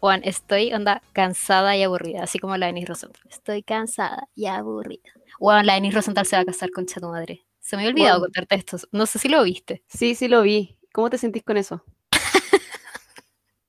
Juan, 0.00 0.22
estoy 0.24 0.72
onda 0.74 1.00
cansada 1.12 1.76
y 1.76 1.84
aburrida, 1.84 2.24
así 2.24 2.40
como 2.40 2.56
la 2.56 2.66
Denis 2.66 2.88
Rosenthal. 2.88 3.22
Estoy 3.30 3.62
cansada 3.62 4.26
y 4.34 4.46
aburrida. 4.46 5.12
Juan, 5.38 5.66
la 5.66 5.74
Denis 5.74 5.94
Rosenthal 5.94 6.26
se 6.26 6.34
va 6.34 6.42
a 6.42 6.46
casar 6.46 6.72
con 6.72 6.86
tu 6.86 7.00
madre. 7.06 7.46
Se 7.60 7.76
me 7.76 7.82
había 7.82 7.92
olvidado 7.92 8.20
contarte 8.20 8.56
esto. 8.56 8.78
No 8.90 9.06
sé 9.06 9.20
si 9.20 9.28
lo 9.28 9.44
viste. 9.44 9.84
Sí, 9.86 10.16
sí 10.16 10.26
lo 10.26 10.42
vi. 10.42 10.78
¿Cómo 10.92 11.10
te 11.10 11.18
sentís 11.18 11.44
con 11.44 11.58
eso? 11.58 11.84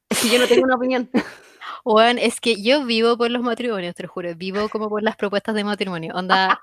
es 0.10 0.20
que 0.22 0.30
yo 0.30 0.40
no 0.40 0.48
tengo 0.48 0.64
una 0.64 0.76
opinión. 0.76 1.12
Juan, 1.84 2.18
es 2.18 2.40
que 2.40 2.62
yo 2.62 2.86
vivo 2.86 3.18
por 3.18 3.30
los 3.30 3.42
matrimonios, 3.42 3.94
te 3.94 4.04
lo 4.04 4.10
juro. 4.10 4.34
Vivo 4.36 4.70
como 4.70 4.88
por 4.90 5.04
las 5.04 5.18
propuestas 5.18 5.54
de 5.54 5.66
matrimonio. 5.66 6.14
Onda, 6.16 6.62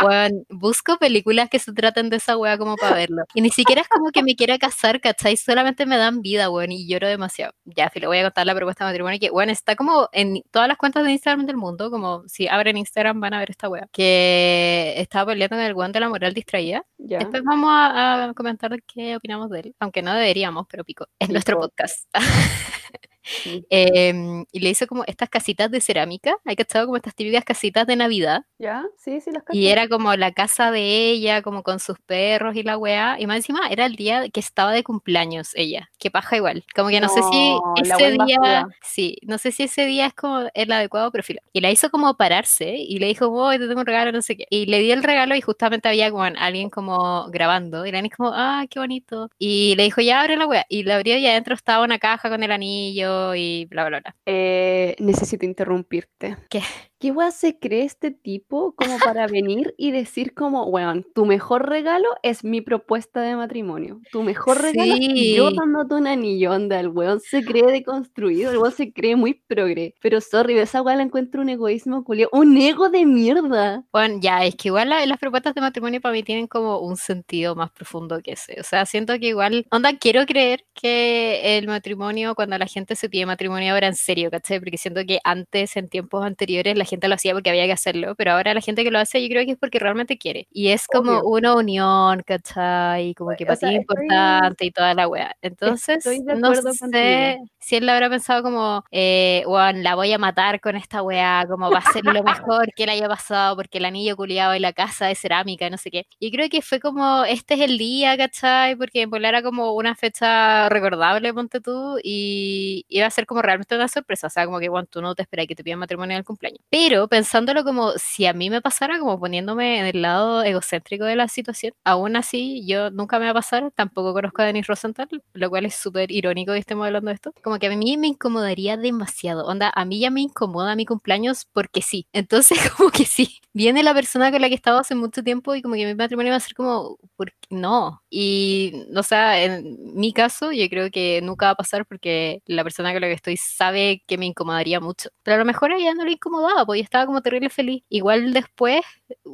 Juan, 0.00 0.44
busco 0.50 0.96
películas 0.98 1.48
que 1.48 1.60
se 1.60 1.72
traten 1.72 2.10
de 2.10 2.16
esa 2.16 2.36
wea 2.36 2.58
como 2.58 2.76
para 2.76 2.96
verlo. 2.96 3.22
Y 3.32 3.42
ni 3.42 3.50
siquiera 3.50 3.82
es 3.82 3.88
como 3.88 4.10
que 4.10 4.24
me 4.24 4.34
quiera 4.34 4.58
casar, 4.58 5.00
¿cachai? 5.00 5.36
Solamente 5.36 5.86
me 5.86 5.96
dan 5.96 6.20
vida, 6.20 6.50
weón, 6.50 6.72
y 6.72 6.88
lloro 6.88 7.06
demasiado. 7.06 7.52
Ya, 7.64 7.90
si 7.90 8.00
le 8.00 8.08
voy 8.08 8.18
a 8.18 8.24
contar 8.24 8.44
la 8.44 8.56
propuesta 8.56 8.84
de 8.84 8.90
matrimonio, 8.90 9.20
que, 9.20 9.30
bueno, 9.30 9.52
está 9.52 9.76
como 9.76 10.08
en 10.12 10.42
todas 10.50 10.66
las 10.66 10.76
cuentas 10.76 11.04
de 11.04 11.12
Instagram 11.12 11.46
del 11.46 11.56
mundo, 11.56 11.88
como 11.88 12.24
si 12.26 12.48
abren 12.48 12.76
Instagram 12.76 13.20
van 13.20 13.34
a 13.34 13.38
ver 13.38 13.50
esta 13.50 13.68
wea. 13.68 13.88
Que 13.92 14.94
estaba 14.96 15.32
peleando 15.32 15.56
con 15.56 15.64
el 15.64 15.74
weón 15.74 15.92
de 15.92 16.00
la 16.00 16.08
moral 16.08 16.34
distraída. 16.34 16.84
Ya. 16.98 17.18
Después 17.18 17.44
vamos 17.44 17.70
a, 17.70 18.24
a 18.24 18.34
comentar 18.34 18.76
qué 18.82 19.14
opinamos 19.14 19.48
de 19.50 19.60
él, 19.60 19.74
aunque 19.78 20.02
no 20.02 20.12
deberíamos, 20.12 20.66
pero 20.68 20.84
pico, 20.84 21.06
es 21.20 21.28
nuestro 21.28 21.60
podcast. 21.60 22.08
Sí. 23.26 23.66
Em, 23.70 24.44
y 24.52 24.60
le 24.60 24.70
hizo 24.70 24.86
como 24.86 25.04
estas 25.06 25.28
casitas 25.28 25.70
de 25.70 25.80
cerámica, 25.80 26.36
hay 26.44 26.54
cachado 26.54 26.86
como 26.86 26.96
estas 26.96 27.14
típicas 27.14 27.44
casitas 27.44 27.86
de 27.86 27.96
Navidad, 27.96 28.44
¿Ya? 28.58 28.84
Sí, 28.96 29.20
sí, 29.20 29.30
las 29.32 29.42
y 29.50 29.66
era 29.66 29.88
como 29.88 30.14
la 30.16 30.32
casa 30.32 30.70
de 30.70 31.10
ella, 31.10 31.42
como 31.42 31.62
con 31.62 31.80
sus 31.80 31.98
perros 31.98 32.56
y 32.56 32.62
la 32.62 32.78
weá, 32.78 33.16
y 33.18 33.26
más 33.26 33.38
encima 33.38 33.68
era 33.68 33.84
el 33.84 33.96
día 33.96 34.28
que 34.30 34.40
estaba 34.40 34.72
de 34.72 34.84
cumpleaños 34.84 35.50
ella, 35.54 35.90
que 35.98 36.10
paja 36.10 36.36
igual, 36.36 36.64
como 36.74 36.88
que 36.88 37.00
no, 37.00 37.08
sé 37.08 37.20
si 37.24 37.58
ese 37.82 38.12
día, 38.12 38.66
sí, 38.82 39.18
no 39.22 39.38
sé 39.38 39.52
si 39.52 39.64
ese 39.64 39.86
día 39.86 40.06
es 40.06 40.14
como 40.14 40.48
el 40.54 40.72
adecuado, 40.72 41.10
pero 41.10 41.24
filo. 41.24 41.40
Y 41.52 41.60
la 41.60 41.70
hizo 41.70 41.90
como 41.90 42.16
pararse 42.16 42.76
y 42.76 42.98
le 42.98 43.06
dijo, 43.06 43.28
voy, 43.28 43.58
te 43.58 43.66
tengo 43.66 43.80
un 43.80 43.86
regalo, 43.86 44.12
no 44.12 44.22
sé 44.22 44.36
qué. 44.36 44.46
Y 44.50 44.66
le 44.66 44.78
dio 44.80 44.94
el 44.94 45.02
regalo 45.02 45.34
y 45.34 45.40
justamente 45.40 45.88
había 45.88 46.10
como 46.10 46.22
alguien 46.22 46.70
como 46.70 47.28
grabando, 47.30 47.84
y 47.84 47.92
la 47.92 48.00
niña 48.00 48.14
como, 48.16 48.30
ah, 48.32 48.64
qué 48.70 48.78
bonito. 48.78 49.30
Y 49.38 49.74
le 49.76 49.82
dijo, 49.82 50.00
ya 50.00 50.20
abre 50.20 50.36
la 50.36 50.46
weá, 50.46 50.64
y 50.68 50.84
la 50.84 50.96
abrió 50.96 51.18
y 51.18 51.26
adentro 51.26 51.54
estaba 51.54 51.84
una 51.84 51.98
caja 51.98 52.30
con 52.30 52.42
el 52.42 52.52
anillo 52.52 53.15
y 53.34 53.66
bla, 53.66 53.88
bla, 53.88 54.00
bla. 54.00 54.16
Eh, 54.26 54.96
necesito 54.98 55.44
interrumpirte. 55.44 56.36
¿Qué? 56.50 56.62
¿Qué 56.98 57.10
weá 57.10 57.30
se 57.30 57.58
cree 57.58 57.82
este 57.84 58.10
tipo 58.10 58.74
como 58.74 58.96
para 59.02 59.26
venir 59.28 59.74
y 59.76 59.90
decir 59.90 60.32
como, 60.32 60.64
weón, 60.64 61.06
tu 61.14 61.26
mejor 61.26 61.68
regalo 61.68 62.08
es 62.22 62.42
mi 62.42 62.62
propuesta 62.62 63.20
de 63.20 63.36
matrimonio? 63.36 64.00
Tu 64.10 64.22
mejor 64.22 64.62
regalo 64.62 64.94
es 64.94 65.00
yo 65.34 65.50
Sí. 65.50 65.56
dándote 65.58 65.94
un 65.94 66.06
anillo, 66.06 66.52
onda, 66.52 66.80
el 66.80 66.88
weón 66.88 67.20
se 67.20 67.44
cree 67.44 67.70
deconstruido, 67.70 68.50
el 68.50 68.56
weón 68.56 68.72
se 68.72 68.94
cree 68.94 69.14
muy 69.14 69.34
progre. 69.46 69.94
Pero 70.00 70.22
sorry, 70.22 70.54
de 70.54 70.62
esa 70.62 70.80
weá 70.80 70.96
la 70.96 71.02
encuentro 71.02 71.42
un 71.42 71.50
egoísmo 71.50 72.02
culiao, 72.02 72.30
un 72.32 72.56
ego 72.56 72.88
de 72.88 73.04
mierda. 73.04 73.84
Bueno, 73.92 74.18
ya, 74.22 74.46
es 74.46 74.56
que 74.56 74.68
igual 74.68 74.88
la- 74.88 75.04
las 75.04 75.18
propuestas 75.18 75.54
de 75.54 75.60
matrimonio 75.60 76.00
para 76.00 76.14
mí 76.14 76.22
tienen 76.22 76.46
como 76.46 76.78
un 76.78 76.96
sentido 76.96 77.54
más 77.54 77.70
profundo 77.72 78.20
que 78.22 78.32
ese. 78.32 78.58
O 78.58 78.64
sea, 78.64 78.86
siento 78.86 79.12
que 79.18 79.26
igual, 79.28 79.66
onda, 79.70 79.98
quiero 79.98 80.24
creer 80.24 80.64
que 80.72 81.58
el 81.58 81.66
matrimonio, 81.66 82.34
cuando 82.34 82.56
la 82.56 82.66
gente 82.66 82.96
se 82.96 83.10
pide 83.10 83.26
matrimonio 83.26 83.74
ahora 83.74 83.88
en 83.88 83.96
serio, 83.96 84.30
¿cachai? 84.30 84.60
Porque 84.60 84.78
siento 84.78 85.02
que 85.06 85.18
antes, 85.24 85.76
en 85.76 85.90
tiempos 85.90 86.24
anteriores, 86.24 86.74
la 86.78 86.85
gente 86.86 87.08
lo 87.08 87.14
hacía 87.16 87.34
porque 87.34 87.50
había 87.50 87.66
que 87.66 87.72
hacerlo, 87.72 88.14
pero 88.16 88.32
ahora 88.32 88.54
la 88.54 88.60
gente 88.62 88.84
que 88.84 88.90
lo 88.90 88.98
hace 88.98 89.22
yo 89.22 89.28
creo 89.28 89.44
que 89.44 89.52
es 89.52 89.58
porque 89.58 89.78
realmente 89.78 90.18
quiere. 90.18 90.48
Y 90.50 90.68
es 90.70 90.88
como 90.88 91.22
Obvio. 91.22 91.24
una 91.24 91.54
unión, 91.56 92.22
¿cachai? 92.26 93.14
Como 93.14 93.34
que 93.36 93.44
O 93.44 93.46
para 93.46 93.58
ti 93.58 93.66
es 93.68 93.76
importante 93.76 94.64
y 94.66 94.70
toda 94.72 94.94
la 94.94 95.08
wea. 95.08 95.36
Entonces, 95.42 96.22
no 96.32 96.54
sé 96.54 96.74
contigo. 96.78 97.34
si 97.58 97.76
él 97.76 97.88
habrá 97.88 98.08
pensado 98.10 98.42
como, 98.42 98.84
eh, 98.90 99.42
weón, 99.46 99.82
la 99.82 99.94
voy 99.96 100.12
a 100.12 100.18
matar 100.18 100.60
con 100.60 100.76
esta 100.76 101.02
weá, 101.02 101.44
como 101.48 101.70
va 101.70 101.78
a 101.78 101.92
ser 101.92 102.04
lo 102.04 102.22
mejor 102.22 102.72
que 102.74 102.86
le 102.86 102.92
haya 102.92 103.08
pasado, 103.08 103.56
porque 103.56 103.78
el 103.78 103.84
anillo 103.86 104.16
culiado 104.16 104.54
y 104.54 104.60
la 104.60 104.72
casa 104.72 105.06
de 105.06 105.14
cerámica, 105.14 105.68
no 105.70 105.78
sé 105.78 105.90
qué. 105.90 106.06
Y 106.18 106.30
creo 106.32 106.48
que 106.48 106.62
fue 106.62 106.80
como, 106.80 107.24
este 107.24 107.54
es 107.54 107.60
el 107.60 107.78
día, 107.78 108.16
¿cachai? 108.16 108.76
Porque 108.76 109.02
en 109.02 109.10
era 109.24 109.42
como 109.42 109.72
una 109.74 109.94
fecha 109.94 110.68
recordable, 110.68 111.32
ponte 111.34 111.60
tú, 111.60 111.98
y 112.02 112.84
iba 112.88 113.06
a 113.06 113.10
ser 113.10 113.26
como 113.26 113.42
realmente 113.42 113.74
una 113.74 113.88
sorpresa, 113.88 114.26
o 114.28 114.30
sea, 114.30 114.44
como 114.46 114.58
que, 114.60 114.68
bueno, 114.68 114.86
tú 114.90 115.00
no 115.02 115.14
te 115.14 115.22
esperas 115.22 115.46
que 115.46 115.54
te 115.54 115.64
pidan 115.64 115.78
matrimonio 115.78 116.14
en 116.14 116.18
el 116.18 116.24
cumpleaños. 116.24 116.60
Pero 116.78 117.08
pensándolo 117.08 117.64
como 117.64 117.92
si 117.96 118.26
a 118.26 118.34
mí 118.34 118.50
me 118.50 118.60
pasara, 118.60 118.98
como 118.98 119.18
poniéndome 119.18 119.78
en 119.80 119.86
el 119.86 120.02
lado 120.02 120.42
egocéntrico 120.42 121.06
de 121.06 121.16
la 121.16 121.26
situación, 121.26 121.72
aún 121.84 122.16
así, 122.16 122.66
yo 122.66 122.90
nunca 122.90 123.18
me 123.18 123.24
va 123.24 123.30
a 123.30 123.34
pasar, 123.34 123.72
tampoco 123.74 124.12
conozco 124.12 124.42
a 124.42 124.44
Denis 124.44 124.66
Rosenthal, 124.66 125.08
lo 125.32 125.48
cual 125.48 125.64
es 125.64 125.74
súper 125.74 126.12
irónico 126.12 126.52
que 126.52 126.58
estemos 126.58 126.84
hablando 126.84 127.08
de 127.08 127.14
esto. 127.14 127.32
Como 127.42 127.58
que 127.58 127.68
a 127.68 127.70
mí 127.74 127.96
me 127.96 128.08
incomodaría 128.08 128.76
demasiado. 128.76 129.46
Onda, 129.46 129.72
a 129.74 129.86
mí 129.86 130.00
ya 130.00 130.10
me 130.10 130.20
incomoda 130.20 130.76
mi 130.76 130.84
cumpleaños 130.84 131.46
porque 131.50 131.80
sí. 131.80 132.08
Entonces, 132.12 132.58
como 132.76 132.90
que 132.90 133.06
sí. 133.06 133.40
Viene 133.54 133.82
la 133.82 133.94
persona 133.94 134.30
con 134.30 134.42
la 134.42 134.48
que 134.48 134.54
he 134.54 134.56
estado 134.56 134.78
hace 134.78 134.94
mucho 134.94 135.22
tiempo 135.22 135.54
y 135.54 135.62
como 135.62 135.76
que 135.76 135.86
mi 135.86 135.94
matrimonio 135.94 136.30
va 136.30 136.36
a 136.36 136.40
ser 136.40 136.54
como, 136.54 136.98
¿por 137.16 137.32
qué 137.32 137.48
no? 137.56 138.02
Y, 138.10 138.84
o 138.94 139.02
sea, 139.02 139.42
en 139.42 139.94
mi 139.94 140.12
caso, 140.12 140.52
yo 140.52 140.68
creo 140.68 140.90
que 140.90 141.22
nunca 141.22 141.46
va 141.46 141.52
a 141.52 141.54
pasar 141.54 141.86
porque 141.86 142.42
la 142.44 142.64
persona 142.64 142.92
con 142.92 143.00
la 143.00 143.06
que 143.06 143.14
estoy 143.14 143.38
sabe 143.38 144.02
que 144.06 144.18
me 144.18 144.26
incomodaría 144.26 144.78
mucho. 144.80 145.08
Pero 145.22 145.36
a 145.36 145.38
lo 145.38 145.46
mejor 145.46 145.72
a 145.72 145.76
ella 145.78 145.94
no 145.94 146.04
le 146.04 146.12
incomodaba, 146.12 146.65
porque 146.66 146.80
yo 146.80 146.84
estaba 146.84 147.06
como 147.06 147.22
terrible 147.22 147.48
feliz. 147.50 147.84
Igual 147.88 148.32
después, 148.32 148.80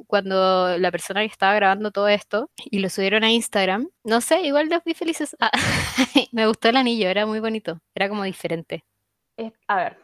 cuando 0.07 0.79
la 0.79 0.91
persona 0.91 1.21
que 1.21 1.27
estaba 1.27 1.55
grabando 1.55 1.91
todo 1.91 2.09
esto 2.09 2.51
y 2.57 2.79
lo 2.81 2.89
subieron 2.91 3.25
a 3.25 3.31
Instagram, 3.33 3.89
no 4.05 4.21
sé, 4.21 4.43
igual 4.43 4.69
los 4.69 4.85
vi 4.85 4.95
felices. 4.95 5.37
Ah, 5.41 5.51
me 6.33 6.47
gustó 6.47 6.69
el 6.69 6.77
anillo, 6.77 7.09
era 7.09 7.27
muy 7.27 7.41
bonito, 7.41 7.81
era 7.95 8.09
como 8.09 8.25
diferente. 8.25 8.85
Es- 9.37 9.53
a 9.67 9.77
ver, 9.77 9.97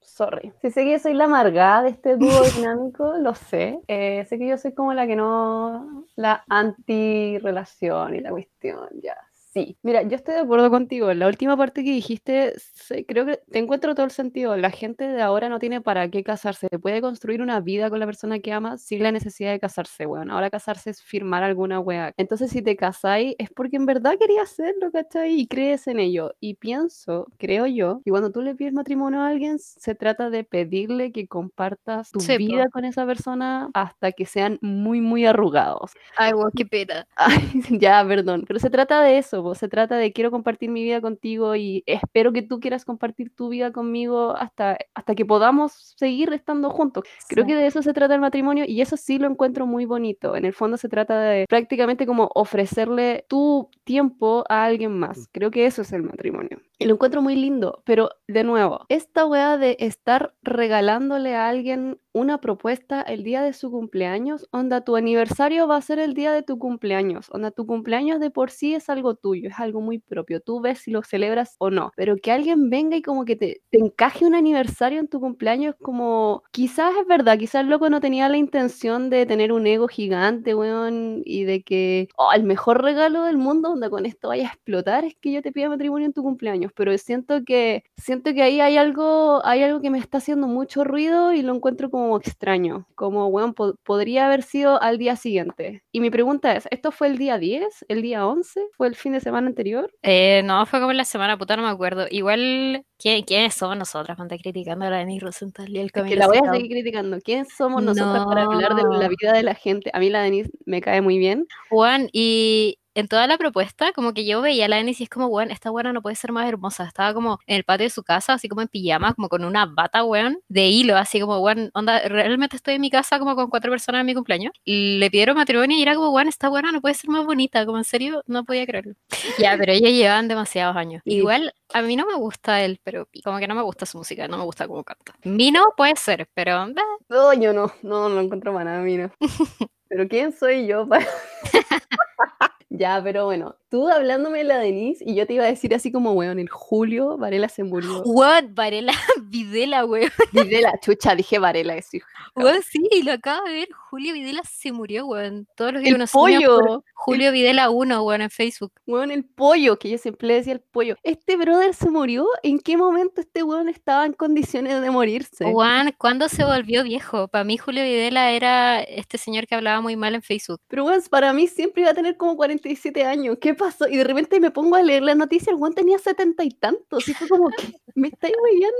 sorry. 0.00 0.52
Si 0.60 0.70
sé 0.70 0.84
que 0.84 0.92
yo 0.92 0.98
soy 0.98 1.14
la 1.14 1.24
amargada 1.24 1.82
de 1.82 1.90
este 1.90 2.16
dúo 2.16 2.42
dinámico, 2.56 3.14
lo 3.18 3.34
sé. 3.34 3.80
Eh, 3.88 4.24
sé 4.28 4.38
que 4.38 4.48
yo 4.48 4.58
soy 4.58 4.74
como 4.74 4.92
la 4.94 5.06
que 5.06 5.16
no, 5.16 6.06
la 6.16 6.44
anti-relación 6.48 8.14
y 8.16 8.20
la 8.20 8.30
cuestión, 8.30 8.88
ya. 9.02 9.16
Sí, 9.52 9.76
mira, 9.82 10.02
yo 10.02 10.14
estoy 10.14 10.34
de 10.34 10.40
acuerdo 10.42 10.70
contigo. 10.70 11.12
La 11.12 11.26
última 11.26 11.56
parte 11.56 11.82
que 11.82 11.90
dijiste, 11.90 12.54
se- 12.56 13.04
creo 13.04 13.26
que 13.26 13.38
te 13.50 13.58
encuentro 13.58 13.96
todo 13.96 14.04
el 14.06 14.12
sentido. 14.12 14.56
La 14.56 14.70
gente 14.70 15.08
de 15.08 15.20
ahora 15.22 15.48
no 15.48 15.58
tiene 15.58 15.80
para 15.80 16.08
qué 16.08 16.22
casarse. 16.22 16.68
Puede 16.80 17.00
construir 17.00 17.42
una 17.42 17.58
vida 17.58 17.90
con 17.90 17.98
la 17.98 18.06
persona 18.06 18.38
que 18.38 18.52
ama 18.52 18.78
sin 18.78 19.02
la 19.02 19.10
necesidad 19.10 19.50
de 19.50 19.58
casarse, 19.58 20.06
weón. 20.06 20.30
Ahora 20.30 20.50
casarse 20.50 20.90
es 20.90 21.02
firmar 21.02 21.42
alguna 21.42 21.80
wea. 21.80 22.14
Entonces, 22.16 22.52
si 22.52 22.62
te 22.62 22.76
casáis, 22.76 23.34
es 23.38 23.50
porque 23.50 23.74
en 23.76 23.86
verdad 23.86 24.14
querías 24.20 24.52
hacerlo, 24.52 24.92
¿cachai? 24.92 25.40
Y 25.40 25.48
crees 25.48 25.88
en 25.88 25.98
ello. 25.98 26.32
Y 26.38 26.54
pienso, 26.54 27.26
creo 27.36 27.66
yo, 27.66 28.02
que 28.04 28.10
cuando 28.12 28.30
tú 28.30 28.42
le 28.42 28.54
pides 28.54 28.72
matrimonio 28.72 29.20
a 29.20 29.28
alguien, 29.30 29.58
se 29.58 29.96
trata 29.96 30.30
de 30.30 30.44
pedirle 30.44 31.10
que 31.10 31.26
compartas 31.26 32.12
tu 32.12 32.20
Sí, 32.20 32.38
po. 32.38 32.38
vida 32.38 32.68
con 32.70 32.84
esa 32.84 33.04
persona 33.04 33.68
hasta 33.74 34.12
que 34.12 34.26
sean 34.26 34.58
muy, 34.62 35.00
muy 35.00 35.26
arrugados. 35.26 35.90
Ay, 36.16 36.32
wow, 36.34 36.50
qué 36.54 36.66
pena. 36.66 37.06
Ay, 37.16 37.62
ya, 37.80 38.04
perdón, 38.06 38.44
pero 38.46 38.60
se 38.60 38.70
trata 38.70 39.02
de 39.02 39.18
eso, 39.18 39.39
se 39.54 39.68
trata 39.68 39.96
de 39.96 40.12
quiero 40.12 40.30
compartir 40.30 40.70
mi 40.70 40.82
vida 40.82 41.00
contigo 41.00 41.56
y 41.56 41.82
espero 41.86 42.32
que 42.32 42.42
tú 42.42 42.60
quieras 42.60 42.84
compartir 42.84 43.34
tu 43.34 43.48
vida 43.48 43.72
conmigo 43.72 44.36
hasta, 44.36 44.78
hasta 44.94 45.14
que 45.14 45.24
podamos 45.24 45.94
seguir 45.96 46.32
estando 46.32 46.70
juntos. 46.70 47.04
Creo 47.28 47.46
que 47.46 47.54
de 47.54 47.66
eso 47.66 47.82
se 47.82 47.92
trata 47.92 48.14
el 48.14 48.20
matrimonio 48.20 48.64
y 48.66 48.80
eso 48.80 48.96
sí 48.96 49.18
lo 49.18 49.28
encuentro 49.28 49.66
muy 49.66 49.84
bonito. 49.84 50.36
En 50.36 50.44
el 50.44 50.52
fondo 50.52 50.76
se 50.76 50.88
trata 50.88 51.20
de 51.20 51.46
prácticamente 51.48 52.06
como 52.06 52.30
ofrecerle 52.34 53.24
tu 53.28 53.70
tiempo 53.84 54.44
a 54.48 54.64
alguien 54.64 54.98
más. 54.98 55.28
Creo 55.32 55.50
que 55.50 55.66
eso 55.66 55.82
es 55.82 55.92
el 55.92 56.02
matrimonio. 56.02 56.60
Y 56.78 56.86
lo 56.86 56.94
encuentro 56.94 57.20
muy 57.20 57.36
lindo, 57.36 57.82
pero 57.84 58.10
de 58.26 58.42
nuevo, 58.42 58.86
esta 58.88 59.26
weá 59.26 59.58
de 59.58 59.76
estar 59.80 60.34
regalándole 60.42 61.34
a 61.34 61.48
alguien 61.48 62.00
una 62.12 62.40
propuesta 62.40 63.02
el 63.02 63.22
día 63.22 63.42
de 63.42 63.52
su 63.52 63.70
cumpleaños, 63.70 64.48
onda, 64.50 64.82
tu 64.82 64.96
aniversario 64.96 65.68
va 65.68 65.76
a 65.76 65.82
ser 65.82 65.98
el 65.98 66.14
día 66.14 66.32
de 66.32 66.42
tu 66.42 66.58
cumpleaños, 66.58 67.28
onda, 67.30 67.50
tu 67.50 67.66
cumpleaños 67.66 68.20
de 68.20 68.30
por 68.30 68.50
sí 68.50 68.74
es 68.74 68.88
algo 68.90 69.14
tuyo, 69.14 69.48
es 69.48 69.58
algo 69.60 69.80
muy 69.80 69.98
propio, 69.98 70.40
tú 70.40 70.60
ves 70.60 70.80
si 70.80 70.90
lo 70.90 71.02
celebras 71.02 71.54
o 71.58 71.70
no, 71.70 71.92
pero 71.96 72.16
que 72.16 72.32
alguien 72.32 72.70
venga 72.70 72.96
y 72.96 73.02
como 73.02 73.24
que 73.24 73.36
te, 73.36 73.62
te 73.70 73.78
encaje 73.78 74.26
un 74.26 74.34
aniversario 74.34 74.98
en 75.00 75.08
tu 75.08 75.20
cumpleaños, 75.20 75.76
como, 75.80 76.42
quizás 76.50 76.94
es 77.00 77.06
verdad, 77.06 77.38
quizás 77.38 77.62
el 77.62 77.70
loco 77.70 77.90
no 77.90 78.00
tenía 78.00 78.28
la 78.28 78.36
intención 78.36 79.10
de 79.10 79.26
tener 79.26 79.52
un 79.52 79.66
ego 79.66 79.86
gigante, 79.86 80.54
weón, 80.54 81.22
y 81.24 81.44
de 81.44 81.62
que, 81.62 82.08
oh, 82.16 82.32
el 82.32 82.42
mejor 82.42 82.82
regalo 82.82 83.22
del 83.24 83.36
mundo, 83.38 83.70
onda, 83.70 83.88
con 83.90 84.06
esto 84.06 84.28
vaya 84.28 84.48
a 84.48 84.52
explotar, 84.52 85.04
es 85.04 85.14
que 85.20 85.32
yo 85.32 85.42
te 85.42 85.52
pida 85.52 85.68
matrimonio 85.68 86.06
en 86.06 86.12
tu 86.12 86.22
cumpleaños, 86.22 86.72
pero 86.74 86.96
siento 86.98 87.44
que, 87.44 87.84
siento 87.96 88.34
que 88.34 88.42
ahí 88.42 88.60
hay 88.60 88.76
algo, 88.76 89.44
hay 89.44 89.62
algo 89.62 89.80
que 89.80 89.90
me 89.90 89.98
está 89.98 90.18
haciendo 90.18 90.46
mucho 90.48 90.84
ruido 90.84 91.32
y 91.32 91.42
lo 91.42 91.54
encuentro 91.54 91.90
como 91.90 91.99
como 92.02 92.16
extraño, 92.16 92.86
como, 92.94 93.30
bueno, 93.30 93.54
podría 93.54 94.26
haber 94.26 94.42
sido 94.42 94.80
al 94.82 94.98
día 94.98 95.16
siguiente. 95.16 95.82
Y 95.92 96.00
mi 96.00 96.10
pregunta 96.10 96.54
es, 96.54 96.66
¿esto 96.70 96.90
fue 96.92 97.08
el 97.08 97.18
día 97.18 97.38
10? 97.38 97.86
¿El 97.88 98.02
día 98.02 98.26
11? 98.26 98.60
¿Fue 98.76 98.88
el 98.88 98.94
fin 98.94 99.12
de 99.12 99.20
semana 99.20 99.48
anterior? 99.48 99.92
Eh, 100.02 100.42
no, 100.44 100.64
fue 100.66 100.80
como 100.80 100.92
la 100.92 101.04
semana, 101.04 101.36
puta, 101.36 101.56
no 101.56 101.62
me 101.62 101.68
acuerdo. 101.68 102.06
Igual, 102.10 102.84
¿quiénes 102.98 103.54
somos 103.54 103.76
nosotras 103.76 104.16
para 104.16 104.36
criticando 104.38 104.86
a 104.86 104.90
la 104.90 104.98
Denise 104.98 105.24
Rosenthal 105.24 105.68
y 105.68 105.78
el 105.78 105.92
Que 105.92 106.16
la 106.16 106.26
voy 106.26 106.38
a 106.38 106.52
seguir 106.52 106.70
criticando. 106.70 107.18
¿Quiénes 107.20 107.48
somos 107.56 107.82
nosotras 107.82 108.24
para 108.26 108.44
hablar 108.44 108.74
de 108.74 108.82
la 108.82 109.08
vida 109.08 109.32
de 109.32 109.42
la 109.42 109.54
gente? 109.54 109.90
A 109.92 109.98
mí 109.98 110.10
la 110.10 110.22
Denise 110.22 110.50
me 110.64 110.80
cae 110.80 111.00
muy 111.00 111.18
bien. 111.18 111.46
Juan, 111.68 112.08
y 112.12 112.78
en 113.00 113.08
toda 113.08 113.26
la 113.26 113.38
propuesta, 113.38 113.92
como 113.92 114.14
que 114.14 114.24
yo 114.24 114.40
veía 114.40 114.66
a 114.66 114.68
la 114.68 114.76
Denise 114.76 115.02
y 115.02 115.04
es 115.04 115.10
como, 115.10 115.26
weón, 115.26 115.50
esta 115.50 115.70
buena 115.70 115.92
no 115.92 116.02
puede 116.02 116.16
ser 116.16 116.32
más 116.32 116.48
hermosa. 116.48 116.84
Estaba 116.84 117.12
como 117.14 117.38
en 117.46 117.56
el 117.56 117.64
patio 117.64 117.84
de 117.84 117.90
su 117.90 118.02
casa, 118.02 118.34
así 118.34 118.48
como 118.48 118.62
en 118.62 118.68
pijama, 118.68 119.14
como 119.14 119.28
con 119.28 119.44
una 119.44 119.66
bata, 119.66 120.04
weón, 120.04 120.38
de 120.48 120.68
hilo, 120.68 120.96
así 120.96 121.20
como, 121.20 121.38
weón, 121.40 121.70
onda, 121.74 122.00
realmente 122.08 122.56
estoy 122.56 122.74
en 122.74 122.80
mi 122.80 122.90
casa 122.90 123.18
como 123.18 123.34
con 123.34 123.48
cuatro 123.50 123.70
personas 123.70 124.00
en 124.00 124.06
mi 124.06 124.14
cumpleaños. 124.14 124.52
Le 124.64 125.10
pidieron 125.10 125.36
matrimonio 125.36 125.76
y 125.76 125.82
era 125.82 125.94
como, 125.94 126.10
weón, 126.10 126.28
esta 126.28 126.48
buena 126.48 126.72
no 126.72 126.80
puede 126.80 126.94
ser 126.94 127.10
más 127.10 127.24
bonita, 127.24 127.66
como 127.66 127.78
en 127.78 127.84
serio, 127.84 128.22
no 128.26 128.44
podía 128.44 128.66
creerlo. 128.66 128.94
ya, 129.38 129.56
pero 129.58 129.72
ellos 129.72 129.90
llevan 129.90 130.28
demasiados 130.28 130.76
años. 130.76 131.02
Igual, 131.04 131.52
a 131.72 131.82
mí 131.82 131.96
no 131.96 132.06
me 132.06 132.14
gusta 132.14 132.62
él, 132.62 132.80
pero 132.84 133.08
como 133.24 133.38
que 133.38 133.48
no 133.48 133.54
me 133.54 133.62
gusta 133.62 133.86
su 133.86 133.98
música, 133.98 134.28
no 134.28 134.38
me 134.38 134.44
gusta 134.44 134.68
cómo 134.68 134.84
canta. 134.84 135.14
Mino 135.24 135.72
puede 135.76 135.96
ser, 135.96 136.28
pero... 136.34 136.66
No, 137.08 137.32
yo 137.34 137.52
no, 137.52 137.72
no, 137.82 138.08
no 138.08 138.20
encuentro 138.20 138.52
para 138.52 138.64
nada, 138.64 138.82
Mino. 138.82 139.10
pero 139.88 140.08
¿quién 140.08 140.32
soy 140.32 140.66
yo 140.66 140.86
para... 140.86 141.06
Ya, 142.70 143.00
pero 143.02 143.24
bueno, 143.26 143.56
tú 143.70 143.88
hablándome 143.88 144.38
de 144.38 144.44
la 144.44 144.58
Denise 144.58 145.02
y 145.06 145.14
yo 145.14 145.26
te 145.26 145.34
iba 145.34 145.44
a 145.44 145.46
decir 145.46 145.74
así 145.74 145.90
como, 145.92 146.12
weón, 146.12 146.38
en 146.38 146.48
julio 146.48 147.16
Varela 147.16 147.48
se 147.48 147.64
murió. 147.64 148.02
What? 148.02 148.44
Varela 148.50 148.92
Videla, 149.22 149.84
weón. 149.84 150.10
Videla, 150.32 150.72
chucha, 150.82 151.14
dije 151.14 151.38
Varela. 151.38 151.80
Sí, 151.80 152.00
weón, 152.34 152.62
sí, 152.62 153.02
lo 153.02 153.12
acabo 153.12 153.46
de 153.46 153.52
ver. 153.52 153.68
Julio 153.88 154.12
Videla 154.12 154.42
se 154.44 154.72
murió, 154.72 155.06
weón. 155.06 155.46
Todos 155.56 155.74
los 155.74 155.82
días 155.82 155.98
el 155.98 156.08
pollo. 156.08 156.84
Julio 156.94 157.32
Videla 157.32 157.70
1, 157.70 158.02
weón, 158.02 158.22
en 158.22 158.30
Facebook. 158.30 158.72
Weón, 158.86 159.10
el 159.10 159.24
pollo, 159.24 159.78
que 159.78 159.88
yo 159.88 159.98
siempre 159.98 160.28
le 160.28 160.34
decía 160.34 160.52
el 160.52 160.60
pollo. 160.60 160.96
Este 161.02 161.36
brother 161.36 161.72
se 161.72 161.88
murió. 161.90 162.26
¿En 162.42 162.58
qué 162.58 162.76
momento 162.76 163.20
este 163.20 163.42
weón 163.42 163.68
estaba 163.68 164.04
en 164.04 164.12
condiciones 164.12 164.80
de 164.80 164.90
morirse? 164.90 165.44
Weón, 165.46 165.94
¿cuándo 165.96 166.28
se 166.28 166.44
volvió 166.44 166.82
viejo? 166.82 167.28
Para 167.28 167.44
mí 167.44 167.56
Julio 167.56 167.84
Videla 167.84 168.32
era 168.32 168.82
este 168.82 169.16
señor 169.16 169.46
que 169.46 169.54
hablaba 169.54 169.80
muy 169.80 169.96
mal 169.96 170.14
en 170.14 170.22
Facebook. 170.22 170.60
Pero 170.68 170.84
weón, 170.84 171.00
para 171.08 171.32
mí 171.32 171.46
siempre 171.46 171.82
iba 171.82 171.92
a 171.92 171.94
tener 171.94 172.16
como 172.16 172.36
40 172.36 172.68
años, 173.06 173.38
¿qué 173.40 173.54
pasó? 173.60 173.86
Y 173.86 173.96
de 173.96 174.04
repente 174.04 174.40
me 174.40 174.50
pongo 174.50 174.76
a 174.76 174.82
leer 174.82 175.02
la 175.02 175.14
noticia, 175.14 175.52
el 175.52 175.58
Juan 175.58 175.74
tenía 175.74 175.98
setenta 175.98 176.42
y 176.42 176.50
tantos, 176.50 177.08
y 177.08 177.14
fue 177.14 177.28
como 177.28 177.50
que 177.50 177.72
me 177.94 178.08
estáis 178.08 178.34
viendo 178.52 178.76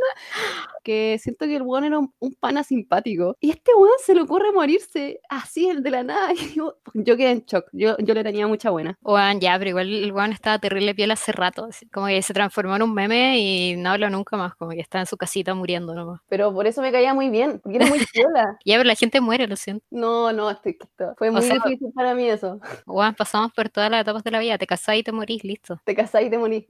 que 0.82 1.19
siento 1.23 1.47
que 1.47 1.56
el 1.56 1.62
Juan 1.62 1.85
era 1.85 1.99
un, 1.99 2.35
pana 2.41 2.65
simpático, 2.65 3.37
y 3.41 3.50
este 3.50 3.73
Juan 3.73 3.93
se 4.05 4.15
le 4.15 4.23
ocurre 4.23 4.50
morirse 4.53 5.21
así, 5.29 5.69
el 5.69 5.82
de 5.82 5.91
la 5.91 6.03
nada, 6.03 6.32
y 6.35 6.55
yo, 6.55 6.77
yo 6.94 7.17
quedé 7.17 7.31
en 7.31 7.44
shock, 7.44 7.67
yo, 7.73 7.97
yo 7.99 8.15
le 8.15 8.25
tenía 8.25 8.47
mucha 8.47 8.71
buena. 8.71 8.99
Juan, 9.03 9.41
ya, 9.41 9.59
pero 9.59 9.71
igual 9.71 9.93
el 9.93 10.11
Juan 10.11 10.32
estaba 10.32 10.59
terrible 10.59 10.94
piel 10.94 11.11
hace 11.11 11.32
rato, 11.32 11.69
como 11.93 12.06
que 12.06 12.23
se 12.23 12.35
transformó 12.35 12.77
en 12.77 12.82
un 12.82 12.94
meme 12.94 13.38
y 13.38 13.77
no 13.77 13.91
habló 13.91 14.11
nunca 14.11 14.37
más, 14.37 14.55
como 14.55 14.71
que 14.73 14.81
está 14.81 15.00
en 15.00 15.06
su 15.06 15.17
casita 15.17 15.55
muriendo 15.55 15.94
nomás. 15.94 16.21
Pero 16.29 16.53
por 16.53 16.67
eso 16.67 16.81
me 16.81 16.91
caía 16.91 17.15
muy 17.15 17.29
bien, 17.29 17.61
porque 17.61 17.77
era 17.77 17.87
muy 17.87 17.99
chula. 17.99 18.59
ya, 18.65 18.77
pero 18.77 18.85
la 18.85 18.94
gente 18.94 19.21
muere, 19.21 19.47
lo 19.47 19.56
siento. 19.56 19.85
No, 19.91 20.32
no, 20.32 20.50
estoy, 20.50 20.79
fue 21.19 21.31
muy 21.31 21.43
difícil 21.43 21.93
para 21.94 22.15
mí 22.15 22.29
eso. 22.29 22.59
Juan, 22.87 23.15
pasamos 23.15 23.53
por 23.53 23.69
todas 23.69 23.91
las 23.91 24.03
etapas 24.03 24.25
de 24.25 24.31
la 24.31 24.38
vida, 24.38 24.59
te 24.59 24.67
casás 24.70 24.96
y 24.96 25.02
te 25.02 25.11
morís, 25.11 25.43
listo. 25.43 25.81
Te 25.84 25.96
casás 25.96 26.22
y 26.22 26.31
te 26.31 26.38
morís. 26.38 26.67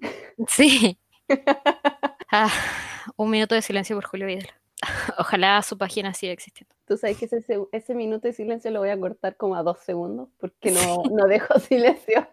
Sí. 0.49 0.99
Ah, 2.33 2.49
un 3.17 3.29
minuto 3.29 3.57
de 3.57 3.63
silencio 3.63 3.97
por 3.97 4.05
Julio 4.05 4.29
Vidal. 4.29 4.49
Ojalá 5.19 5.61
su 5.63 5.77
página 5.77 6.15
siga 6.15 6.33
existiendo. 6.33 6.73
Tú 6.87 6.97
sabes 6.97 7.19
que 7.19 7.25
ese, 7.25 7.45
ese, 7.73 7.95
minuto 7.97 8.29
de 8.29 8.33
silencio 8.33 8.71
lo 8.71 8.79
voy 8.79 8.91
a 8.91 9.01
cortar 9.01 9.37
como 9.37 9.57
a 9.57 9.65
dos 9.65 9.81
segundos, 9.81 10.29
porque 10.39 10.71
no, 10.71 11.03
no 11.11 11.27
dejo 11.27 11.59
silencio 11.59 12.29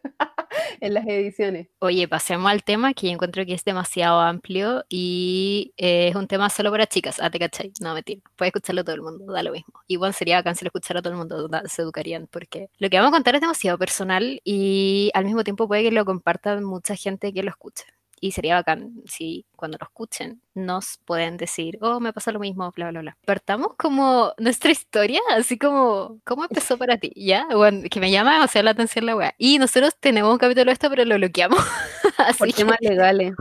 en 0.80 0.94
las 0.94 1.06
ediciones. 1.08 1.68
Oye, 1.80 2.08
pasemos 2.08 2.50
al 2.52 2.64
tema 2.64 2.94
que 2.94 3.08
yo 3.08 3.14
encuentro 3.14 3.46
que 3.46 3.54
es 3.54 3.64
demasiado 3.64 4.20
amplio 4.20 4.86
y 4.90 5.74
eh, 5.78 6.10
es 6.10 6.16
un 6.16 6.28
tema 6.28 6.50
solo 6.50 6.72
para 6.72 6.88
chicas. 6.88 7.20
Ah, 7.22 7.30
te 7.30 7.40
cachai. 7.40 7.72
No, 7.82 7.94
mentira. 7.94 8.22
Puede 8.36 8.50
escucharlo 8.50 8.84
todo 8.84 8.96
el 8.96 9.02
mundo, 9.02 9.32
da 9.32 9.44
lo 9.44 9.52
mismo. 9.52 9.74
Igual 9.88 10.14
sería 10.14 10.38
bacán 10.38 10.56
si 10.56 10.66
lo 10.66 10.70
escuchara 10.70 11.02
todo 11.02 11.14
el 11.14 11.20
mundo, 11.20 11.50
se 11.66 11.82
educarían, 11.82 12.28
porque 12.28 12.70
lo 12.78 12.90
que 12.90 12.98
vamos 12.98 13.10
a 13.10 13.16
contar 13.16 13.36
es 13.36 13.42
demasiado 13.42 13.78
personal 13.78 14.42
y 14.44 15.12
al 15.14 15.26
mismo 15.26 15.44
tiempo 15.44 15.68
puede 15.68 15.84
que 15.84 15.92
lo 15.92 16.06
compartan 16.06 16.64
mucha 16.64 16.96
gente 16.96 17.34
que 17.34 17.44
lo 17.44 17.50
escuche 17.50 17.86
y 18.20 18.32
sería 18.32 18.56
bacán 18.56 18.94
si 19.06 19.46
cuando 19.56 19.78
lo 19.80 19.86
escuchen 19.86 20.42
nos 20.58 21.00
pueden 21.06 21.38
decir, 21.38 21.78
oh, 21.82 22.00
me 22.00 22.14
pasa 22.14 22.32
lo 22.32 22.40
mismo, 22.40 22.72
bla, 22.76 22.90
bla, 22.90 23.02
bla. 23.02 23.18
Partamos 23.26 23.76
como 23.78 24.34
nuestra 24.38 24.72
historia, 24.72 25.22
así 25.36 25.58
como, 25.58 26.20
¿cómo 26.24 26.44
empezó 26.44 26.78
para 26.78 26.98
ti? 26.98 27.12
¿Ya? 27.16 27.48
Bueno, 27.54 27.88
que 27.90 28.00
me 28.00 28.12
llama 28.12 28.34
demasiado 28.34 28.66
la 28.66 28.72
atención 28.72 29.06
la 29.06 29.16
weá. 29.16 29.36
Y 29.38 29.60
nosotros 29.60 29.96
tenemos 30.00 30.32
un 30.32 30.40
capítulo 30.40 30.66
de 30.66 30.74
esto, 30.74 30.90
pero 30.90 31.06
lo 31.06 31.16
bloqueamos. 31.16 31.60
así 32.18 32.40
Por 32.40 32.54
temas 32.54 32.78
legales. 32.82 33.34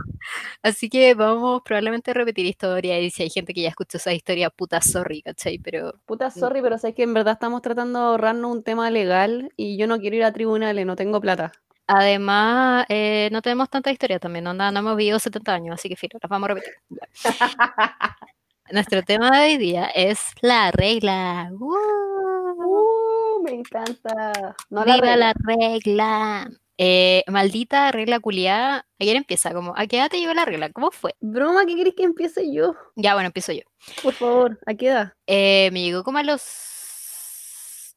Así 0.61 0.89
que 0.89 1.13
vamos 1.15 1.61
probablemente 1.63 2.11
a 2.11 2.13
repetir 2.13 2.45
historia 2.45 2.99
y 2.99 3.09
si 3.09 3.23
hay 3.23 3.29
gente 3.29 3.53
que 3.53 3.61
ya 3.61 3.69
escuchó 3.69 3.97
esa 3.97 4.13
historia, 4.13 4.49
puta 4.49 4.81
sorry, 4.81 5.21
¿cachai? 5.21 5.57
Pero... 5.57 5.93
Puta 6.05 6.29
sorry, 6.29 6.61
pero 6.61 6.77
sé 6.77 6.93
que 6.93 7.03
en 7.03 7.13
verdad 7.13 7.33
estamos 7.33 7.61
tratando 7.61 7.99
de 7.99 8.05
ahorrarnos 8.05 8.51
un 8.51 8.63
tema 8.63 8.91
legal 8.91 9.51
y 9.57 9.77
yo 9.77 9.87
no 9.87 9.99
quiero 9.99 10.17
ir 10.17 10.23
a 10.23 10.33
tribunales, 10.33 10.85
no 10.85 10.95
tengo 10.95 11.19
plata. 11.19 11.51
Además, 11.87 12.85
eh, 12.89 13.29
no 13.31 13.41
tenemos 13.41 13.69
tanta 13.69 13.91
historia 13.91 14.19
también, 14.19 14.43
no, 14.43 14.53
no 14.53 14.67
hemos 14.67 14.97
vivido 14.97 15.19
70 15.19 15.53
años, 15.53 15.75
así 15.75 15.87
que 15.87 15.95
filo, 15.95 16.19
las 16.21 16.29
vamos 16.29 16.49
a 16.49 16.53
repetir. 16.53 16.73
Nuestro 18.71 19.01
tema 19.05 19.31
de 19.31 19.45
hoy 19.45 19.57
día 19.57 19.85
es 19.85 20.19
la 20.41 20.71
regla. 20.71 21.49
Uh, 21.57 23.41
me 23.41 23.51
encanta. 23.51 24.55
No 24.69 24.83
¡Viva 24.83 25.15
la 25.15 25.33
regla! 25.33 26.49
Eh, 26.77 27.23
maldita 27.27 27.91
regla 27.91 28.19
culiada. 28.19 28.85
Ayer 28.99 29.15
empieza, 29.15 29.53
como, 29.53 29.73
¿a 29.75 29.87
qué 29.87 29.97
edad 29.97 30.09
te 30.09 30.19
llegó 30.19 30.33
la 30.33 30.45
regla? 30.45 30.69
¿Cómo 30.71 30.91
fue? 30.91 31.15
Broma, 31.21 31.65
¿qué 31.65 31.75
querés 31.75 31.95
que 31.95 32.03
empiece 32.03 32.53
yo? 32.53 32.75
Ya, 32.95 33.13
bueno, 33.13 33.27
empiezo 33.27 33.53
yo. 33.53 33.61
Por 34.03 34.13
favor, 34.13 34.59
¿a 34.65 34.73
qué 34.73 34.87
edad? 34.89 35.13
Eh, 35.25 35.69
me 35.71 35.81
llegó 35.81 36.03
como 36.03 36.17
a 36.17 36.23
los 36.23 36.41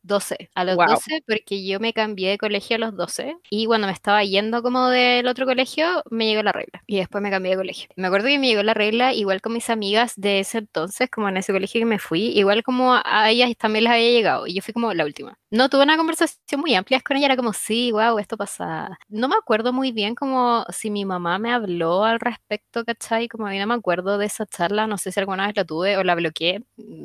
12, 0.02 0.50
a 0.54 0.64
los 0.64 0.82
12, 0.84 1.22
porque 1.26 1.64
yo 1.64 1.80
me 1.80 1.92
cambié 1.92 2.30
de 2.30 2.38
colegio 2.38 2.76
a 2.76 2.78
los 2.78 2.96
12 2.96 3.36
y 3.50 3.66
cuando 3.66 3.86
me 3.86 3.92
estaba 3.92 4.24
yendo 4.24 4.62
como 4.62 4.88
del 4.88 5.26
otro 5.28 5.46
colegio 5.46 6.02
me 6.10 6.26
llegó 6.26 6.42
la 6.42 6.52
regla 6.52 6.82
y 6.86 6.96
después 6.98 7.22
me 7.22 7.30
cambié 7.30 7.52
de 7.52 7.56
colegio. 7.58 7.88
Me 7.96 8.06
acuerdo 8.08 8.28
que 8.28 8.38
me 8.38 8.48
llegó 8.48 8.62
la 8.62 8.74
regla 8.74 9.12
igual 9.14 9.40
con 9.40 9.52
mis 9.52 9.70
amigas 9.70 10.14
de 10.16 10.40
ese 10.40 10.58
entonces, 10.58 11.10
como 11.10 11.28
en 11.28 11.36
ese 11.38 11.52
colegio 11.52 11.80
que 11.80 11.84
me 11.86 11.98
fui, 11.98 12.26
igual 12.38 12.62
como 12.62 12.94
a 13.04 13.30
ellas 13.30 13.50
también 13.58 13.84
les 13.84 13.92
había 13.92 14.10
llegado 14.10 14.46
y 14.46 14.54
yo 14.54 14.62
fui 14.62 14.72
como 14.74 14.92
la 14.94 15.04
última. 15.04 15.39
No 15.52 15.68
tuve 15.68 15.82
una 15.82 15.96
conversación 15.96 16.60
muy 16.60 16.76
amplia 16.76 17.00
con 17.00 17.16
ella, 17.16 17.26
era 17.26 17.36
como, 17.36 17.52
sí, 17.52 17.90
wow, 17.90 18.20
esto 18.20 18.36
pasa. 18.36 18.96
No 19.08 19.26
me 19.26 19.34
acuerdo 19.34 19.72
muy 19.72 19.90
bien 19.90 20.14
como 20.14 20.64
si 20.70 20.90
mi 20.92 21.04
mamá 21.04 21.40
me 21.40 21.52
habló 21.52 22.04
al 22.04 22.20
respecto, 22.20 22.84
¿cachai? 22.84 23.26
Como 23.26 23.48
a 23.48 23.50
mí 23.50 23.58
no 23.58 23.66
me 23.66 23.74
acuerdo 23.74 24.16
de 24.16 24.26
esa 24.26 24.46
charla, 24.46 24.86
no 24.86 24.96
sé 24.96 25.10
si 25.10 25.18
alguna 25.18 25.48
vez 25.48 25.56
la 25.56 25.64
tuve 25.64 25.96
o 25.96 26.04
la 26.04 26.14
bloqueé, 26.14 26.62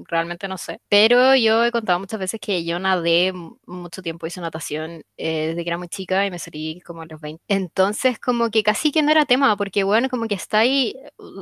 realmente 0.07 0.47
no 0.47 0.59
sé. 0.59 0.79
Pero 0.89 1.33
yo 1.35 1.65
he 1.65 1.71
contado 1.71 1.99
muchas 1.99 2.19
veces 2.19 2.39
que 2.39 2.63
yo 2.63 2.77
nadé 2.77 3.33
mucho 3.65 4.03
tiempo, 4.03 4.27
hice 4.27 4.41
natación 4.41 5.01
eh, 5.17 5.47
desde 5.47 5.63
que 5.63 5.69
era 5.71 5.79
muy 5.79 5.87
chica 5.87 6.23
y 6.27 6.29
me 6.29 6.37
salí 6.37 6.81
como 6.81 7.01
a 7.01 7.07
los 7.07 7.19
20. 7.19 7.41
Entonces, 7.47 8.19
como 8.19 8.51
que 8.51 8.61
casi 8.61 8.91
que 8.91 9.01
no 9.01 9.09
era 9.09 9.25
tema, 9.25 9.57
porque 9.57 9.83
bueno, 9.83 10.07
como 10.07 10.27
que 10.27 10.35
está 10.35 10.59
ahí, 10.59 10.95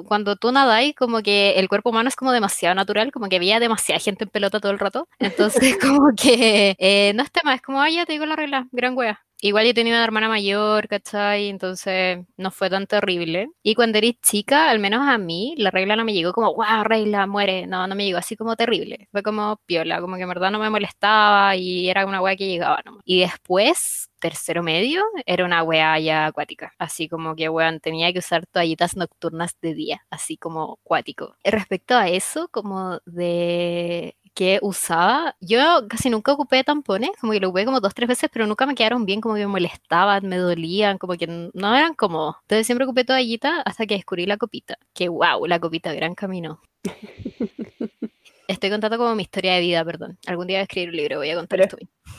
cuando 0.08 0.38
tú 0.38 0.54
nadáis, 0.54 0.96
como 0.96 1.22
que 1.22 1.60
el 1.60 1.68
cuerpo 1.68 1.90
humano 1.90 2.08
es 2.08 2.16
como 2.16 2.32
demasiado 2.32 2.76
natural, 2.76 3.12
como 3.12 3.28
que 3.28 3.36
había 3.36 3.60
demasiada 3.60 4.00
gente 4.00 4.24
en 4.24 4.30
pelota 4.30 4.62
todo 4.62 4.72
el 4.72 4.80
rato. 4.80 5.10
Entonces, 5.20 5.78
como 5.82 6.14
que 6.16 6.78
eh, 6.80 6.93
no 7.16 7.24
es 7.24 7.32
tema, 7.32 7.54
es 7.56 7.62
como, 7.62 7.82
ah, 7.82 7.90
ya 7.90 8.06
te 8.06 8.14
digo 8.14 8.26
la 8.26 8.36
regla, 8.36 8.68
gran 8.72 8.98
wea. 8.98 9.24
Igual 9.46 9.66
yo 9.66 9.74
tenía 9.74 9.96
una 9.96 10.06
hermana 10.06 10.30
mayor, 10.30 10.88
¿cachai? 10.88 11.50
Entonces 11.50 12.20
no 12.38 12.50
fue 12.50 12.70
tan 12.70 12.88
terrible. 12.88 13.50
Y 13.62 13.76
cuando 13.76 13.98
eres 13.98 14.14
chica, 14.22 14.70
al 14.70 14.80
menos 14.80 15.06
a 15.06 15.18
mí, 15.18 15.54
la 15.58 15.70
regla 15.70 15.98
no 15.98 16.06
me 16.06 16.14
llegó 16.14 16.32
como, 16.32 16.54
wow, 16.56 16.86
regla, 16.86 17.28
muere. 17.28 17.68
No, 17.68 17.86
no 17.86 17.94
me 17.94 18.06
llegó 18.06 18.20
así 18.20 18.38
como 18.38 18.56
terrible. 18.56 19.10
Fue 19.12 19.22
como 19.22 19.58
piola, 19.66 20.00
como 20.00 20.16
que 20.16 20.22
en 20.22 20.30
verdad 20.30 20.50
no 20.50 20.60
me 20.60 20.70
molestaba 20.70 21.58
y 21.58 21.90
era 21.90 22.06
una 22.06 22.22
wea 22.22 22.38
que 22.38 22.48
llegaba 22.48 22.82
nomás. 22.86 23.02
Y 23.04 23.20
después, 23.20 24.10
tercero 24.20 24.64
medio, 24.64 25.04
era 25.26 25.44
una 25.44 25.62
wea 25.64 26.00
ya 26.00 26.28
acuática. 26.28 26.72
Así 26.78 27.10
como 27.10 27.36
que, 27.36 27.50
weón, 27.50 27.82
tenía 27.82 28.14
que 28.14 28.20
usar 28.20 28.46
toallitas 28.46 28.96
nocturnas 28.96 29.58
de 29.62 29.74
día, 29.74 30.06
así 30.10 30.38
como 30.38 30.80
acuático. 30.86 31.36
Respecto 31.44 31.96
a 31.96 32.08
eso, 32.08 32.48
como 32.48 33.00
de 33.06 34.16
que 34.34 34.60
usaba, 34.62 35.36
yo 35.40 35.88
casi 35.90 36.10
nunca 36.10 36.34
ocupé 36.34 36.64
tampones, 36.64 37.12
como 37.20 37.34
que 37.34 37.40
lo 37.40 37.50
ocupé 37.50 37.66
como 37.66 37.80
dos, 37.82 37.94
tres 37.94 38.08
veces, 38.10 38.30
pero 38.34 38.48
nunca 38.48 38.66
me 38.66 38.76
quedaron 38.76 39.06
bien, 39.06 39.22
como 39.22 39.36
que 39.36 39.42
me 39.42 39.48
molestaban, 39.48 40.28
me 40.28 40.38
dolían, 40.38 40.98
como 40.98 41.14
que 41.16 41.28
no 41.28 41.76
eran 41.76 41.94
como. 41.96 42.38
Entonces 42.42 42.66
siempre 42.66 42.86
ocupé 42.86 43.06
toallita 43.06 43.62
hasta 43.62 43.86
que 43.86 43.96
descubrí 43.96 44.26
la 44.26 44.38
copita. 44.38 44.78
Que 44.94 45.10
wow, 45.10 45.46
la 45.48 45.60
copita, 45.60 45.94
gran 45.94 46.16
camino. 46.16 46.62
Estoy 48.48 48.70
contando 48.70 48.98
como 48.98 49.16
mi 49.16 49.24
historia 49.24 49.54
de 49.54 49.62
vida, 49.62 49.86
perdón. 49.86 50.18
Algún 50.28 50.48
día 50.48 50.58
voy 50.58 50.62
a 50.62 50.64
escribir 50.64 50.90
un 50.90 50.96
libro, 50.98 51.18
voy 51.18 51.30
a 51.30 51.36
contar 51.36 51.62
esto. 51.62 51.78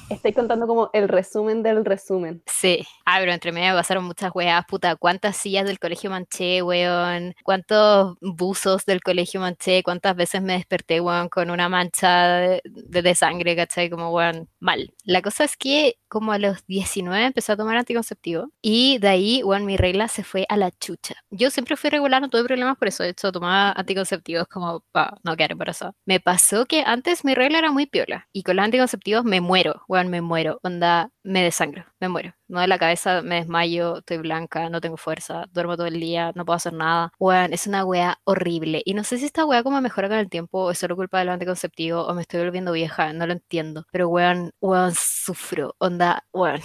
Estoy 0.08 0.32
contando 0.32 0.66
como 0.66 0.90
el 0.92 1.08
resumen 1.08 1.62
del 1.62 1.84
resumen. 1.84 2.42
Sí. 2.46 2.86
Ah, 3.04 3.16
pero 3.20 3.32
entre 3.32 3.52
medio 3.52 3.74
pasaron 3.74 4.04
muchas 4.04 4.30
weas, 4.34 4.64
puta. 4.66 4.96
¿Cuántas 4.96 5.36
sillas 5.36 5.66
del 5.66 5.78
colegio 5.78 6.10
manché, 6.10 6.62
weón? 6.62 7.34
¿Cuántos 7.44 8.16
buzos 8.20 8.86
del 8.86 9.02
colegio 9.02 9.40
manché? 9.40 9.82
¿Cuántas 9.82 10.16
veces 10.16 10.40
me 10.42 10.54
desperté, 10.54 11.00
weón, 11.00 11.28
con 11.28 11.50
una 11.50 11.68
mancha 11.68 12.38
de, 12.38 12.62
de 12.64 13.14
sangre, 13.14 13.56
cachai? 13.56 13.90
Como, 13.90 14.10
weón, 14.10 14.48
mal. 14.60 14.94
La 15.04 15.20
cosa 15.20 15.44
es 15.44 15.56
que 15.56 15.96
como 16.14 16.30
a 16.30 16.38
los 16.38 16.64
19 16.68 17.26
empecé 17.26 17.50
a 17.50 17.56
tomar 17.56 17.76
anticonceptivo 17.76 18.52
y 18.62 18.98
de 18.98 19.08
ahí, 19.08 19.42
weón, 19.42 19.66
mi 19.66 19.76
regla 19.76 20.06
se 20.06 20.22
fue 20.22 20.46
a 20.48 20.56
la 20.56 20.70
chucha. 20.70 21.16
Yo 21.30 21.50
siempre 21.50 21.76
fui 21.76 21.90
regular, 21.90 22.22
no 22.22 22.30
tuve 22.30 22.44
problemas 22.44 22.78
por 22.78 22.86
eso. 22.86 23.02
De 23.02 23.08
hecho, 23.08 23.32
tomaba 23.32 23.72
anticonceptivos 23.72 24.46
como 24.46 24.84
para 24.92 25.18
no 25.24 25.36
quedar 25.36 25.50
embarazada. 25.50 25.92
Me 26.06 26.20
pasó 26.20 26.66
que 26.66 26.84
antes 26.86 27.24
mi 27.24 27.34
regla 27.34 27.58
era 27.58 27.72
muy 27.72 27.86
piola 27.86 28.28
y 28.32 28.44
con 28.44 28.54
los 28.54 28.64
anticonceptivos 28.64 29.24
me 29.24 29.40
muero, 29.40 29.82
weón, 29.88 30.08
me 30.08 30.20
muero. 30.20 30.60
Onda, 30.62 31.10
me 31.24 31.42
desangro, 31.42 31.84
me 32.00 32.08
muero. 32.08 32.34
No 32.48 32.60
de 32.60 32.68
la 32.68 32.78
cabeza, 32.78 33.22
me 33.22 33.36
desmayo, 33.36 33.98
estoy 33.98 34.18
blanca, 34.18 34.68
no 34.70 34.80
tengo 34.80 34.96
fuerza, 34.96 35.46
duermo 35.52 35.76
todo 35.76 35.86
el 35.86 35.98
día, 36.00 36.32
no 36.34 36.44
puedo 36.44 36.56
hacer 36.56 36.74
nada. 36.74 37.12
Weón, 37.18 37.52
es 37.52 37.66
una 37.66 37.84
wea 37.84 38.18
horrible. 38.24 38.82
Y 38.84 38.94
no 38.94 39.04
sé 39.04 39.18
si 39.18 39.26
esta 39.26 39.44
wea 39.46 39.62
como 39.62 39.80
mejora 39.80 40.08
con 40.08 40.18
el 40.18 40.28
tiempo 40.28 40.64
o 40.64 40.70
es 40.70 40.78
solo 40.78 40.96
culpa 40.96 41.18
del 41.18 41.30
anticonceptivo 41.30 42.06
o 42.06 42.14
me 42.14 42.22
estoy 42.22 42.40
volviendo 42.44 42.72
vieja, 42.72 43.12
no 43.12 43.26
lo 43.26 43.32
entiendo. 43.32 43.86
Pero 43.90 44.08
weón, 44.08 44.52
weón, 44.60 44.92
sufro. 44.94 45.74
Onda, 45.78 46.24
weón 46.32 46.60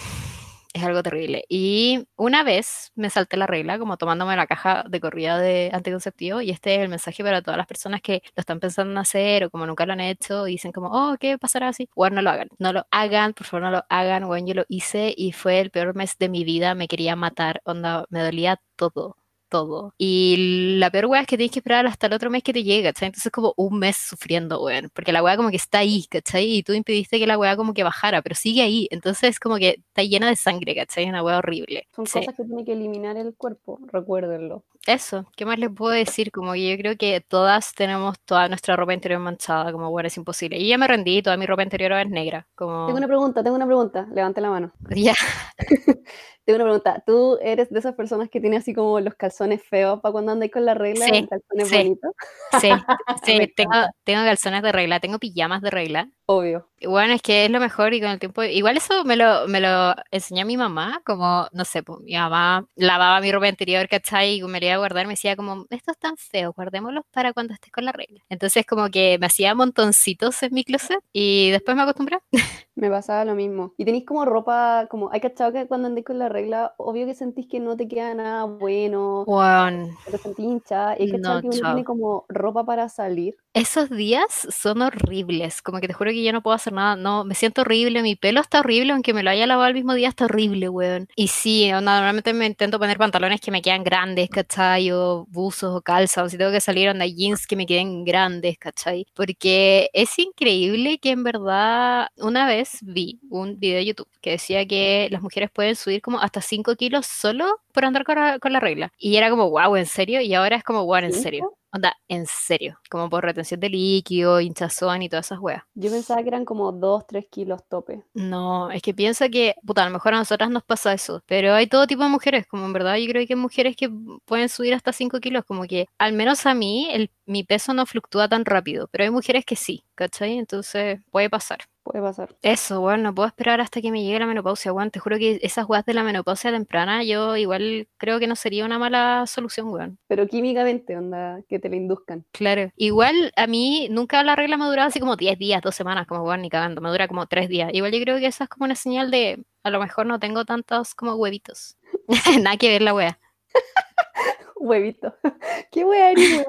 es 0.72 0.84
algo 0.84 1.02
terrible. 1.02 1.44
Y 1.48 2.06
una 2.16 2.42
vez 2.44 2.92
me 2.94 3.10
salté 3.10 3.36
la 3.36 3.46
regla, 3.46 3.78
como 3.78 3.96
tomándome 3.96 4.36
la 4.36 4.46
caja 4.46 4.84
de 4.88 5.00
corrida 5.00 5.38
de 5.38 5.70
anticonceptivo, 5.72 6.40
y 6.40 6.50
este 6.50 6.76
es 6.76 6.80
el 6.82 6.88
mensaje 6.88 7.24
para 7.24 7.42
todas 7.42 7.58
las 7.58 7.66
personas 7.66 8.00
que 8.02 8.22
lo 8.36 8.40
están 8.40 8.60
pensando 8.60 8.92
en 8.92 8.98
hacer 8.98 9.44
o 9.44 9.50
como 9.50 9.66
nunca 9.66 9.86
lo 9.86 9.92
han 9.94 10.00
hecho 10.00 10.46
y 10.46 10.52
dicen 10.52 10.72
como, 10.72 10.88
oh, 10.92 11.16
¿qué 11.18 11.38
pasará 11.38 11.68
así? 11.68 11.88
Bueno, 11.96 12.16
no 12.16 12.22
lo 12.22 12.30
hagan, 12.30 12.48
no 12.58 12.72
lo 12.72 12.86
hagan, 12.90 13.32
por 13.34 13.46
favor 13.46 13.64
no 13.64 13.70
lo 13.72 13.84
hagan, 13.88 14.26
bueno, 14.26 14.46
yo 14.46 14.54
lo 14.54 14.64
hice 14.68 15.12
y 15.16 15.32
fue 15.32 15.60
el 15.60 15.70
peor 15.70 15.94
mes 15.96 16.16
de 16.18 16.28
mi 16.28 16.44
vida, 16.44 16.74
me 16.74 16.88
quería 16.88 17.16
matar, 17.16 17.60
onda, 17.64 18.06
me 18.10 18.22
dolía 18.22 18.60
todo 18.76 19.16
todo. 19.50 19.94
Y 19.98 20.76
la 20.78 20.90
peor 20.90 21.06
weá 21.06 21.20
es 21.22 21.26
que 21.26 21.36
tienes 21.36 21.52
que 21.52 21.58
esperar 21.58 21.86
hasta 21.86 22.06
el 22.06 22.14
otro 22.14 22.30
mes 22.30 22.42
que 22.42 22.52
te 22.52 22.62
llegue, 22.62 22.84
¿cachai? 22.84 23.08
Entonces 23.08 23.30
como 23.30 23.52
un 23.56 23.78
mes 23.78 23.96
sufriendo, 23.96 24.62
weón. 24.62 24.90
Porque 24.94 25.12
la 25.12 25.22
weá 25.22 25.36
como 25.36 25.50
que 25.50 25.56
está 25.56 25.78
ahí, 25.78 26.06
¿cachai? 26.08 26.56
Y 26.56 26.62
tú 26.62 26.72
impediste 26.72 27.18
que 27.18 27.26
la 27.26 27.36
weá 27.36 27.56
como 27.56 27.74
que 27.74 27.82
bajara, 27.82 28.22
pero 28.22 28.34
sigue 28.34 28.62
ahí. 28.62 28.88
Entonces 28.90 29.38
como 29.38 29.56
que 29.56 29.80
está 29.88 30.02
llena 30.02 30.28
de 30.30 30.36
sangre, 30.36 30.74
¿cachai? 30.74 31.04
Es 31.04 31.10
una 31.10 31.22
weá 31.22 31.38
horrible. 31.38 31.86
Son 31.94 32.06
cosas 32.06 32.34
que 32.34 32.44
tiene 32.44 32.64
que 32.64 32.72
eliminar 32.72 33.16
el 33.16 33.34
cuerpo, 33.34 33.78
recuérdenlo. 33.92 34.64
Eso, 34.86 35.26
¿qué 35.36 35.44
más 35.44 35.58
les 35.58 35.70
puedo 35.70 35.92
decir? 35.92 36.32
Como 36.32 36.54
que 36.54 36.70
yo 36.70 36.76
creo 36.78 36.96
que 36.96 37.20
todas 37.20 37.74
tenemos 37.74 38.18
toda 38.20 38.48
nuestra 38.48 38.76
ropa 38.76 38.94
interior 38.94 39.20
manchada, 39.20 39.72
como 39.72 39.90
bueno, 39.90 40.06
es 40.06 40.16
imposible. 40.16 40.58
Y 40.58 40.68
ya 40.68 40.78
me 40.78 40.88
rendí, 40.88 41.22
toda 41.22 41.36
mi 41.36 41.44
ropa 41.44 41.62
interior 41.62 41.92
es 41.92 42.08
negra. 42.08 42.46
Como... 42.54 42.86
Tengo 42.86 42.98
una 42.98 43.06
pregunta, 43.06 43.42
tengo 43.42 43.56
una 43.56 43.66
pregunta, 43.66 44.08
levante 44.12 44.40
la 44.40 44.50
mano. 44.50 44.72
Ya. 44.96 45.14
tengo 46.44 46.56
una 46.56 46.64
pregunta, 46.64 47.02
¿tú 47.06 47.38
eres 47.42 47.70
de 47.70 47.78
esas 47.78 47.94
personas 47.94 48.30
que 48.30 48.40
tiene 48.40 48.56
así 48.56 48.74
como 48.74 48.98
los 49.00 49.14
calzones 49.14 49.62
feos 49.62 50.00
para 50.00 50.12
cuando 50.12 50.32
andáis 50.32 50.50
con 50.50 50.64
la 50.64 50.74
regla? 50.74 51.04
Sí, 51.04 51.28
calzones 51.28 51.68
sí. 51.68 51.76
bonitos? 51.76 52.12
Sí, 52.60 52.70
sí, 53.24 53.52
tengo, 53.54 53.86
tengo 54.04 54.24
calzones 54.24 54.62
de 54.62 54.72
regla, 54.72 54.98
tengo 54.98 55.18
pijamas 55.18 55.60
de 55.60 55.70
regla. 55.70 56.10
Obvio. 56.32 56.68
Bueno, 56.86 57.12
es 57.12 57.22
que 57.22 57.44
es 57.44 57.50
lo 57.50 57.58
mejor 57.58 57.92
y 57.92 58.00
con 58.00 58.08
el 58.10 58.20
tiempo, 58.20 58.44
igual 58.44 58.76
eso 58.76 59.04
me 59.04 59.16
lo, 59.16 59.48
me 59.48 59.60
lo 59.60 59.94
enseñó 60.12 60.46
mi 60.46 60.56
mamá, 60.56 61.02
como, 61.04 61.48
no 61.52 61.64
sé, 61.64 61.82
pues, 61.82 61.98
mi 62.02 62.14
mamá 62.14 62.64
lavaba 62.76 63.20
mi 63.20 63.32
ropa 63.32 63.48
interior, 63.48 63.88
¿cachai? 63.88 64.36
Y 64.36 64.42
me 64.44 64.60
la 64.60 64.66
iba 64.66 64.74
a 64.76 64.78
guardar, 64.78 65.06
me 65.08 65.14
decía 65.14 65.34
como, 65.34 65.66
estos 65.70 65.96
están 65.96 66.16
feos, 66.16 66.54
guardémoslos 66.54 67.02
para 67.10 67.32
cuando 67.32 67.52
estés 67.54 67.72
con 67.72 67.84
la 67.84 67.90
regla. 67.92 68.20
Entonces 68.28 68.64
como 68.64 68.88
que 68.90 69.18
me 69.18 69.26
hacía 69.26 69.56
montoncitos 69.56 70.40
en 70.44 70.54
mi 70.54 70.62
closet 70.64 71.00
y 71.12 71.50
después 71.50 71.76
me 71.76 71.82
acostumbré. 71.82 72.18
Me 72.80 72.88
pasaba 72.88 73.26
lo 73.26 73.34
mismo. 73.34 73.74
Y 73.76 73.84
tenéis 73.84 74.06
como 74.06 74.24
ropa, 74.24 74.86
como, 74.88 75.12
hay 75.12 75.20
cachado 75.20 75.52
que 75.52 75.66
cuando 75.66 75.86
andéis 75.86 76.06
con 76.06 76.18
la 76.18 76.30
regla, 76.30 76.72
obvio 76.78 77.04
que 77.04 77.14
sentís 77.14 77.46
que 77.46 77.60
no 77.60 77.76
te 77.76 77.86
queda 77.86 78.14
nada 78.14 78.44
bueno. 78.44 79.26
Bueno. 79.26 79.94
Te 80.10 80.16
sentís 80.16 80.46
hincha. 80.46 80.96
Y 80.98 81.02
hay 81.02 81.10
cachado 81.10 81.42
que 81.42 81.48
uno 81.48 81.58
tiene 81.60 81.84
como 81.84 82.24
ropa 82.30 82.64
para 82.64 82.88
salir. 82.88 83.36
Esos 83.52 83.90
días 83.90 84.46
son 84.48 84.80
horribles, 84.80 85.60
como 85.60 85.80
que 85.80 85.88
te 85.88 85.92
juro 85.92 86.12
que 86.12 86.22
yo 86.22 86.32
no 86.32 86.40
puedo 86.40 86.54
hacer 86.54 86.72
nada, 86.72 86.94
no, 86.94 87.24
me 87.24 87.34
siento 87.34 87.62
horrible, 87.62 88.00
mi 88.00 88.14
pelo 88.14 88.40
está 88.40 88.60
horrible, 88.60 88.92
aunque 88.92 89.12
me 89.12 89.24
lo 89.24 89.30
haya 89.30 89.44
lavado 89.44 89.66
el 89.66 89.74
mismo 89.74 89.92
día, 89.94 90.08
está 90.08 90.26
horrible, 90.26 90.68
weón. 90.68 91.08
Y 91.16 91.26
sí, 91.26 91.68
normalmente 91.68 92.32
me 92.32 92.46
intento 92.46 92.78
poner 92.78 92.96
pantalones 92.96 93.40
que 93.40 93.50
me 93.50 93.60
quedan 93.60 93.82
grandes, 93.82 94.30
¿cachai? 94.30 94.92
O 94.92 95.26
buzos 95.28 95.76
o 95.76 95.82
calzas, 95.82 96.24
o 96.24 96.28
si 96.28 96.38
tengo 96.38 96.52
que 96.52 96.60
salir 96.60 96.88
onda 96.90 97.06
jeans 97.06 97.48
que 97.48 97.56
me 97.56 97.66
queden 97.66 98.04
grandes, 98.04 98.56
¿cachai? 98.56 99.04
Porque 99.14 99.90
es 99.94 100.16
increíble 100.20 100.98
que 100.98 101.10
en 101.10 101.24
verdad, 101.24 102.06
una 102.18 102.46
vez 102.46 102.69
vi 102.82 103.20
un 103.30 103.58
video 103.58 103.78
de 103.78 103.86
YouTube 103.86 104.08
que 104.20 104.30
decía 104.30 104.66
que 104.66 105.08
las 105.10 105.22
mujeres 105.22 105.50
pueden 105.50 105.76
subir 105.76 106.02
como 106.02 106.20
hasta 106.20 106.40
5 106.40 106.76
kilos 106.76 107.06
solo 107.06 107.60
por 107.72 107.84
andar 107.84 108.04
con 108.04 108.16
la, 108.16 108.38
con 108.38 108.52
la 108.52 108.60
regla. 108.60 108.92
Y 108.98 109.16
era 109.16 109.30
como, 109.30 109.50
wow, 109.50 109.76
¿en 109.76 109.86
serio? 109.86 110.20
Y 110.20 110.34
ahora 110.34 110.56
es 110.56 110.64
como, 110.64 110.84
wow, 110.84 110.96
¿en 110.96 111.12
serio? 111.12 111.54
Onda, 111.72 111.94
en 112.08 112.26
serio, 112.26 112.80
como 112.90 113.08
por 113.08 113.24
retención 113.24 113.60
de 113.60 113.68
líquido, 113.68 114.40
hinchazón 114.40 115.02
y 115.02 115.08
todas 115.08 115.26
esas 115.26 115.38
weas. 115.38 115.62
Yo 115.74 115.88
pensaba 115.88 116.20
que 116.20 116.28
eran 116.28 116.44
como 116.44 116.72
2, 116.72 117.06
3 117.06 117.26
kilos 117.30 117.62
tope. 117.68 118.02
No, 118.12 118.72
es 118.72 118.82
que 118.82 118.92
piensa 118.92 119.28
que, 119.28 119.54
puta, 119.64 119.82
a 119.82 119.86
lo 119.86 119.92
mejor 119.92 120.14
a 120.14 120.18
nosotras 120.18 120.50
nos 120.50 120.64
pasa 120.64 120.92
eso, 120.92 121.22
pero 121.26 121.54
hay 121.54 121.68
todo 121.68 121.86
tipo 121.86 122.02
de 122.02 122.08
mujeres, 122.08 122.46
como 122.48 122.66
en 122.66 122.72
verdad 122.72 122.96
yo 122.96 123.08
creo 123.08 123.24
que 123.24 123.34
hay 123.34 123.38
mujeres 123.40 123.76
que 123.76 123.88
pueden 124.24 124.48
subir 124.48 124.74
hasta 124.74 124.92
5 124.92 125.20
kilos, 125.20 125.44
como 125.44 125.62
que 125.64 125.86
al 125.96 126.12
menos 126.12 126.44
a 126.44 126.54
mí 126.54 126.88
el, 126.90 127.08
mi 127.24 127.44
peso 127.44 127.72
no 127.72 127.86
fluctúa 127.86 128.28
tan 128.28 128.44
rápido, 128.44 128.88
pero 128.90 129.04
hay 129.04 129.10
mujeres 129.10 129.44
que 129.44 129.54
sí, 129.54 129.84
¿cachai? 129.94 130.38
Entonces 130.38 131.00
puede 131.12 131.30
pasar. 131.30 131.60
Puede 131.82 132.02
pasar. 132.02 132.36
Eso, 132.42 132.80
bueno, 132.80 133.02
no 133.04 133.14
puedo 133.14 133.26
esperar 133.26 133.60
hasta 133.60 133.80
que 133.80 133.90
me 133.90 134.02
llegue 134.02 134.18
la 134.18 134.26
menopausia, 134.26 134.72
weón. 134.72 134.90
Te 134.90 135.00
juro 135.00 135.16
que 135.16 135.38
esas 135.42 135.66
weas 135.68 135.84
de 135.86 135.94
la 135.94 136.02
menopausia 136.02 136.50
temprana, 136.50 137.02
yo 137.04 137.36
igual 137.36 137.59
creo 137.96 138.18
que 138.18 138.26
no 138.26 138.36
sería 138.36 138.64
una 138.64 138.78
mala 138.78 139.26
solución, 139.26 139.68
weón. 139.68 139.98
Pero 140.06 140.26
químicamente, 140.26 140.96
onda, 140.96 141.40
que 141.48 141.58
te 141.58 141.68
la 141.68 141.76
induzcan. 141.76 142.24
Claro. 142.32 142.70
Igual 142.76 143.32
a 143.36 143.46
mí 143.46 143.88
nunca 143.90 144.22
la 144.22 144.36
regla 144.36 144.56
me 144.56 144.66
duraba 144.66 144.88
así 144.88 145.00
como 145.00 145.16
10 145.16 145.38
días, 145.38 145.62
2 145.62 145.74
semanas, 145.74 146.06
como 146.06 146.22
weón, 146.22 146.42
ni 146.42 146.50
cagando. 146.50 146.80
Me 146.80 146.90
dura 146.90 147.08
como 147.08 147.26
3 147.26 147.48
días. 147.48 147.70
Igual 147.72 147.92
yo 147.92 148.00
creo 148.00 148.18
que 148.18 148.26
esa 148.26 148.44
es 148.44 148.50
como 148.50 148.64
una 148.64 148.74
señal 148.74 149.10
de 149.10 149.44
a 149.62 149.70
lo 149.70 149.80
mejor 149.80 150.06
no 150.06 150.18
tengo 150.18 150.44
tantos 150.44 150.94
como 150.94 151.14
huevitos. 151.14 151.76
Nada 152.42 152.56
que 152.56 152.68
ver 152.68 152.82
la 152.82 152.94
wea. 152.94 153.18
Huevito. 154.56 155.14
¿Qué 155.72 155.84
wea 155.84 156.10
eres, 156.10 156.46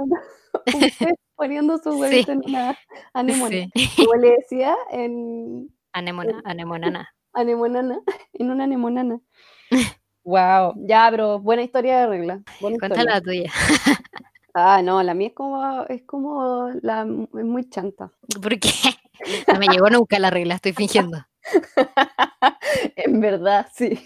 poniendo 1.36 1.77
su 1.77 1.91
huevito 1.91 2.32
en 2.32 2.41
una 2.46 2.77
anemona. 3.13 3.68
Como 3.96 4.15
le 4.15 4.32
decía, 4.32 4.75
en... 4.91 5.74
Anemona, 5.94 6.41
anemonana. 6.46 7.15
Anemonana, 7.34 8.01
en 8.34 8.51
una 8.51 8.65
anemonana. 8.65 9.20
Wow, 10.24 10.74
ya, 10.78 11.08
pero 11.12 11.40
buena 11.40 11.63
historia 11.63 12.00
de 12.00 12.08
regla. 12.08 12.42
Cuéntala 12.60 13.04
la 13.04 13.22
tuya. 13.22 13.51
ah, 14.54 14.82
no, 14.84 15.01
la 15.04 15.13
mía 15.13 15.30
es 15.30 15.34
como, 15.34 15.84
es 15.86 16.04
como, 16.04 16.70
la, 16.82 17.01
es 17.01 17.46
muy 17.46 17.70
chanta. 17.70 18.12
¿Por 18.42 18.60
qué? 18.60 18.70
No 19.54 19.60
me 19.60 19.68
llegó 19.68 19.88
nunca 19.92 20.18
la 20.18 20.32
regla, 20.32 20.56
estoy 20.56 20.74
fingiendo. 20.74 21.24
en 22.96 23.22
verdad, 23.22 23.68
sí. 23.72 24.04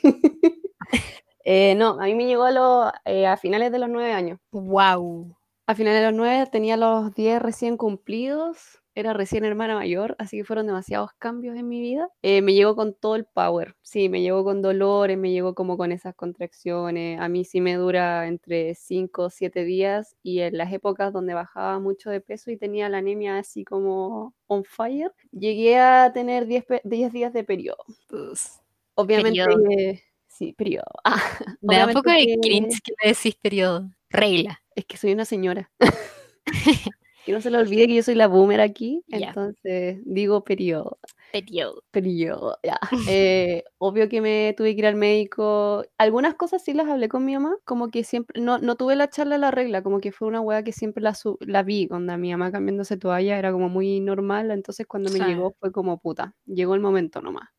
eh, 1.45 1.73
no, 1.75 2.01
a 2.01 2.03
mí 2.03 2.15
me 2.15 2.25
llegó 2.25 2.43
a, 2.43 2.51
los, 2.51 2.91
eh, 3.05 3.25
a 3.25 3.37
finales 3.37 3.71
de 3.71 3.79
los 3.79 3.87
nueve 3.87 4.11
años. 4.11 4.39
Wow. 4.51 5.33
A 5.67 5.73
finales 5.73 6.01
de 6.01 6.07
los 6.07 6.17
nueve 6.17 6.49
tenía 6.51 6.75
los 6.75 7.15
diez 7.15 7.41
recién 7.41 7.77
cumplidos, 7.77 8.83
era 8.95 9.13
recién 9.13 9.43
hermana 9.43 9.75
mayor, 9.75 10.15
así 10.19 10.37
que 10.37 10.45
fueron 10.45 10.67
demasiados 10.67 11.11
cambios 11.19 11.57
en 11.57 11.67
mi 11.67 11.81
vida. 11.81 12.09
Eh, 12.21 12.41
me 12.41 12.53
llegó 12.53 12.75
con 12.75 12.93
todo 12.93 13.15
el 13.15 13.25
power, 13.25 13.75
sí, 13.81 14.07
me 14.07 14.21
llegó 14.21 14.43
con 14.45 14.61
dolores, 14.61 15.17
me 15.17 15.31
llegó 15.31 15.53
como 15.53 15.77
con 15.77 15.91
esas 15.91 16.15
contracciones. 16.15 17.19
A 17.19 17.27
mí 17.27 17.43
sí 17.43 17.59
me 17.59 17.75
dura 17.75 18.27
entre 18.27 18.73
cinco 18.75 19.23
o 19.23 19.29
siete 19.29 19.65
días 19.65 20.15
y 20.23 20.39
en 20.39 20.57
las 20.57 20.71
épocas 20.71 21.11
donde 21.11 21.33
bajaba 21.33 21.77
mucho 21.79 22.09
de 22.09 22.21
peso 22.21 22.51
y 22.51 22.57
tenía 22.57 22.87
la 22.87 22.99
anemia 22.99 23.37
así 23.37 23.65
como 23.65 24.33
on 24.47 24.63
fire, 24.63 25.11
llegué 25.31 25.77
a 25.77 26.11
tener 26.13 26.45
10 26.45 27.11
días 27.11 27.33
de 27.33 27.43
periodo. 27.43 27.83
Pues, 28.07 28.61
obviamente, 28.95 30.03
sí, 30.27 30.53
periodo. 30.53 30.85
Ah, 31.03 31.21
me 31.61 31.77
da 31.77 31.87
un 31.87 31.93
poco 31.93 32.09
de 32.11 32.37
cringe 32.41 32.81
que 32.83 32.93
me 33.03 33.09
decís 33.09 33.35
periodo. 33.35 33.89
Regla. 34.09 34.61
Es 34.75 34.85
que 34.85 34.97
soy 34.97 35.13
una 35.13 35.25
señora. 35.25 35.71
que 37.25 37.31
no 37.31 37.41
se 37.41 37.49
le 37.49 37.57
olvide 37.57 37.87
que 37.87 37.95
yo 37.95 38.03
soy 38.03 38.15
la 38.15 38.27
boomer 38.27 38.61
aquí, 38.61 39.03
entonces 39.09 39.99
digo 40.05 40.43
periodo. 40.43 40.99
Periodo. 41.31 41.83
Periodo, 41.91 42.57
ya. 42.63 42.79
Eh, 43.09 43.63
obvio 43.77 44.07
que 44.07 44.21
me 44.21 44.53
tuve 44.55 44.73
que 44.73 44.79
ir 44.79 44.85
al 44.85 44.95
médico. 44.95 45.83
Algunas 45.97 46.35
cosas 46.35 46.63
sí 46.63 46.73
las 46.73 46.87
hablé 46.87 47.09
con 47.09 47.25
mi 47.25 47.33
mamá, 47.33 47.55
como 47.65 47.89
que 47.89 48.03
siempre, 48.03 48.39
no, 48.41 48.59
no 48.59 48.75
tuve 48.75 48.95
la 48.95 49.09
charla 49.09 49.35
de 49.35 49.39
la 49.39 49.51
regla, 49.51 49.81
como 49.83 49.99
que 49.99 50.11
fue 50.11 50.27
una 50.27 50.39
weá 50.39 50.63
que 50.63 50.71
siempre 50.71 51.03
la, 51.03 51.13
la 51.41 51.63
vi, 51.63 51.87
cuando 51.87 52.17
mi 52.17 52.31
mamá 52.31 52.51
cambiándose 52.51 52.97
toalla 52.97 53.37
era 53.37 53.51
como 53.51 53.69
muy 53.69 53.99
normal, 53.99 54.51
entonces 54.51 54.85
cuando 54.87 55.11
me 55.11 55.19
llegó 55.19 55.55
fue 55.59 55.71
como 55.71 55.97
puta, 55.99 56.35
llegó 56.45 56.75
el 56.75 56.81
momento 56.81 57.21
nomás. 57.21 57.49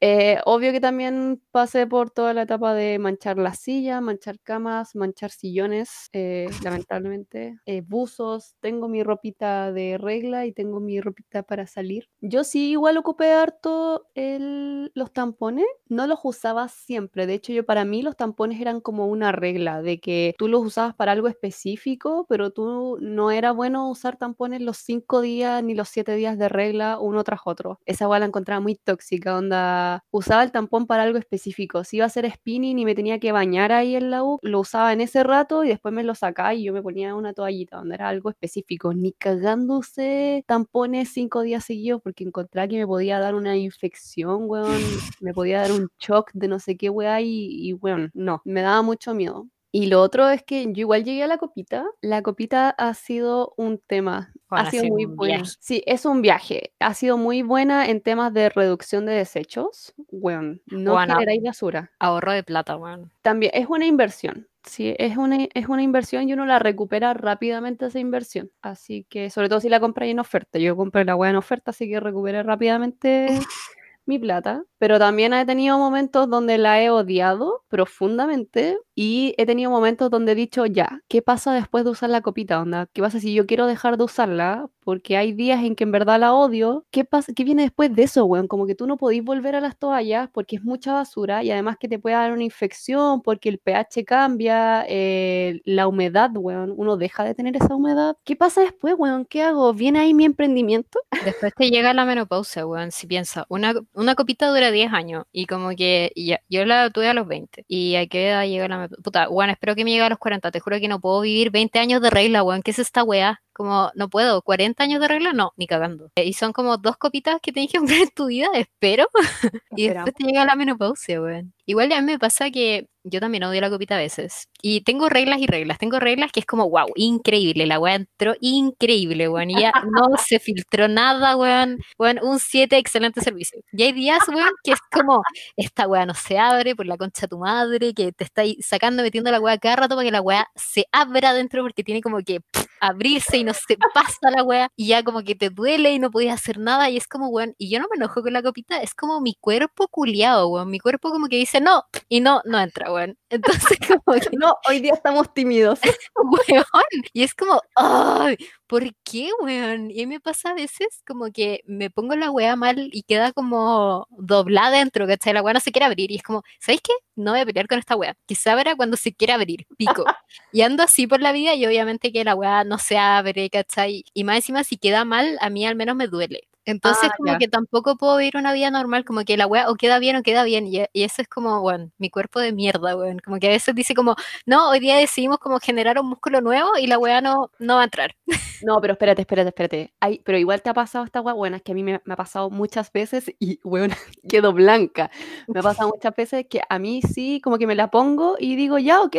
Eh, 0.00 0.38
obvio 0.44 0.70
que 0.72 0.80
también 0.80 1.42
pasé 1.50 1.86
por 1.86 2.10
toda 2.10 2.32
la 2.32 2.42
etapa 2.42 2.72
de 2.74 2.98
manchar 3.00 3.36
la 3.36 3.54
silla, 3.54 4.00
manchar 4.00 4.38
camas, 4.40 4.94
manchar 4.94 5.30
sillones, 5.32 6.08
eh, 6.12 6.48
lamentablemente, 6.62 7.58
eh, 7.66 7.80
buzos, 7.84 8.54
tengo 8.60 8.88
mi 8.88 9.02
ropita 9.02 9.72
de 9.72 9.98
regla 9.98 10.46
y 10.46 10.52
tengo 10.52 10.78
mi 10.80 11.00
ropita 11.00 11.42
para 11.42 11.66
salir. 11.66 12.08
Yo 12.20 12.44
sí 12.44 12.70
igual 12.70 12.96
ocupé 12.96 13.32
harto 13.32 14.06
el, 14.14 14.92
los 14.94 15.12
tampones, 15.12 15.66
no 15.88 16.06
los 16.06 16.20
usaba 16.22 16.68
siempre, 16.68 17.26
de 17.26 17.34
hecho 17.34 17.52
yo 17.52 17.64
para 17.66 17.84
mí 17.84 18.02
los 18.02 18.16
tampones 18.16 18.60
eran 18.60 18.80
como 18.80 19.06
una 19.08 19.32
regla 19.32 19.82
de 19.82 19.98
que 20.00 20.34
tú 20.38 20.46
los 20.48 20.64
usabas 20.64 20.94
para 20.94 21.10
algo 21.12 21.26
específico, 21.28 22.24
pero 22.28 22.50
tú 22.50 22.98
no 23.00 23.30
era 23.32 23.50
bueno 23.52 23.90
usar 23.90 24.16
tampones 24.16 24.60
los 24.60 24.76
cinco 24.78 25.20
días 25.20 25.62
ni 25.64 25.74
los 25.74 25.88
siete 25.88 26.14
días 26.14 26.38
de 26.38 26.48
regla 26.48 26.98
uno 27.00 27.24
tras 27.24 27.40
otro. 27.44 27.80
Esa 27.84 28.04
igual 28.04 28.20
la 28.20 28.26
encontraba 28.26 28.60
muy 28.60 28.76
tóxica, 28.76 29.27
onda 29.30 30.04
usaba 30.10 30.42
el 30.42 30.52
tampón 30.52 30.86
para 30.86 31.02
algo 31.02 31.18
específico. 31.18 31.84
Si 31.84 31.96
iba 31.96 32.04
a 32.04 32.08
hacer 32.08 32.30
spinning 32.30 32.78
y 32.78 32.84
me 32.84 32.94
tenía 32.94 33.18
que 33.18 33.32
bañar 33.32 33.72
ahí 33.72 33.96
en 33.96 34.10
la 34.10 34.24
U, 34.24 34.38
lo 34.42 34.60
usaba 34.60 34.92
en 34.92 35.00
ese 35.00 35.22
rato 35.24 35.64
y 35.64 35.68
después 35.68 35.94
me 35.94 36.04
lo 36.04 36.14
sacaba 36.14 36.54
y 36.54 36.64
yo 36.64 36.72
me 36.72 36.82
ponía 36.82 37.14
una 37.14 37.32
toallita 37.32 37.78
donde 37.78 37.94
era 37.96 38.08
algo 38.08 38.30
específico. 38.30 38.94
Ni 38.94 39.12
cagándose 39.12 40.44
tampones 40.46 41.10
cinco 41.12 41.42
días 41.42 41.64
seguidos 41.64 42.00
porque 42.02 42.24
encontraba 42.24 42.68
que 42.68 42.78
me 42.78 42.86
podía 42.86 43.18
dar 43.18 43.34
una 43.34 43.56
infección, 43.56 44.44
weón. 44.46 44.68
me 45.20 45.32
podía 45.32 45.60
dar 45.62 45.72
un 45.72 45.88
shock 45.98 46.30
de 46.34 46.48
no 46.48 46.58
sé 46.58 46.76
qué 46.76 46.90
weá 46.90 47.20
y, 47.20 47.68
y 47.68 47.72
weón, 47.74 48.10
no, 48.14 48.42
me 48.44 48.62
daba 48.62 48.82
mucho 48.82 49.14
miedo. 49.14 49.48
Y 49.70 49.86
lo 49.86 50.00
otro 50.00 50.28
es 50.30 50.42
que 50.42 50.64
yo 50.64 50.80
igual 50.80 51.04
llegué 51.04 51.22
a 51.22 51.26
la 51.26 51.38
copita. 51.38 51.84
La 52.00 52.22
copita 52.22 52.70
ha 52.70 52.94
sido 52.94 53.52
un 53.56 53.78
tema. 53.78 54.32
ha 54.48 54.70
sido 54.70 54.84
muy 54.84 55.04
buena. 55.04 55.44
Sí, 55.60 55.82
es 55.86 56.06
un 56.06 56.22
viaje. 56.22 56.72
Ha 56.80 56.94
sido 56.94 57.18
muy 57.18 57.42
buena 57.42 57.88
en 57.88 58.00
temas 58.00 58.32
de 58.32 58.48
reducción 58.48 59.04
de 59.04 59.12
desechos. 59.12 59.94
Bueno, 60.10 60.58
no 60.66 60.92
bueno, 60.92 61.14
generáis 61.14 61.42
basura. 61.42 61.90
Ahorro 61.98 62.32
de 62.32 62.42
plata, 62.42 62.76
bueno. 62.76 63.10
También 63.22 63.52
es 63.54 63.66
una 63.68 63.84
inversión. 63.84 64.48
Sí, 64.64 64.94
es 64.98 65.16
una, 65.16 65.46
es 65.54 65.68
una 65.68 65.82
inversión 65.82 66.28
y 66.28 66.32
uno 66.32 66.44
la 66.44 66.58
recupera 66.58 67.14
rápidamente 67.14 67.86
esa 67.86 67.98
inversión. 67.98 68.50
Así 68.60 69.06
que, 69.08 69.30
sobre 69.30 69.48
todo 69.48 69.60
si 69.60 69.68
la 69.68 69.80
compras 69.80 70.08
en 70.08 70.18
oferta. 70.18 70.58
Yo 70.58 70.76
compré 70.76 71.04
la 71.04 71.16
hueá 71.16 71.30
en 71.30 71.36
oferta, 71.36 71.70
así 71.70 71.88
que 71.88 72.00
recuperé 72.00 72.42
rápidamente 72.42 73.28
mi 74.06 74.18
plata, 74.18 74.64
pero 74.78 74.98
también 74.98 75.32
he 75.34 75.44
tenido 75.44 75.78
momentos 75.78 76.30
donde 76.30 76.56
la 76.58 76.80
he 76.80 76.90
odiado 76.90 77.64
profundamente 77.68 78.78
y 78.94 79.34
he 79.38 79.46
tenido 79.46 79.70
momentos 79.70 80.10
donde 80.10 80.32
he 80.32 80.34
dicho, 80.34 80.66
ya, 80.66 81.02
¿qué 81.08 81.22
pasa 81.22 81.52
después 81.52 81.84
de 81.84 81.90
usar 81.90 82.10
la 82.10 82.20
copita? 82.20 82.60
Onda? 82.60 82.88
¿Qué 82.92 83.00
pasa 83.00 83.20
si 83.20 83.34
yo 83.34 83.46
quiero 83.46 83.66
dejar 83.66 83.96
de 83.96 84.04
usarla? 84.04 84.66
Porque 84.80 85.16
hay 85.16 85.32
días 85.32 85.62
en 85.62 85.76
que 85.76 85.84
en 85.84 85.92
verdad 85.92 86.18
la 86.18 86.32
odio. 86.32 86.86
¿Qué, 86.90 87.04
pasa? 87.04 87.32
¿Qué 87.32 87.44
viene 87.44 87.62
después 87.62 87.94
de 87.94 88.04
eso, 88.04 88.24
weón? 88.24 88.48
Como 88.48 88.66
que 88.66 88.74
tú 88.74 88.86
no 88.86 88.96
podís 88.96 89.22
volver 89.22 89.54
a 89.54 89.60
las 89.60 89.78
toallas 89.78 90.30
porque 90.32 90.56
es 90.56 90.64
mucha 90.64 90.94
basura 90.94 91.44
y 91.44 91.50
además 91.50 91.76
que 91.78 91.88
te 91.88 91.98
puede 91.98 92.16
dar 92.16 92.32
una 92.32 92.42
infección 92.42 93.22
porque 93.22 93.50
el 93.50 93.58
pH 93.58 94.04
cambia, 94.04 94.84
eh, 94.88 95.60
la 95.64 95.86
humedad, 95.86 96.30
weón. 96.34 96.72
Uno 96.76 96.96
deja 96.96 97.22
de 97.22 97.34
tener 97.34 97.54
esa 97.56 97.74
humedad. 97.74 98.16
¿Qué 98.24 98.34
pasa 98.34 98.62
después, 98.62 98.94
weón? 98.98 99.26
¿Qué 99.26 99.42
hago? 99.42 99.74
¿Viene 99.74 100.00
ahí 100.00 100.14
mi 100.14 100.24
emprendimiento? 100.24 100.98
Después 101.24 101.52
te 101.54 101.70
llega 101.70 101.92
la 101.92 102.04
menopausia, 102.04 102.66
weón. 102.66 102.90
Si 102.90 103.06
piensas, 103.06 103.44
una, 103.48 103.74
una 103.92 104.14
copita 104.14 104.48
dura 104.48 104.67
10 104.72 104.92
años 104.92 105.24
y 105.32 105.46
como 105.46 105.70
que 105.70 106.12
ya, 106.16 106.40
yo 106.48 106.64
la 106.64 106.90
tuve 106.90 107.08
a 107.08 107.14
los 107.14 107.26
20 107.26 107.64
y 107.68 107.96
a 107.96 108.06
qué 108.06 108.28
edad 108.28 108.44
llega 108.46 108.68
la 108.68 108.88
puta, 109.02 109.28
bueno, 109.28 109.52
espero 109.52 109.74
que 109.74 109.84
me 109.84 109.90
llegue 109.90 110.02
a 110.04 110.08
los 110.10 110.18
40, 110.18 110.50
te 110.50 110.60
juro 110.60 110.78
que 110.80 110.88
no 110.88 111.00
puedo 111.00 111.20
vivir 111.22 111.50
20 111.50 111.78
años 111.78 112.02
de 112.02 112.10
regla, 112.10 112.42
weón, 112.42 112.62
¿qué 112.62 112.70
es 112.72 112.78
esta 112.78 113.02
weá? 113.04 113.40
Como, 113.58 113.90
no 113.96 114.08
puedo, 114.08 114.40
40 114.42 114.84
años 114.84 115.00
de 115.00 115.08
regla, 115.08 115.32
no, 115.32 115.52
ni 115.56 115.66
cagando. 115.66 116.12
Y 116.14 116.34
son 116.34 116.52
como 116.52 116.76
dos 116.76 116.96
copitas 116.96 117.40
que 117.42 117.50
tienes 117.50 117.72
que 117.72 117.78
comprar 117.78 118.02
en 118.02 118.10
tu 118.10 118.26
vida, 118.26 118.46
espero. 118.54 119.08
y 119.76 119.88
después 119.88 120.14
te 120.14 120.24
llega 120.24 120.44
la 120.44 120.54
menopausia, 120.54 121.20
weón. 121.20 121.52
Igual 121.66 121.92
a 121.92 122.00
mí 122.00 122.06
me 122.06 122.18
pasa 122.20 122.52
que 122.52 122.86
yo 123.02 123.20
también 123.20 123.42
odio 123.44 123.60
la 123.60 123.68
copita 123.68 123.96
a 123.96 123.98
veces. 123.98 124.48
Y 124.62 124.82
tengo 124.82 125.08
reglas 125.08 125.40
y 125.40 125.46
reglas. 125.46 125.78
Tengo 125.78 125.98
reglas 125.98 126.30
que 126.30 126.40
es 126.40 126.46
como, 126.46 126.70
wow, 126.70 126.86
increíble. 126.94 127.66
La 127.66 127.80
weá 127.80 127.96
entró 127.96 128.34
increíble, 128.40 129.28
weón. 129.28 129.50
Y 129.50 129.60
ya 129.60 129.72
no 129.90 130.16
se 130.24 130.38
filtró 130.38 130.86
nada, 130.86 131.36
weón. 131.36 131.78
Weón, 131.98 132.20
un 132.22 132.38
7, 132.38 132.78
excelente 132.78 133.20
servicio. 133.22 133.60
Y 133.72 133.82
hay 133.82 133.92
días, 133.92 134.20
weón, 134.28 134.50
que 134.62 134.72
es 134.72 134.80
como, 134.90 135.22
esta 135.56 135.88
weá 135.88 136.06
no 136.06 136.14
se 136.14 136.38
abre 136.38 136.76
por 136.76 136.86
la 136.86 136.96
concha 136.96 137.22
de 137.22 137.28
tu 137.28 137.38
madre, 137.38 137.92
que 137.92 138.12
te 138.12 138.24
está 138.24 138.42
sacando, 138.60 139.02
metiendo 139.02 139.30
la 139.32 139.40
weá 139.40 139.58
cada 139.58 139.76
rato 139.76 139.96
para 139.96 140.06
que 140.06 140.12
la 140.12 140.20
weá 140.20 140.48
se 140.54 140.86
abra 140.92 141.34
dentro 141.34 141.62
porque 141.62 141.82
tiene 141.82 142.00
como 142.00 142.18
que 142.22 142.40
abrirse 142.80 143.38
y 143.38 143.44
no 143.44 143.54
se 143.54 143.76
pasa 143.94 144.30
la 144.34 144.42
weá. 144.42 144.68
Y 144.76 144.88
ya 144.88 145.02
como 145.02 145.22
que 145.22 145.34
te 145.34 145.50
duele 145.50 145.92
y 145.92 145.98
no 145.98 146.10
podías 146.10 146.40
hacer 146.40 146.58
nada. 146.58 146.90
Y 146.90 146.96
es 146.96 147.06
como, 147.06 147.28
weón, 147.28 147.54
y 147.58 147.70
yo 147.70 147.80
no 147.80 147.86
me 147.90 147.96
enojo 147.96 148.22
con 148.22 148.32
la 148.32 148.42
copita. 148.42 148.82
Es 148.82 148.94
como 148.94 149.20
mi 149.20 149.34
cuerpo 149.40 149.88
culiado, 149.88 150.48
weón. 150.48 150.70
Mi 150.70 150.78
cuerpo 150.80 151.10
como 151.10 151.28
que 151.28 151.36
dice, 151.36 151.60
no, 151.60 151.84
y 152.08 152.20
no, 152.20 152.40
no 152.44 152.60
entra, 152.60 152.92
weón. 152.92 153.16
Entonces, 153.30 153.78
como 153.86 154.18
que... 154.18 154.28
No, 154.38 154.54
hoy 154.68 154.80
día 154.80 154.92
estamos 154.94 155.32
tímidos. 155.34 155.80
weón. 156.14 156.64
Y 157.12 157.22
es 157.22 157.34
como, 157.34 157.60
ay, 157.76 158.36
¿por 158.68 158.84
qué, 159.04 159.30
weón? 159.40 159.90
Y 159.90 160.06
me 160.06 160.20
pasa 160.20 160.50
a 160.50 160.54
veces 160.54 161.02
como 161.06 161.32
que 161.32 161.62
me 161.66 161.90
pongo 161.90 162.14
la 162.16 162.30
weá 162.30 162.54
mal 162.56 162.90
y 162.92 163.02
queda 163.02 163.32
como 163.32 164.06
doblada 164.10 164.78
dentro, 164.78 165.06
¿cachai? 165.08 165.32
La 165.32 165.42
weá 165.42 165.54
no 165.54 165.60
se 165.60 165.72
quiere 165.72 165.86
abrir 165.86 166.12
y 166.12 166.16
es 166.16 166.22
como, 166.22 166.42
¿sabéis 166.60 166.82
qué? 166.82 166.92
No 167.16 167.32
voy 167.32 167.40
a 167.40 167.46
pelear 167.46 167.66
con 167.68 167.78
esta 167.78 167.96
weá. 167.96 168.14
Quizá 168.26 168.54
verá 168.54 168.76
cuando 168.76 168.96
se 168.96 169.12
quiera 169.14 169.34
abrir, 169.34 169.66
pico. 169.76 170.04
y 170.52 170.62
ando 170.62 170.82
así 170.84 171.06
por 171.06 171.20
la 171.20 171.32
vida 171.32 171.54
y 171.54 171.66
obviamente 171.66 172.12
que 172.12 172.24
la 172.24 172.34
weá 172.34 172.64
no 172.64 172.78
se 172.78 172.98
abre, 172.98 173.50
¿cachai? 173.50 174.04
Y 174.14 174.24
más 174.24 174.36
encima 174.36 174.64
si 174.64 174.76
queda 174.78 175.04
mal, 175.04 175.38
a 175.40 175.50
mí 175.50 175.66
al 175.66 175.74
menos 175.76 175.96
me 175.96 176.06
duele. 176.08 176.47
Entonces, 176.68 177.08
ah, 177.10 177.14
como 177.16 177.38
que 177.38 177.48
tampoco 177.48 177.96
puedo 177.96 178.18
vivir 178.18 178.36
una 178.36 178.52
vida 178.52 178.70
normal, 178.70 179.02
como 179.06 179.24
que 179.24 179.38
la 179.38 179.46
weá 179.46 179.70
o 179.70 179.74
queda 179.76 179.98
bien 179.98 180.16
o 180.16 180.22
queda 180.22 180.44
bien. 180.44 180.66
Y, 180.66 180.84
eso 180.92 181.22
es 181.22 181.26
como, 181.26 181.62
bueno, 181.62 181.90
mi 181.96 182.10
cuerpo 182.10 182.40
de 182.40 182.52
mierda, 182.52 182.94
weón. 182.94 183.20
Como 183.20 183.38
que 183.38 183.46
a 183.46 183.50
veces 183.50 183.74
dice 183.74 183.94
como, 183.94 184.16
no, 184.44 184.68
hoy 184.68 184.78
día 184.78 184.98
decidimos 184.98 185.38
como 185.38 185.60
generar 185.60 185.98
un 185.98 186.10
músculo 186.10 186.42
nuevo 186.42 186.76
y 186.78 186.86
la 186.86 186.98
weá 186.98 187.22
no, 187.22 187.50
no 187.58 187.76
va 187.76 187.80
a 187.80 187.84
entrar. 187.84 188.14
No, 188.62 188.82
pero 188.82 188.92
espérate, 188.92 189.22
espérate, 189.22 189.48
espérate. 189.48 189.94
Ay, 189.98 190.20
pero 190.22 190.36
igual 190.36 190.60
te 190.60 190.68
ha 190.68 190.74
pasado 190.74 191.06
esta 191.06 191.22
weá, 191.22 191.32
bueno, 191.32 191.56
es 191.56 191.62
que 191.62 191.72
a 191.72 191.74
mí 191.74 191.82
me, 191.82 191.94
ha 191.94 192.16
pasado 192.16 192.50
muchas 192.50 192.92
veces 192.92 193.32
y, 193.40 193.60
weón, 193.64 193.90
quedo 194.28 194.52
blanca. 194.52 195.10
Me 195.46 195.60
ha 195.60 195.62
pasado 195.86 195.88
muchas 195.88 196.14
veces 196.14 196.46
que 196.50 196.60
a 196.68 196.78
mí 196.78 197.00
sí, 197.00 197.40
como 197.42 197.56
que 197.56 197.66
me 197.66 197.76
la 197.76 197.90
pongo 197.90 198.36
y 198.38 198.56
digo, 198.56 198.78
ya, 198.78 199.00
ok, 199.00 199.16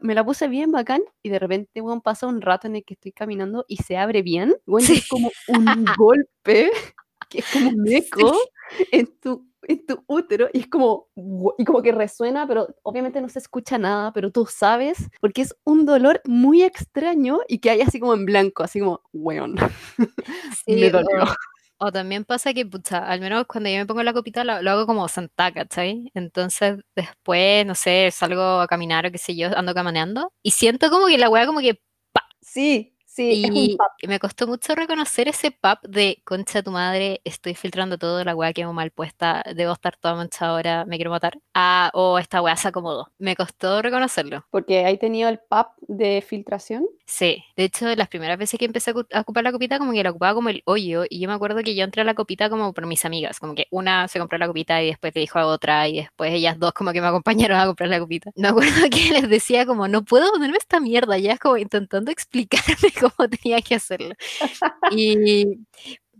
me 0.00 0.14
la 0.14 0.24
puse 0.24 0.48
bien, 0.48 0.72
bacán. 0.72 1.02
Y 1.22 1.28
de 1.28 1.38
repente, 1.38 1.82
weón, 1.82 2.00
pasa 2.00 2.26
un 2.26 2.40
rato 2.40 2.68
en 2.68 2.76
el 2.76 2.84
que 2.84 2.94
estoy 2.94 3.12
caminando 3.12 3.66
y 3.68 3.76
se 3.76 3.98
abre 3.98 4.22
bien. 4.22 4.54
Weón, 4.66 4.90
es 4.90 5.06
como 5.08 5.30
un 5.48 5.84
golpe 5.98 6.35
que 7.28 7.38
es 7.40 7.46
como 7.52 7.70
un 7.76 7.88
eco 7.88 8.36
en 8.92 9.06
tu, 9.20 9.46
en 9.62 9.86
tu 9.86 10.04
útero 10.06 10.48
y 10.52 10.60
es 10.60 10.68
como, 10.68 11.08
y 11.58 11.64
como 11.64 11.82
que 11.82 11.92
resuena, 11.92 12.46
pero 12.46 12.68
obviamente 12.82 13.20
no 13.20 13.28
se 13.28 13.38
escucha 13.38 13.78
nada, 13.78 14.12
pero 14.12 14.30
tú 14.30 14.46
sabes, 14.46 15.08
porque 15.20 15.42
es 15.42 15.54
un 15.64 15.86
dolor 15.86 16.20
muy 16.24 16.62
extraño 16.62 17.40
y 17.48 17.58
que 17.58 17.70
hay 17.70 17.80
así 17.80 18.00
como 18.00 18.14
en 18.14 18.24
blanco, 18.24 18.62
así 18.62 18.80
como, 18.80 19.02
weón, 19.12 19.56
sí, 20.64 20.76
me 20.76 20.90
dolió. 20.90 21.24
O, 21.78 21.92
también 21.92 22.24
pasa 22.24 22.54
que, 22.54 22.64
pucha, 22.64 23.06
al 23.06 23.20
menos 23.20 23.44
cuando 23.46 23.68
yo 23.68 23.76
me 23.76 23.84
pongo 23.84 24.02
la 24.02 24.14
copita 24.14 24.44
lo, 24.44 24.70
hago 24.70 24.86
como 24.86 25.08
santa, 25.08 25.52
¿cachai? 25.52 26.10
Entonces 26.14 26.78
después, 26.94 27.66
no 27.66 27.74
sé, 27.74 28.10
salgo 28.12 28.60
a 28.60 28.66
caminar 28.66 29.04
o 29.04 29.12
qué 29.12 29.18
sé 29.18 29.36
yo, 29.36 29.50
ando 29.54 29.74
caminando 29.74 30.32
y 30.42 30.52
siento 30.52 30.88
como 30.90 31.06
que 31.06 31.18
la 31.18 31.28
weá 31.28 31.46
como 31.46 31.60
que... 31.60 31.78
Sí, 32.40 32.95
Sí, 33.16 33.78
y 34.02 34.06
me 34.08 34.18
costó 34.18 34.46
mucho 34.46 34.74
reconocer 34.74 35.26
ese 35.26 35.50
pap 35.50 35.82
de 35.86 36.20
concha 36.22 36.62
tu 36.62 36.70
madre, 36.70 37.22
estoy 37.24 37.54
filtrando 37.54 37.96
todo, 37.96 38.22
la 38.22 38.36
weá 38.36 38.52
quedó 38.52 38.74
mal 38.74 38.90
puesta, 38.90 39.42
debo 39.54 39.72
estar 39.72 39.96
toda 39.96 40.16
manchada 40.16 40.52
ahora, 40.52 40.84
me 40.84 40.96
quiero 40.96 41.12
matar. 41.12 41.38
Ah, 41.54 41.90
o 41.94 42.18
esta 42.18 42.42
weá 42.42 42.54
se 42.56 42.68
acomodó. 42.68 43.10
Me 43.18 43.34
costó 43.34 43.80
reconocerlo. 43.80 44.44
Porque 44.50 44.84
ahí 44.84 44.98
tenido 44.98 45.30
el 45.30 45.38
pap 45.38 45.68
de 45.88 46.20
filtración. 46.20 46.86
Sí, 47.06 47.42
de 47.56 47.64
hecho, 47.64 47.86
las 47.96 48.08
primeras 48.08 48.36
veces 48.36 48.58
que 48.58 48.66
empecé 48.66 48.90
a 48.90 49.20
ocupar 49.20 49.44
la 49.44 49.52
copita, 49.52 49.78
como 49.78 49.92
que 49.92 50.02
la 50.02 50.10
ocupaba 50.10 50.34
como 50.34 50.50
el 50.50 50.60
hoyo, 50.66 51.04
y 51.08 51.20
yo 51.20 51.28
me 51.28 51.34
acuerdo 51.34 51.62
que 51.62 51.74
yo 51.74 51.84
entré 51.84 52.02
a 52.02 52.04
la 52.04 52.14
copita 52.14 52.50
como 52.50 52.74
por 52.74 52.84
mis 52.84 53.06
amigas, 53.06 53.40
como 53.40 53.54
que 53.54 53.66
una 53.70 54.08
se 54.08 54.18
compró 54.18 54.36
la 54.36 54.46
copita 54.46 54.82
y 54.82 54.88
después 54.88 55.14
le 55.14 55.22
dijo 55.22 55.38
a 55.38 55.46
otra, 55.46 55.88
y 55.88 55.96
después 56.00 56.34
ellas 56.34 56.58
dos 56.58 56.74
como 56.74 56.92
que 56.92 57.00
me 57.00 57.06
acompañaron 57.06 57.58
a 57.58 57.64
comprar 57.64 57.88
la 57.88 57.98
copita. 57.98 58.30
Me 58.36 58.48
acuerdo 58.48 58.74
que 58.90 59.10
les 59.12 59.30
decía 59.30 59.64
como, 59.64 59.88
no 59.88 60.04
puedo 60.04 60.30
ponerme 60.32 60.58
esta 60.58 60.80
mierda, 60.80 61.16
ya 61.16 61.32
es 61.32 61.38
como 61.38 61.56
intentando 61.56 62.10
explicarme 62.12 62.92
cómo 63.00 63.05
tenía 63.42 63.60
que 63.62 63.74
hacerlo. 63.74 64.14
Y 64.90 65.58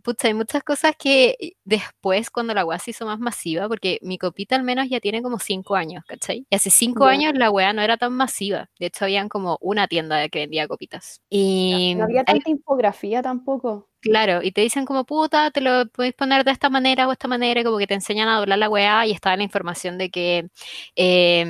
pucha, 0.06 0.28
hay 0.28 0.34
muchas 0.34 0.62
cosas 0.62 0.94
que 0.96 1.56
después, 1.64 2.30
cuando 2.30 2.54
la 2.54 2.64
weá 2.64 2.78
se 2.78 2.92
hizo 2.92 3.04
más 3.06 3.18
masiva, 3.18 3.66
porque 3.68 3.98
mi 4.02 4.18
copita 4.18 4.54
al 4.54 4.62
menos 4.62 4.88
ya 4.88 5.00
tiene 5.00 5.20
como 5.20 5.40
cinco 5.40 5.74
años, 5.74 6.04
¿cachai? 6.06 6.46
Y 6.48 6.54
hace 6.54 6.70
cinco 6.70 7.06
años 7.06 7.32
la 7.34 7.50
weá 7.50 7.72
no 7.72 7.82
era 7.82 7.96
tan 7.96 8.12
masiva. 8.12 8.70
De 8.78 8.86
hecho, 8.86 9.04
habían 9.04 9.28
como 9.28 9.58
una 9.60 9.88
tienda 9.88 10.28
que 10.28 10.38
vendía 10.38 10.68
copitas. 10.68 11.22
Y 11.28 11.96
no 11.96 12.04
había 12.04 12.22
tanta 12.22 12.48
infografía 12.48 13.20
tampoco. 13.20 13.88
Claro, 14.02 14.40
y 14.42 14.52
te 14.52 14.60
dicen 14.60 14.84
como 14.84 15.04
puta, 15.04 15.50
te 15.50 15.60
lo 15.60 15.86
podéis 15.88 16.14
poner 16.14 16.44
de 16.44 16.52
esta 16.52 16.70
manera 16.70 17.08
o 17.08 17.12
esta 17.12 17.26
manera, 17.26 17.64
como 17.64 17.78
que 17.78 17.88
te 17.88 17.94
enseñan 17.94 18.28
a 18.28 18.38
doblar 18.38 18.58
la 18.58 18.68
weá 18.68 19.04
y 19.06 19.10
está 19.10 19.36
la 19.36 19.42
información 19.42 19.98
de 19.98 20.10
que 20.10 20.48
eh, 20.94 21.44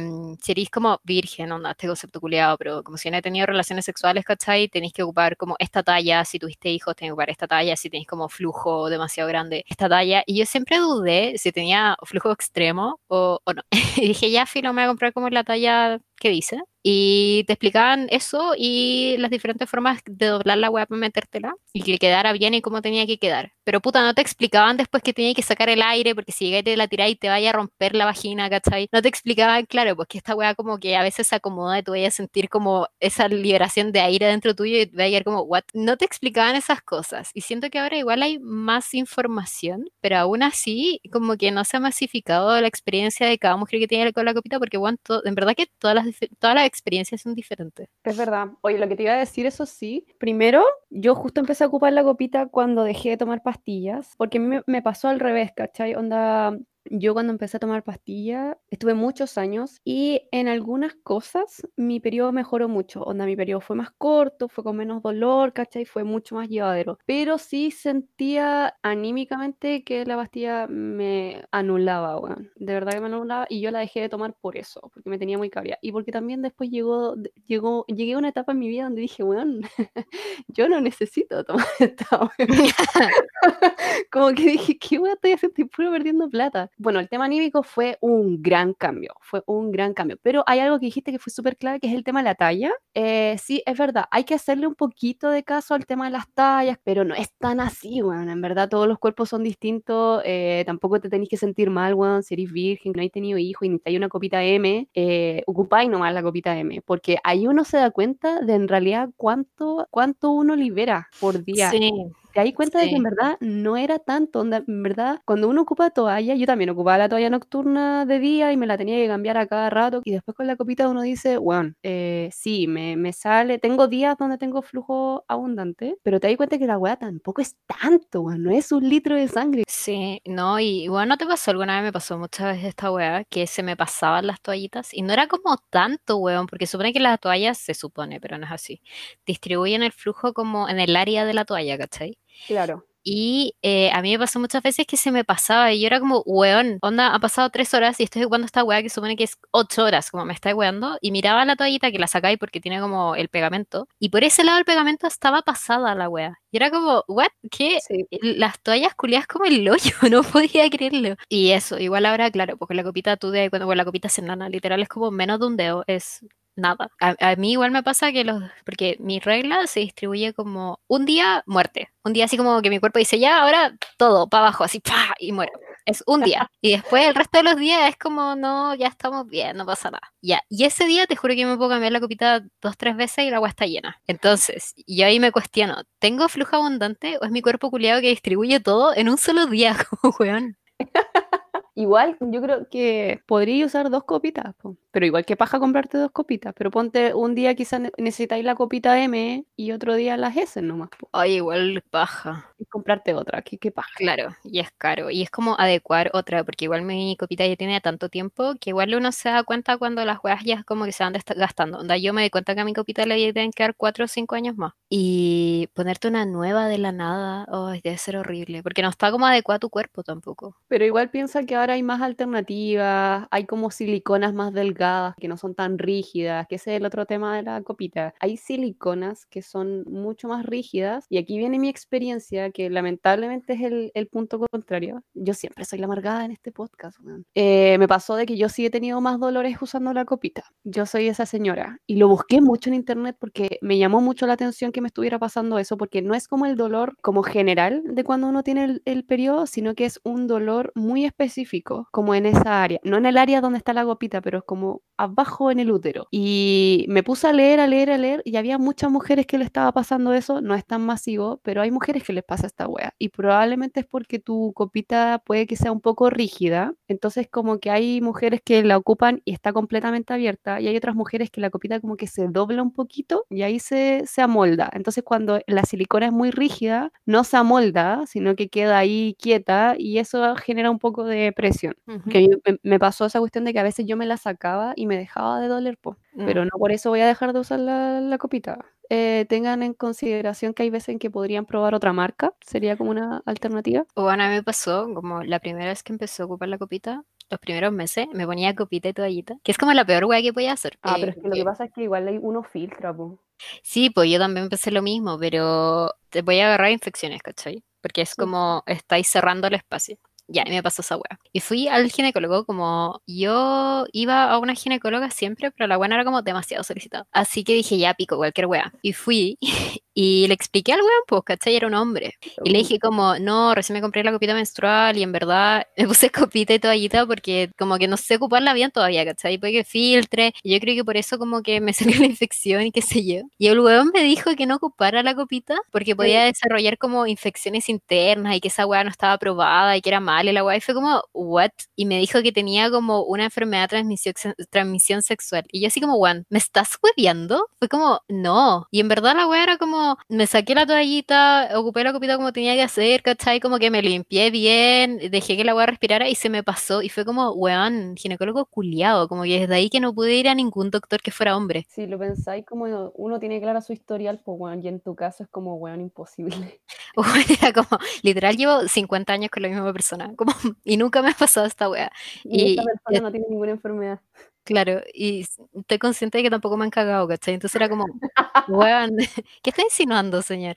como 0.72 1.00
virgen, 1.04 1.52
onda, 1.52 1.72
este 1.72 1.86
concepto 1.86 2.20
culiado, 2.20 2.56
pero 2.56 2.82
como 2.82 2.96
si 2.98 3.10
no 3.10 3.16
he 3.18 3.22
tenido 3.22 3.46
relaciones 3.46 3.84
sexuales, 3.84 4.24
¿cachai? 4.24 4.68
Tenéis 4.68 4.92
que 4.94 5.02
ocupar 5.02 5.36
como 5.36 5.56
esta 5.58 5.82
talla, 5.82 6.24
si 6.24 6.38
tuviste 6.38 6.70
hijos, 6.70 6.94
tenéis 6.96 7.10
que 7.10 7.12
ocupar 7.12 7.30
esta 7.30 7.46
talla, 7.46 7.76
si 7.76 7.90
tenéis 7.90 8.06
como 8.08 8.28
flujo 8.28 8.88
demasiado 8.88 9.28
grande, 9.28 9.64
esta 9.68 9.88
talla. 9.88 10.22
Y 10.26 10.38
yo 10.38 10.46
siempre 10.46 10.78
dudé 10.78 11.34
si 11.38 11.52
tenía 11.52 11.96
flujo 12.04 12.32
extremo 12.32 13.00
o, 13.08 13.40
o 13.44 13.52
no. 13.52 13.62
y 13.96 14.08
dije, 14.08 14.30
ya, 14.30 14.46
filo, 14.46 14.72
me 14.72 14.82
voy 14.82 14.84
a 14.86 14.88
comprar 14.88 15.12
como 15.12 15.28
la 15.30 15.44
talla 15.44 15.98
que 16.16 16.30
dice. 16.30 16.60
Y 16.88 17.42
te 17.48 17.54
explicaban 17.54 18.06
eso 18.10 18.54
y 18.56 19.16
las 19.18 19.32
diferentes 19.32 19.68
formas 19.68 20.00
de 20.06 20.26
doblar 20.26 20.58
la 20.58 20.70
weá 20.70 20.86
para 20.86 21.00
metértela 21.00 21.54
y 21.72 21.82
que 21.82 21.98
quedara 21.98 22.32
bien 22.32 22.54
y 22.54 22.62
cómo 22.62 22.80
tenía 22.80 23.06
que 23.08 23.18
quedar. 23.18 23.52
Pero 23.64 23.80
puta, 23.80 24.04
no 24.04 24.14
te 24.14 24.22
explicaban 24.22 24.76
después 24.76 25.02
que 25.02 25.12
tenía 25.12 25.34
que 25.34 25.42
sacar 25.42 25.68
el 25.68 25.82
aire 25.82 26.14
porque 26.14 26.30
si 26.30 26.44
llegáis 26.44 26.62
te 26.64 26.76
la 26.76 26.86
tiráis 26.86 27.14
y 27.14 27.18
te 27.18 27.28
vaya 27.28 27.50
a 27.50 27.52
romper 27.54 27.96
la 27.96 28.04
vagina, 28.04 28.48
¿cachai? 28.48 28.88
No 28.92 29.02
te 29.02 29.08
explicaban, 29.08 29.66
claro, 29.66 29.96
pues 29.96 30.06
que 30.06 30.18
esta 30.18 30.36
weá 30.36 30.54
como 30.54 30.78
que 30.78 30.94
a 30.96 31.02
veces 31.02 31.26
se 31.26 31.34
acomoda 31.34 31.76
y 31.80 31.82
tú 31.82 31.90
vayas 31.90 32.14
a 32.14 32.18
sentir 32.18 32.48
como 32.48 32.86
esa 33.00 33.26
liberación 33.26 33.90
de 33.90 34.00
aire 34.00 34.26
dentro 34.26 34.54
tuyo 34.54 34.78
y 34.80 34.86
te 34.86 34.96
vaya 34.96 35.16
a 35.16 35.18
ir 35.18 35.24
como, 35.24 35.40
what? 35.42 35.64
No 35.74 35.96
te 35.96 36.04
explicaban 36.04 36.54
esas 36.54 36.82
cosas. 36.82 37.30
Y 37.34 37.40
siento 37.40 37.68
que 37.68 37.80
ahora 37.80 37.96
igual 37.98 38.22
hay 38.22 38.38
más 38.38 38.94
información, 38.94 39.88
pero 40.00 40.18
aún 40.18 40.44
así 40.44 41.00
como 41.12 41.36
que 41.36 41.50
no 41.50 41.64
se 41.64 41.78
ha 41.78 41.80
masificado 41.80 42.60
la 42.60 42.68
experiencia 42.68 43.26
de 43.26 43.38
cada 43.38 43.56
mujer 43.56 43.80
que 43.80 43.88
tiene 43.88 44.12
con 44.12 44.24
la 44.24 44.34
copita 44.34 44.60
porque, 44.60 44.78
bueno, 44.78 44.98
en 45.24 45.34
verdad 45.34 45.54
que 45.56 45.66
todas 45.80 45.96
las, 45.96 46.05
todas 46.38 46.54
las 46.54 46.66
experiencias 46.66 47.22
son 47.22 47.34
diferentes. 47.34 47.88
Es 48.04 48.16
verdad. 48.16 48.48
Oye, 48.62 48.78
lo 48.78 48.88
que 48.88 48.96
te 48.96 49.02
iba 49.04 49.12
a 49.12 49.18
decir, 49.18 49.46
eso 49.46 49.66
sí, 49.66 50.06
primero, 50.18 50.64
yo 50.90 51.14
justo 51.14 51.40
empecé 51.40 51.64
a 51.64 51.68
ocupar 51.68 51.92
la 51.92 52.04
copita 52.04 52.46
cuando 52.46 52.84
dejé 52.84 53.10
de 53.10 53.16
tomar 53.16 53.42
pastillas, 53.42 54.14
porque 54.16 54.38
me, 54.38 54.62
me 54.66 54.82
pasó 54.82 55.08
al 55.08 55.20
revés, 55.20 55.52
¿cachai? 55.54 55.94
Onda, 55.94 56.56
yo 56.90 57.14
cuando 57.14 57.32
empecé 57.32 57.56
a 57.56 57.60
tomar 57.60 57.82
pastillas 57.82 58.56
estuve 58.70 58.94
muchos 58.94 59.38
años 59.38 59.80
y 59.84 60.22
en 60.32 60.48
algunas 60.48 60.94
cosas 61.02 61.66
mi 61.76 62.00
periodo 62.00 62.32
mejoró 62.32 62.68
mucho. 62.68 63.02
Onda, 63.02 63.26
mi 63.26 63.36
periodo 63.36 63.60
fue 63.60 63.76
más 63.76 63.90
corto, 63.96 64.48
fue 64.48 64.64
con 64.64 64.76
menos 64.76 65.02
dolor, 65.02 65.52
¿cachai? 65.52 65.84
Fue 65.84 66.04
mucho 66.04 66.34
más 66.34 66.48
llevadero. 66.48 66.98
Pero 67.06 67.38
sí 67.38 67.70
sentía 67.70 68.76
anímicamente 68.82 69.84
que 69.84 70.04
la 70.04 70.16
pastilla 70.16 70.66
me 70.68 71.44
anulaba, 71.50 72.18
weón. 72.18 72.50
De 72.56 72.72
verdad 72.72 72.92
que 72.92 73.00
me 73.00 73.06
anulaba 73.06 73.46
y 73.48 73.60
yo 73.60 73.70
la 73.70 73.80
dejé 73.80 74.00
de 74.00 74.08
tomar 74.08 74.34
por 74.34 74.56
eso, 74.56 74.90
porque 74.92 75.10
me 75.10 75.18
tenía 75.18 75.38
muy 75.38 75.50
cabria. 75.50 75.78
Y 75.82 75.92
porque 75.92 76.12
también 76.12 76.42
después 76.42 76.70
llegó, 76.70 77.14
llegó, 77.46 77.84
llegué 77.86 78.14
a 78.14 78.18
una 78.18 78.28
etapa 78.28 78.52
en 78.52 78.58
mi 78.58 78.68
vida 78.68 78.84
donde 78.84 79.02
dije, 79.02 79.22
weón, 79.22 79.62
yo 80.48 80.68
no 80.68 80.80
necesito 80.80 81.44
tomar 81.44 81.66
esta, 81.78 82.18
weón. 82.18 82.30
Como 84.10 84.28
que 84.34 84.42
dije, 84.42 84.78
¿qué 84.78 84.98
weón 84.98 85.14
estoy 85.14 85.32
haciendo? 85.32 85.52
Estoy 85.52 85.64
puro 85.64 85.90
perdiendo 85.90 86.28
plata 86.28 86.70
bueno, 86.78 87.00
el 87.00 87.08
tema 87.08 87.24
anímico 87.24 87.62
fue 87.62 87.98
un 88.00 88.42
gran 88.42 88.74
cambio, 88.74 89.14
fue 89.20 89.42
un 89.46 89.72
gran 89.72 89.94
cambio. 89.94 90.18
Pero 90.22 90.44
hay 90.46 90.60
algo 90.60 90.78
que 90.78 90.86
dijiste 90.86 91.12
que 91.12 91.18
fue 91.18 91.32
súper 91.32 91.56
clave, 91.56 91.80
que 91.80 91.86
es 91.88 91.94
el 91.94 92.04
tema 92.04 92.20
de 92.20 92.24
la 92.24 92.34
talla. 92.34 92.72
Eh, 92.94 93.36
sí, 93.38 93.62
es 93.66 93.78
verdad, 93.78 94.04
hay 94.10 94.24
que 94.24 94.34
hacerle 94.34 94.66
un 94.66 94.74
poquito 94.74 95.30
de 95.30 95.42
caso 95.42 95.74
al 95.74 95.86
tema 95.86 96.06
de 96.06 96.12
las 96.12 96.30
tallas, 96.32 96.78
pero 96.84 97.04
no 97.04 97.14
es 97.14 97.32
tan 97.38 97.60
así, 97.60 98.00
bueno, 98.00 98.30
en 98.30 98.40
verdad 98.40 98.68
todos 98.68 98.86
los 98.88 98.98
cuerpos 98.98 99.28
son 99.28 99.42
distintos, 99.42 100.22
eh, 100.24 100.64
tampoco 100.66 101.00
te 101.00 101.08
tenéis 101.08 101.28
que 101.28 101.36
sentir 101.36 101.70
mal, 101.70 101.94
weón, 101.94 102.22
si 102.22 102.34
eres 102.34 102.52
virgen, 102.52 102.92
no 102.94 103.02
hay 103.02 103.10
tenido 103.10 103.38
hijos 103.38 103.66
y 103.68 103.80
hay 103.84 103.96
una 103.96 104.08
copita 104.08 104.42
M, 104.42 104.88
eh, 104.94 105.42
ocupáis 105.46 105.90
nomás 105.90 106.12
la 106.14 106.22
copita 106.22 106.56
M, 106.58 106.82
porque 106.82 107.18
ahí 107.24 107.46
uno 107.46 107.64
se 107.64 107.78
da 107.78 107.90
cuenta 107.90 108.40
de 108.40 108.54
en 108.54 108.68
realidad 108.68 109.10
cuánto, 109.16 109.86
cuánto 109.90 110.30
uno 110.30 110.56
libera 110.56 111.08
por 111.20 111.44
día. 111.44 111.70
Sí, 111.70 111.92
te 112.36 112.44
das 112.44 112.54
cuenta 112.54 112.78
de 112.80 112.88
que 112.88 112.96
en 112.96 113.02
verdad 113.02 113.36
no 113.40 113.76
era 113.76 113.98
tanto, 113.98 114.40
onda, 114.40 114.62
en 114.66 114.82
verdad, 114.82 115.20
cuando 115.24 115.48
uno 115.48 115.62
ocupa 115.62 115.90
toalla, 115.90 116.34
yo 116.34 116.46
también 116.46 116.70
ocupaba 116.70 116.98
la 116.98 117.08
toalla 117.08 117.30
nocturna 117.30 118.04
de 118.06 118.18
día 118.18 118.52
y 118.52 118.56
me 118.56 118.66
la 118.66 118.76
tenía 118.78 118.96
que 118.96 119.06
cambiar 119.08 119.38
a 119.38 119.46
cada 119.46 119.70
rato, 119.70 120.00
y 120.04 120.12
después 120.12 120.36
con 120.36 120.46
la 120.46 120.56
copita 120.56 120.88
uno 120.88 121.02
dice, 121.02 121.38
bueno, 121.38 121.74
eh, 121.82 122.28
sí, 122.32 122.66
me, 122.66 122.96
me 122.96 123.12
sale, 123.12 123.58
tengo 123.58 123.88
días 123.88 124.16
donde 124.18 124.38
tengo 124.38 124.62
flujo 124.62 125.24
abundante, 125.28 125.96
pero 126.02 126.20
te 126.20 126.28
das 126.28 126.36
cuenta 126.36 126.58
que 126.58 126.66
la 126.66 126.78
weá 126.78 126.96
tampoco 126.96 127.40
es 127.40 127.56
tanto, 127.66 128.20
weón, 128.22 128.42
no 128.42 128.50
es 128.50 128.70
un 128.72 128.88
litro 128.88 129.16
de 129.16 129.28
sangre. 129.28 129.62
Sí, 129.68 130.20
no, 130.26 130.60
y 130.60 130.88
bueno, 130.88 131.06
¿no 131.06 131.16
te 131.18 131.26
pasó 131.26 131.50
alguna 131.50 131.76
vez? 131.76 131.84
Me 131.84 131.92
pasó 131.92 132.18
muchas 132.18 132.46
veces 132.52 132.64
esta 132.68 132.90
weá, 132.92 133.24
que 133.24 133.46
se 133.46 133.62
me 133.62 133.76
pasaban 133.76 134.26
las 134.26 134.40
toallitas 134.40 134.92
y 134.94 135.02
no 135.02 135.12
era 135.12 135.26
como 135.28 135.56
tanto, 135.70 136.16
weón, 136.18 136.46
porque 136.46 136.66
supone 136.66 136.92
que 136.92 137.00
las 137.00 137.18
toallas, 137.20 137.58
se 137.58 137.74
supone, 137.74 138.20
pero 138.20 138.38
no 138.38 138.46
es 138.46 138.52
así, 138.52 138.80
distribuyen 139.26 139.82
el 139.82 139.92
flujo 139.92 140.32
como 140.34 140.68
en 140.68 140.78
el 140.80 140.96
área 140.96 141.24
de 141.24 141.34
la 141.34 141.44
toalla, 141.44 141.78
¿cachai? 141.78 142.18
Claro. 142.46 142.84
Y 143.08 143.54
eh, 143.62 143.90
a 143.92 144.02
mí 144.02 144.10
me 144.10 144.18
pasó 144.18 144.40
muchas 144.40 144.64
veces 144.64 144.84
que 144.84 144.96
se 144.96 145.12
me 145.12 145.22
pasaba 145.24 145.72
y 145.72 145.80
yo 145.80 145.86
era 145.86 146.00
como, 146.00 146.22
weón, 146.26 146.78
onda, 146.82 147.14
ha 147.14 147.20
pasado 147.20 147.50
tres 147.50 147.72
horas 147.72 148.00
y 148.00 148.02
estoy 148.02 148.24
jugando 148.24 148.46
esta 148.46 148.64
weá 148.64 148.82
que 148.82 148.88
supone 148.90 149.14
que 149.14 149.22
es 149.22 149.38
ocho 149.52 149.84
horas, 149.84 150.10
como 150.10 150.24
me 150.24 150.32
está 150.34 150.52
weando, 150.56 150.98
y 151.00 151.12
miraba 151.12 151.44
la 151.44 151.54
toallita 151.54 151.92
que 151.92 152.00
la 152.00 152.08
sacáis 152.08 152.36
porque 152.36 152.60
tiene 152.60 152.80
como 152.80 153.14
el 153.14 153.28
pegamento, 153.28 153.86
y 154.00 154.08
por 154.08 154.24
ese 154.24 154.42
lado 154.42 154.58
el 154.58 154.64
pegamento 154.64 155.06
estaba 155.06 155.42
pasada 155.42 155.94
la 155.94 156.08
weá. 156.08 156.40
Y 156.50 156.56
era 156.56 156.70
como, 156.72 157.04
what, 157.06 157.28
¿qué? 157.48 157.78
Sí. 157.86 158.06
Las 158.22 158.60
toallas 158.60 158.96
culiadas 158.96 159.28
como 159.28 159.44
el 159.44 159.68
hoyo, 159.68 159.92
no 160.10 160.24
podía 160.24 160.68
creerlo. 160.68 161.14
Y 161.28 161.52
eso, 161.52 161.78
igual 161.78 162.06
ahora, 162.06 162.28
claro, 162.32 162.56
porque 162.56 162.74
la 162.74 162.82
copita 162.82 163.16
tú 163.16 163.30
de 163.30 163.50
cuando 163.50 163.66
bueno, 163.66 163.78
la 163.78 163.84
copita 163.84 164.08
es 164.08 164.18
enana, 164.18 164.48
literal 164.48 164.82
es 164.82 164.88
como 164.88 165.12
menos 165.12 165.38
de 165.38 165.46
un 165.46 165.56
dedo, 165.56 165.84
es 165.86 166.24
nada. 166.56 166.90
A, 167.00 167.14
a, 167.20 167.36
mí 167.36 167.52
igual 167.52 167.70
me 167.70 167.82
pasa 167.82 168.12
que 168.12 168.24
los, 168.24 168.42
porque 168.64 168.96
mi 169.00 169.20
regla 169.20 169.66
se 169.66 169.80
distribuye 169.80 170.32
como 170.32 170.80
un 170.88 171.04
día 171.06 171.42
muerte, 171.46 171.90
un 172.04 172.12
día 172.12 172.24
así 172.24 172.36
como 172.36 172.60
que 172.62 172.70
mi 172.70 172.78
cuerpo 172.80 172.98
dice 172.98 173.18
ya, 173.18 173.42
ahora 173.42 173.76
todo 173.98 174.28
para 174.28 174.44
abajo, 174.46 174.64
así 174.64 174.80
pa 174.80 175.14
y 175.18 175.32
muero. 175.32 175.52
Es 175.86 176.02
un 176.06 176.22
día. 176.22 176.50
Y 176.60 176.72
después 176.72 177.06
el 177.06 177.14
resto 177.14 177.38
de 177.38 177.44
los 177.44 177.56
días 177.56 177.88
es 177.88 177.96
como, 177.96 178.34
no, 178.34 178.74
ya 178.74 178.88
estamos 178.88 179.26
bien, 179.28 179.56
no 179.56 179.64
pasa 179.64 179.90
nada. 179.90 180.12
Ya. 180.20 180.42
Y 180.48 180.64
ese 180.64 180.84
día 180.86 181.06
te 181.06 181.14
juro 181.14 181.34
que 181.34 181.46
me 181.46 181.56
puedo 181.56 181.70
cambiar 181.70 181.92
la 181.92 182.00
copita 182.00 182.44
dos, 182.60 182.76
tres 182.76 182.96
veces 182.96 183.24
y 183.24 183.28
el 183.28 183.34
agua 183.34 183.48
está 183.48 183.66
llena. 183.66 184.00
Entonces, 184.08 184.74
yo 184.86 185.06
ahí 185.06 185.20
me 185.20 185.30
cuestiono, 185.30 185.76
¿tengo 186.00 186.28
flujo 186.28 186.56
abundante 186.56 187.18
o 187.20 187.24
es 187.24 187.30
mi 187.30 187.40
cuerpo 187.40 187.70
culiado 187.70 188.00
que 188.00 188.08
distribuye 188.08 188.58
todo 188.58 188.94
en 188.96 189.08
un 189.08 189.18
solo 189.18 189.46
día, 189.46 189.76
como 190.00 190.14
weón? 190.18 190.56
Igual, 191.76 192.16
yo 192.20 192.40
creo 192.40 192.68
que 192.70 193.22
podría 193.26 193.66
usar 193.66 193.90
dos 193.90 194.04
copitas, 194.04 194.54
po. 194.56 194.76
Pero 194.96 195.04
igual 195.04 195.26
que 195.26 195.36
paja 195.36 195.60
comprarte 195.60 195.98
dos 195.98 196.10
copitas, 196.10 196.54
pero 196.56 196.70
ponte 196.70 197.12
un 197.12 197.34
día 197.34 197.54
quizás 197.54 197.82
necesitáis 197.98 198.42
la 198.42 198.54
copita 198.54 198.98
M 198.98 199.44
y 199.54 199.72
otro 199.72 199.94
día 199.94 200.16
las 200.16 200.34
S 200.38 200.62
nomás. 200.62 200.88
Ay, 201.12 201.34
igual 201.34 201.84
paja. 201.90 202.50
Y 202.58 202.64
comprarte 202.64 203.12
otra, 203.12 203.42
que 203.42 203.58
qué 203.58 203.70
paja. 203.70 203.90
Claro, 203.94 204.34
y 204.42 204.60
es 204.60 204.70
caro. 204.78 205.10
Y 205.10 205.20
es 205.20 205.28
como 205.28 205.54
adecuar 205.60 206.10
otra, 206.14 206.44
porque 206.44 206.64
igual 206.64 206.80
mi 206.80 207.14
copita 207.18 207.46
ya 207.46 207.56
tiene 207.56 207.78
tanto 207.82 208.08
tiempo 208.08 208.54
que 208.58 208.70
igual 208.70 208.94
uno 208.94 209.12
se 209.12 209.28
da 209.28 209.42
cuenta 209.44 209.76
cuando 209.76 210.02
las 210.06 210.24
weas 210.24 210.42
ya 210.44 210.62
como 210.62 210.86
que 210.86 210.92
se 210.92 211.04
van 211.04 211.12
gastando. 211.12 211.80
Onda, 211.80 211.98
yo 211.98 212.14
me 212.14 212.22
di 212.22 212.30
cuenta 212.30 212.54
que 212.54 212.62
a 212.62 212.64
mi 212.64 212.72
copita 212.72 213.04
le 213.04 213.16
tienen 213.34 213.50
que 213.50 213.64
dar 213.64 213.74
cuatro 213.76 214.06
o 214.06 214.08
cinco 214.08 214.34
años 214.34 214.56
más. 214.56 214.72
Y 214.88 215.68
ponerte 215.74 216.08
una 216.08 216.24
nueva 216.24 216.68
de 216.68 216.78
la 216.78 216.92
nada, 216.92 217.44
ay, 217.52 217.82
debe 217.84 217.98
ser 217.98 218.16
horrible, 218.16 218.62
porque 218.62 218.80
no 218.80 218.88
está 218.88 219.10
como 219.10 219.26
adecuado 219.26 219.56
a 219.56 219.60
tu 219.60 219.68
cuerpo 219.68 220.02
tampoco. 220.02 220.56
Pero 220.68 220.86
igual 220.86 221.10
piensa 221.10 221.44
que 221.44 221.54
ahora 221.54 221.74
hay 221.74 221.82
más 221.82 222.00
alternativas, 222.00 223.26
hay 223.30 223.44
como 223.44 223.70
siliconas 223.70 224.32
más 224.32 224.54
delgadas 224.54 224.85
que 225.18 225.28
no 225.28 225.36
son 225.36 225.54
tan 225.54 225.78
rígidas, 225.78 226.46
que 226.48 226.56
ese 226.56 226.74
es 226.74 226.80
el 226.80 226.86
otro 226.86 227.06
tema 227.06 227.36
de 227.36 227.42
la 227.42 227.62
copita. 227.62 228.14
Hay 228.20 228.36
siliconas 228.36 229.26
que 229.26 229.42
son 229.42 229.84
mucho 229.84 230.28
más 230.28 230.44
rígidas 230.44 231.06
y 231.08 231.18
aquí 231.18 231.38
viene 231.38 231.58
mi 231.58 231.68
experiencia 231.68 232.50
que 232.50 232.70
lamentablemente 232.70 233.54
es 233.54 233.62
el, 233.62 233.90
el 233.94 234.08
punto 234.08 234.38
contrario. 234.38 235.02
Yo 235.14 235.34
siempre 235.34 235.64
soy 235.64 235.78
la 235.78 235.86
amargada 235.86 236.24
en 236.24 236.32
este 236.32 236.52
podcast. 236.52 236.98
Eh, 237.34 237.76
me 237.78 237.88
pasó 237.88 238.16
de 238.16 238.26
que 238.26 238.36
yo 238.36 238.48
sí 238.48 238.66
he 238.66 238.70
tenido 238.70 239.00
más 239.00 239.18
dolores 239.18 239.56
usando 239.60 239.92
la 239.92 240.04
copita. 240.04 240.44
Yo 240.64 240.86
soy 240.86 241.08
esa 241.08 241.26
señora 241.26 241.78
y 241.86 241.96
lo 241.96 242.08
busqué 242.08 242.40
mucho 242.40 242.70
en 242.70 242.74
internet 242.74 243.16
porque 243.18 243.58
me 243.62 243.78
llamó 243.78 244.00
mucho 244.00 244.26
la 244.26 244.34
atención 244.34 244.72
que 244.72 244.80
me 244.80 244.88
estuviera 244.88 245.18
pasando 245.18 245.58
eso 245.58 245.76
porque 245.76 246.02
no 246.02 246.14
es 246.14 246.28
como 246.28 246.46
el 246.46 246.56
dolor 246.56 246.96
como 247.02 247.22
general 247.22 247.82
de 247.84 248.04
cuando 248.04 248.28
uno 248.28 248.42
tiene 248.42 248.64
el, 248.64 248.82
el 248.84 249.04
periodo, 249.04 249.46
sino 249.46 249.74
que 249.74 249.84
es 249.84 250.00
un 250.04 250.26
dolor 250.26 250.72
muy 250.74 251.04
específico 251.04 251.88
como 251.90 252.14
en 252.14 252.26
esa 252.26 252.62
área, 252.62 252.80
no 252.82 252.96
en 252.96 253.06
el 253.06 253.18
área 253.18 253.40
donde 253.40 253.58
está 253.58 253.72
la 253.72 253.84
copita, 253.84 254.20
pero 254.20 254.38
es 254.38 254.44
como 254.44 254.75
abajo 254.98 255.50
en 255.50 255.58
el 255.60 255.70
útero. 255.70 256.08
Y 256.10 256.86
me 256.88 257.02
puse 257.02 257.28
a 257.28 257.32
leer, 257.32 257.60
a 257.60 257.66
leer, 257.66 257.90
a 257.90 257.98
leer, 257.98 258.22
y 258.24 258.36
había 258.36 258.58
muchas 258.58 258.90
mujeres 258.90 259.26
que 259.26 259.38
le 259.38 259.44
estaba 259.44 259.72
pasando 259.72 260.12
eso, 260.14 260.40
no 260.40 260.54
es 260.54 260.64
tan 260.66 260.82
masivo, 260.82 261.40
pero 261.42 261.60
hay 261.62 261.70
mujeres 261.70 262.02
que 262.04 262.12
les 262.12 262.24
pasa 262.24 262.46
esta 262.46 262.66
wea. 262.66 262.94
Y 262.98 263.10
probablemente 263.10 263.80
es 263.80 263.86
porque 263.86 264.18
tu 264.18 264.52
copita 264.54 265.22
puede 265.24 265.46
que 265.46 265.56
sea 265.56 265.72
un 265.72 265.80
poco 265.80 266.10
rígida, 266.10 266.74
entonces 266.88 267.28
como 267.30 267.58
que 267.58 267.70
hay 267.70 268.00
mujeres 268.00 268.40
que 268.44 268.62
la 268.64 268.76
ocupan 268.78 269.20
y 269.24 269.32
está 269.32 269.52
completamente 269.52 270.12
abierta, 270.14 270.60
y 270.60 270.68
hay 270.68 270.76
otras 270.76 270.94
mujeres 270.94 271.30
que 271.30 271.40
la 271.40 271.50
copita 271.50 271.80
como 271.80 271.96
que 271.96 272.06
se 272.06 272.28
dobla 272.28 272.62
un 272.62 272.72
poquito 272.72 273.24
y 273.30 273.42
ahí 273.42 273.58
se, 273.58 274.02
se 274.06 274.22
amolda. 274.22 274.70
Entonces 274.72 275.04
cuando 275.04 275.40
la 275.46 275.64
silicona 275.64 276.06
es 276.06 276.12
muy 276.12 276.30
rígida, 276.30 276.92
no 277.04 277.24
se 277.24 277.36
amolda, 277.36 278.06
sino 278.06 278.34
que 278.36 278.48
queda 278.48 278.78
ahí 278.78 279.16
quieta 279.20 279.74
y 279.78 279.98
eso 279.98 280.34
genera 280.36 280.70
un 280.70 280.78
poco 280.78 281.04
de 281.04 281.32
presión. 281.32 281.74
Uh 281.86 281.92
-huh. 281.94 282.10
Que 282.10 282.28
me, 282.46 282.58
me, 282.62 282.78
pasó 282.78 283.06
esa 283.06 283.18
cuestión 283.20 283.44
de 283.44 283.52
que 283.52 283.58
a 283.60 283.62
veces 283.62 283.86
yo 283.86 283.96
me 283.96 284.06
la 284.06 284.16
sacaba 284.16 284.65
y 284.76 284.86
me 284.86 284.96
dejaba 284.96 285.40
de 285.40 285.48
doler, 285.48 285.76
po. 285.78 285.96
Mm. 286.12 286.24
pero 286.24 286.44
no 286.44 286.50
por 286.58 286.72
eso 286.72 286.90
voy 286.90 287.00
a 287.00 287.06
dejar 287.06 287.32
de 287.32 287.40
usar 287.40 287.60
la, 287.60 288.00
la 288.00 288.18
copita. 288.18 288.64
eh, 288.88 289.26
tengan 289.28 289.62
en 289.62 289.74
consideración 289.74 290.54
que 290.54 290.62
hay 290.62 290.70
veces 290.70 290.90
en 290.90 290.98
que 290.98 291.10
podrían 291.10 291.44
probar 291.46 291.74
otra 291.74 291.92
marca, 291.92 292.34
sería 292.40 292.76
como 292.76 292.90
una 292.90 293.22
alternativa. 293.26 293.84
Bueno, 293.94 294.22
a 294.24 294.28
mí 294.28 294.34
me 294.34 294.42
pasó, 294.42 294.92
como 294.94 295.22
la 295.22 295.40
primera 295.40 295.66
vez 295.66 295.82
que 295.82 295.92
empecé 295.92 296.22
a 296.22 296.26
ocupar 296.26 296.48
la 296.48 296.58
copita, 296.58 297.02
los 297.30 297.40
primeros 297.40 297.72
meses 297.72 298.06
me 298.12 298.26
ponía 298.26 298.54
copita 298.54 298.88
y 298.88 298.92
toallita, 298.92 299.36
que 299.42 299.50
es 299.52 299.58
como 299.58 299.72
la 299.74 299.84
peor 299.84 300.04
weá 300.04 300.22
que 300.22 300.32
podía 300.32 300.52
hacer. 300.52 300.78
Ah, 300.82 300.96
Eh, 300.96 301.00
pero 301.00 301.10
es 301.12 301.16
que 301.18 301.28
lo 301.28 301.34
que 301.34 301.44
pasa 301.44 301.64
es 301.64 301.72
que 301.72 301.82
igual 301.82 302.06
hay 302.08 302.18
uno 302.22 302.42
filtra, 302.42 302.94
po. 302.96 303.18
Sí, 303.62 303.90
pues 303.90 304.10
yo 304.10 304.18
también 304.18 304.48
pensé 304.48 304.70
lo 304.70 304.82
mismo, 304.82 305.18
pero 305.18 305.90
te 306.10 306.22
voy 306.22 306.40
a 306.40 306.46
agarrar 306.46 306.70
infecciones, 306.70 307.22
¿cachai? 307.22 307.62
Porque 307.80 308.02
es 308.02 308.14
como 308.14 308.62
estáis 308.66 309.08
cerrando 309.08 309.46
el 309.46 309.54
espacio. 309.54 309.98
Ya, 310.28 310.42
y 310.46 310.50
me 310.50 310.62
pasó 310.62 310.82
esa 310.82 310.96
wea. 310.96 311.20
Y 311.32 311.40
fui 311.40 311.68
al 311.68 311.88
ginecólogo 311.90 312.44
como 312.44 313.00
yo 313.06 313.86
iba 313.92 314.24
a 314.24 314.38
una 314.38 314.54
ginecóloga 314.54 315.10
siempre, 315.10 315.52
pero 315.52 315.68
la 315.68 315.76
buena 315.76 315.94
era 315.94 316.04
como 316.04 316.22
demasiado 316.22 316.64
solicitada. 316.64 317.06
Así 317.12 317.44
que 317.44 317.54
dije, 317.54 317.78
ya 317.78 317.94
pico, 317.94 318.16
cualquier 318.16 318.46
wea. 318.46 318.72
Y 318.82 318.92
fui 318.92 319.38
y 319.98 320.26
le 320.28 320.34
expliqué 320.34 320.74
al 320.74 320.80
weón, 320.80 320.90
pues, 321.06 321.22
¿cachai? 321.24 321.56
Era 321.56 321.68
un 321.68 321.74
hombre. 321.74 322.12
Y 322.44 322.50
le 322.50 322.58
dije 322.58 322.78
como, 322.78 323.18
no, 323.18 323.54
recién 323.54 323.72
me 323.72 323.80
compré 323.80 324.04
la 324.04 324.12
copita 324.12 324.34
menstrual 324.34 324.98
y 324.98 325.02
en 325.02 325.10
verdad 325.10 325.66
me 325.78 325.86
puse 325.88 326.10
copita 326.10 326.52
y 326.52 326.58
toallita 326.58 327.06
porque 327.06 327.50
como 327.58 327.78
que 327.78 327.88
no 327.88 327.96
sé 327.96 328.16
ocuparla 328.16 328.52
bien 328.52 328.70
todavía, 328.70 329.06
¿cachai? 329.06 329.38
Puede 329.38 329.54
que 329.54 329.64
filtre. 329.64 330.34
Y 330.42 330.52
yo 330.52 330.60
creo 330.60 330.74
que 330.74 330.84
por 330.84 330.98
eso 330.98 331.18
como 331.18 331.40
que 331.42 331.62
me 331.62 331.72
salió 331.72 331.98
la 331.98 332.04
infección 332.04 332.66
y 332.66 332.72
qué 332.72 332.82
sé 332.82 333.06
yo. 333.06 333.22
Y 333.38 333.46
el 333.46 333.58
weón 333.58 333.90
me 333.94 334.02
dijo 334.02 334.36
que 334.36 334.44
no 334.44 334.56
ocupara 334.56 335.02
la 335.02 335.14
copita 335.14 335.56
porque 335.72 335.96
podía 335.96 336.24
desarrollar 336.24 336.76
como 336.76 337.06
infecciones 337.06 337.70
internas 337.70 338.36
y 338.36 338.40
que 338.40 338.48
esa 338.48 338.66
weá 338.66 338.84
no 338.84 338.90
estaba 338.90 339.14
aprobada 339.14 339.78
y 339.78 339.80
que 339.80 339.88
era 339.88 340.00
mal 340.00 340.28
y 340.28 340.32
la 340.32 340.44
weá. 340.44 340.58
Y 340.58 340.60
fue 340.60 340.74
como, 340.74 341.04
what? 341.14 341.52
Y 341.74 341.86
me 341.86 341.98
dijo 341.98 342.20
que 342.22 342.32
tenía 342.32 342.70
como 342.70 343.02
una 343.04 343.24
enfermedad 343.24 343.62
de 343.62 343.68
transmisión, 343.68 344.14
transmisión 344.50 345.00
sexual. 345.00 345.44
Y 345.50 345.62
yo 345.62 345.68
así 345.68 345.80
como, 345.80 345.96
weón, 345.96 346.26
¿me 346.28 346.36
estás 346.38 346.76
hueveando? 346.82 347.48
Fue 347.58 347.68
como, 347.68 348.02
no. 348.08 348.66
Y 348.70 348.80
en 348.80 348.88
verdad 348.88 349.16
la 349.16 349.26
weá 349.26 349.42
era 349.42 349.56
como, 349.56 349.85
me 350.08 350.26
saqué 350.26 350.54
la 350.54 350.66
toallita, 350.66 351.50
ocupé 351.54 351.84
la 351.84 351.92
copita 351.92 352.16
como 352.16 352.32
tenía 352.32 352.54
que 352.54 352.62
hacer, 352.62 353.02
¿cachai? 353.02 353.40
Como 353.40 353.58
que 353.58 353.70
me 353.70 353.82
limpié 353.82 354.30
bien, 354.30 354.98
dejé 355.10 355.36
que 355.36 355.44
la 355.44 355.54
weá 355.54 355.66
respirara 355.66 356.08
y 356.08 356.14
se 356.14 356.28
me 356.28 356.42
pasó. 356.42 356.82
Y 356.82 356.88
fue 356.88 357.04
como, 357.04 357.32
weón, 357.32 357.96
ginecólogo 357.96 358.46
culiado. 358.46 359.08
Como 359.08 359.22
que 359.22 359.40
desde 359.40 359.54
ahí 359.54 359.70
que 359.70 359.80
no 359.80 359.94
pude 359.94 360.14
ir 360.14 360.28
a 360.28 360.34
ningún 360.34 360.70
doctor 360.70 361.00
que 361.00 361.10
fuera 361.10 361.36
hombre. 361.36 361.66
Si 361.68 361.86
lo 361.86 361.98
pensáis 361.98 362.44
como 362.44 362.92
uno 362.94 363.18
tiene 363.18 363.40
clara 363.40 363.60
su 363.60 363.72
historial, 363.72 364.20
pues 364.24 364.36
weón, 364.38 364.64
y 364.64 364.68
en 364.68 364.80
tu 364.80 364.94
caso 364.94 365.22
es 365.22 365.28
como 365.28 365.56
weón 365.56 365.80
imposible. 365.80 366.60
Weón, 366.96 367.24
Era 367.28 367.52
como, 367.52 367.78
literal, 368.02 368.36
llevo 368.36 368.66
50 368.66 369.12
años 369.12 369.30
con 369.30 369.42
la 369.42 369.48
misma 369.48 369.70
persona. 369.72 370.14
Como, 370.16 370.32
y 370.64 370.78
nunca 370.78 371.02
me 371.02 371.10
ha 371.10 371.14
pasado 371.14 371.46
esta 371.46 371.68
weá. 371.68 371.92
Y, 372.24 372.42
Y 372.42 372.50
esta 372.52 372.62
persona 372.64 373.00
no 373.00 373.10
tiene 373.10 373.26
ninguna 373.28 373.52
enfermedad. 373.52 374.00
Claro, 374.46 374.80
y 374.94 375.22
estoy 375.54 375.78
consciente 375.78 376.18
de 376.18 376.24
que 376.24 376.30
tampoco 376.30 376.56
me 376.56 376.64
han 376.64 376.70
cagado, 376.70 377.06
¿cachai? 377.08 377.34
Entonces 377.34 377.56
era 377.56 377.68
como, 377.68 377.84
weón, 378.48 378.92
¿qué 379.42 379.50
está 379.50 379.62
insinuando, 379.62 380.22
señor? 380.22 380.56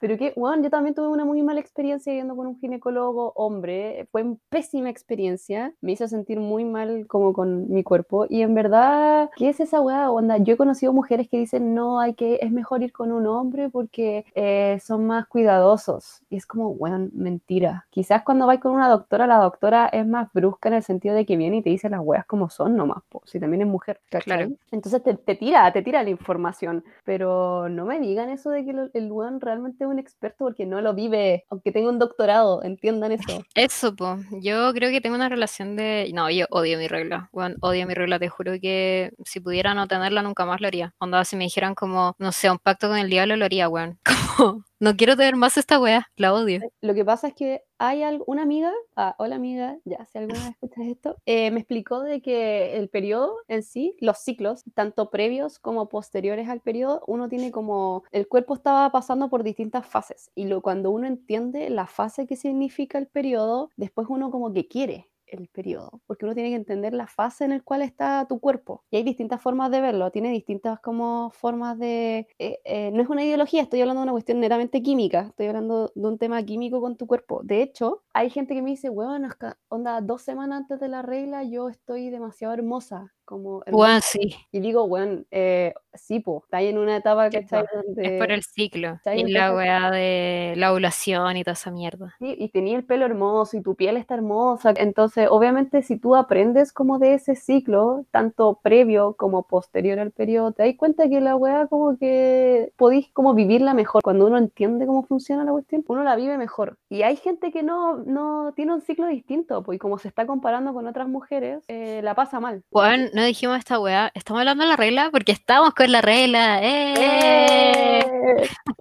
Pero 0.00 0.18
que, 0.18 0.34
weón, 0.36 0.62
yo 0.62 0.68
también 0.68 0.94
tuve 0.94 1.08
una 1.08 1.24
muy 1.24 1.42
mala 1.42 1.60
experiencia 1.60 2.12
yendo 2.12 2.36
con 2.36 2.46
un 2.46 2.58
ginecólogo 2.58 3.32
hombre. 3.36 4.06
Fue 4.12 4.22
una 4.22 4.36
pésima 4.50 4.90
experiencia. 4.90 5.72
Me 5.80 5.92
hizo 5.92 6.06
sentir 6.08 6.40
muy 6.40 6.64
mal 6.64 7.06
como 7.06 7.32
con 7.32 7.70
mi 7.72 7.82
cuerpo. 7.82 8.26
Y 8.28 8.42
en 8.42 8.54
verdad, 8.54 9.30
¿qué 9.36 9.48
es 9.48 9.60
esa 9.60 9.80
weá? 9.80 10.10
Onda, 10.10 10.36
yo 10.36 10.52
he 10.52 10.56
conocido 10.58 10.92
mujeres 10.92 11.28
que 11.30 11.38
dicen, 11.38 11.74
no, 11.74 12.00
hay 12.00 12.12
que, 12.12 12.38
es 12.42 12.52
mejor 12.52 12.82
ir 12.82 12.92
con 12.92 13.12
un 13.12 13.26
hombre 13.26 13.70
porque 13.70 14.26
eh, 14.34 14.78
son 14.84 15.06
más 15.06 15.26
cuidadosos. 15.26 16.20
Y 16.28 16.36
es 16.36 16.44
como, 16.44 16.68
weón, 16.68 17.10
mentira. 17.14 17.86
Quizás 17.88 18.24
cuando 18.24 18.46
vais 18.46 18.60
con 18.60 18.72
una 18.72 18.90
doctora, 18.90 19.26
la 19.26 19.38
doctora 19.38 19.86
es 19.86 20.06
más 20.06 20.30
brusca 20.34 20.68
en 20.68 20.74
el 20.74 20.82
sentido 20.82 21.14
de 21.14 21.24
que 21.24 21.38
viene 21.38 21.58
y 21.58 21.62
te 21.62 21.70
dice 21.70 21.88
las 21.88 22.00
weas 22.00 22.26
como 22.26 22.50
son 22.50 22.76
nomás, 22.76 23.02
po, 23.08 23.22
si 23.24 23.40
también 23.40 23.62
es 23.62 23.68
mujer, 23.68 24.00
¿cachai? 24.10 24.24
Claro. 24.24 24.50
Entonces 24.70 25.02
te, 25.02 25.14
te 25.14 25.34
tira, 25.34 25.72
te 25.72 25.80
tira 25.80 26.02
la 26.02 26.10
información. 26.10 26.84
Pero 27.04 27.70
no 27.70 27.86
me 27.86 28.00
digan 28.00 28.28
eso 28.28 28.50
de 28.50 28.64
que 28.66 28.90
el 28.92 29.10
weón 29.10 29.40
realmente 29.40 29.53
es 29.54 29.86
un 29.86 29.98
experto 29.98 30.44
porque 30.44 30.66
no 30.66 30.80
lo 30.80 30.94
vive, 30.94 31.44
aunque 31.50 31.72
tenga 31.72 31.88
un 31.88 31.98
doctorado, 31.98 32.62
entiendan 32.62 33.12
eso. 33.12 33.42
Eso, 33.54 33.94
po. 33.94 34.18
Yo 34.40 34.72
creo 34.72 34.90
que 34.90 35.00
tengo 35.00 35.16
una 35.16 35.28
relación 35.28 35.76
de... 35.76 36.10
No, 36.14 36.30
yo 36.30 36.46
odio 36.50 36.78
mi 36.78 36.88
regla. 36.88 37.28
Weón, 37.32 37.56
odio 37.60 37.86
mi 37.86 37.94
regla. 37.94 38.18
Te 38.18 38.28
juro 38.28 38.52
que 38.60 39.12
si 39.24 39.40
pudiera 39.40 39.74
no 39.74 39.86
tenerla, 39.86 40.22
nunca 40.22 40.44
más 40.44 40.60
lo 40.60 40.66
haría. 40.66 40.94
Onda, 40.98 41.24
si 41.24 41.36
me 41.36 41.44
dijeran 41.44 41.74
como, 41.74 42.14
no 42.18 42.32
sé, 42.32 42.50
un 42.50 42.58
pacto 42.58 42.88
con 42.88 42.98
el 42.98 43.10
diablo, 43.10 43.36
lo 43.36 43.44
haría, 43.44 43.68
weón. 43.68 43.98
no 44.80 44.96
quiero 44.96 45.16
tener 45.16 45.36
más 45.36 45.56
esta 45.56 45.78
wea. 45.78 46.06
La 46.16 46.34
odio. 46.34 46.60
Lo 46.80 46.94
que 46.94 47.04
pasa 47.04 47.28
es 47.28 47.34
que 47.34 47.62
hay 47.78 48.02
una 48.26 48.42
amiga, 48.42 48.72
ah, 48.96 49.14
hola 49.18 49.36
amiga, 49.36 49.78
ya, 49.84 50.04
si 50.06 50.18
alguna 50.18 50.40
vez 50.40 50.50
escuchas 50.50 50.86
esto, 50.86 51.16
eh, 51.26 51.50
me 51.50 51.60
explicó 51.60 52.00
de 52.00 52.22
que 52.22 52.76
el 52.76 52.88
periodo 52.88 53.36
en 53.48 53.62
sí, 53.62 53.96
los 54.00 54.18
ciclos, 54.18 54.62
tanto 54.74 55.10
previos 55.10 55.58
como 55.58 55.88
posteriores 55.88 56.48
al 56.48 56.60
periodo, 56.60 57.02
uno 57.06 57.28
tiene 57.28 57.50
como, 57.50 58.04
el 58.12 58.28
cuerpo 58.28 58.54
estaba 58.54 58.90
pasando 58.90 59.28
por 59.28 59.42
distintas 59.42 59.86
fases 59.86 60.30
y 60.34 60.46
lo, 60.46 60.62
cuando 60.62 60.90
uno 60.90 61.06
entiende 61.06 61.70
la 61.70 61.86
fase 61.86 62.26
que 62.26 62.36
significa 62.36 62.98
el 62.98 63.06
periodo, 63.06 63.70
después 63.76 64.06
uno 64.08 64.30
como 64.30 64.52
que 64.52 64.68
quiere 64.68 65.08
el 65.40 65.48
periodo, 65.48 66.00
porque 66.06 66.24
uno 66.24 66.34
tiene 66.34 66.50
que 66.50 66.56
entender 66.56 66.92
la 66.94 67.06
fase 67.06 67.44
en 67.44 67.50
la 67.50 67.60
cual 67.60 67.82
está 67.82 68.26
tu 68.28 68.40
cuerpo. 68.40 68.84
Y 68.90 68.96
hay 68.96 69.02
distintas 69.02 69.40
formas 69.40 69.70
de 69.70 69.80
verlo, 69.80 70.10
tiene 70.10 70.30
distintas 70.30 70.80
como 70.80 71.30
formas 71.30 71.78
de... 71.78 72.26
eh, 72.38 72.60
eh, 72.64 72.90
no 72.92 73.02
es 73.02 73.08
una 73.08 73.24
ideología, 73.24 73.62
estoy 73.62 73.80
hablando 73.80 74.00
de 74.00 74.04
una 74.04 74.12
cuestión 74.12 74.40
meramente 74.40 74.82
química, 74.82 75.26
estoy 75.28 75.46
hablando 75.46 75.92
de 75.94 76.08
un 76.08 76.18
tema 76.18 76.42
químico 76.42 76.80
con 76.80 76.96
tu 76.96 77.06
cuerpo. 77.06 77.40
De 77.44 77.62
hecho, 77.62 78.02
hay 78.12 78.30
gente 78.30 78.54
que 78.54 78.62
me 78.62 78.70
dice, 78.70 78.90
que, 78.90 79.46
onda, 79.68 80.00
dos 80.00 80.22
semanas 80.22 80.60
antes 80.62 80.80
de 80.80 80.88
la 80.88 81.02
regla 81.02 81.44
yo 81.44 81.68
estoy 81.68 82.10
demasiado 82.10 82.54
hermosa, 82.54 83.13
como. 83.24 83.62
Weón, 83.66 84.00
sí. 84.02 84.36
Y 84.52 84.60
digo, 84.60 84.84
weón, 84.84 85.26
eh, 85.30 85.74
sí, 85.94 86.20
po, 86.20 86.42
está 86.44 86.58
ahí 86.58 86.68
en 86.68 86.78
una 86.78 86.96
etapa, 86.96 87.28
po. 87.30 87.56
Donde... 87.86 88.16
Es 88.16 88.20
por 88.20 88.32
el 88.32 88.42
ciclo. 88.42 88.98
Y 89.14 89.32
la 89.32 89.54
wea 89.54 89.90
de 89.90 90.54
la 90.56 90.72
ovulación 90.72 91.36
y 91.36 91.44
toda 91.44 91.54
esa 91.54 91.70
mierda. 91.70 92.14
Sí, 92.18 92.34
y 92.38 92.48
tenía 92.48 92.76
el 92.76 92.84
pelo 92.84 93.04
hermoso 93.04 93.56
y 93.56 93.62
tu 93.62 93.74
piel 93.74 93.96
está 93.96 94.14
hermosa. 94.14 94.74
Entonces, 94.76 95.28
obviamente, 95.30 95.82
si 95.82 95.98
tú 95.98 96.16
aprendes 96.16 96.72
como 96.72 96.98
de 96.98 97.14
ese 97.14 97.34
ciclo, 97.36 98.04
tanto 98.10 98.60
previo 98.62 99.14
como 99.14 99.44
posterior 99.44 99.98
al 99.98 100.10
periodo, 100.10 100.52
te 100.52 100.64
das 100.64 100.74
cuenta 100.76 101.08
que 101.08 101.20
la 101.20 101.36
weá 101.36 101.66
como 101.66 101.96
que 101.98 102.72
podéis 102.76 103.10
como 103.12 103.34
vivirla 103.34 103.74
mejor. 103.74 104.02
Cuando 104.02 104.26
uno 104.26 104.38
entiende 104.38 104.86
cómo 104.86 105.04
funciona 105.04 105.44
la 105.44 105.52
cuestión, 105.52 105.84
uno 105.88 106.02
la 106.02 106.16
vive 106.16 106.38
mejor. 106.38 106.76
Y 106.88 107.02
hay 107.02 107.16
gente 107.16 107.52
que 107.52 107.62
no, 107.62 107.98
no 107.98 108.52
tiene 108.54 108.74
un 108.74 108.80
ciclo 108.80 109.06
distinto, 109.06 109.62
pues 109.62 109.76
y 109.76 109.78
como 109.78 109.98
se 109.98 110.08
está 110.08 110.26
comparando 110.26 110.72
con 110.72 110.86
otras 110.86 111.08
mujeres, 111.08 111.64
eh, 111.68 112.00
la 112.02 112.14
pasa 112.14 112.40
mal. 112.40 112.62
Weón, 112.70 113.10
no 113.14 113.24
dijimos 113.24 113.58
esta 113.58 113.78
wea. 113.78 114.10
Estamos 114.14 114.40
hablando 114.40 114.64
de 114.64 114.70
la 114.70 114.76
regla 114.76 115.10
porque 115.12 115.32
estamos 115.32 115.72
con 115.74 115.90
la 115.92 116.02
regla. 116.02 116.60
¡Eh! 116.62 118.00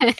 ¡Eh! 0.02 0.16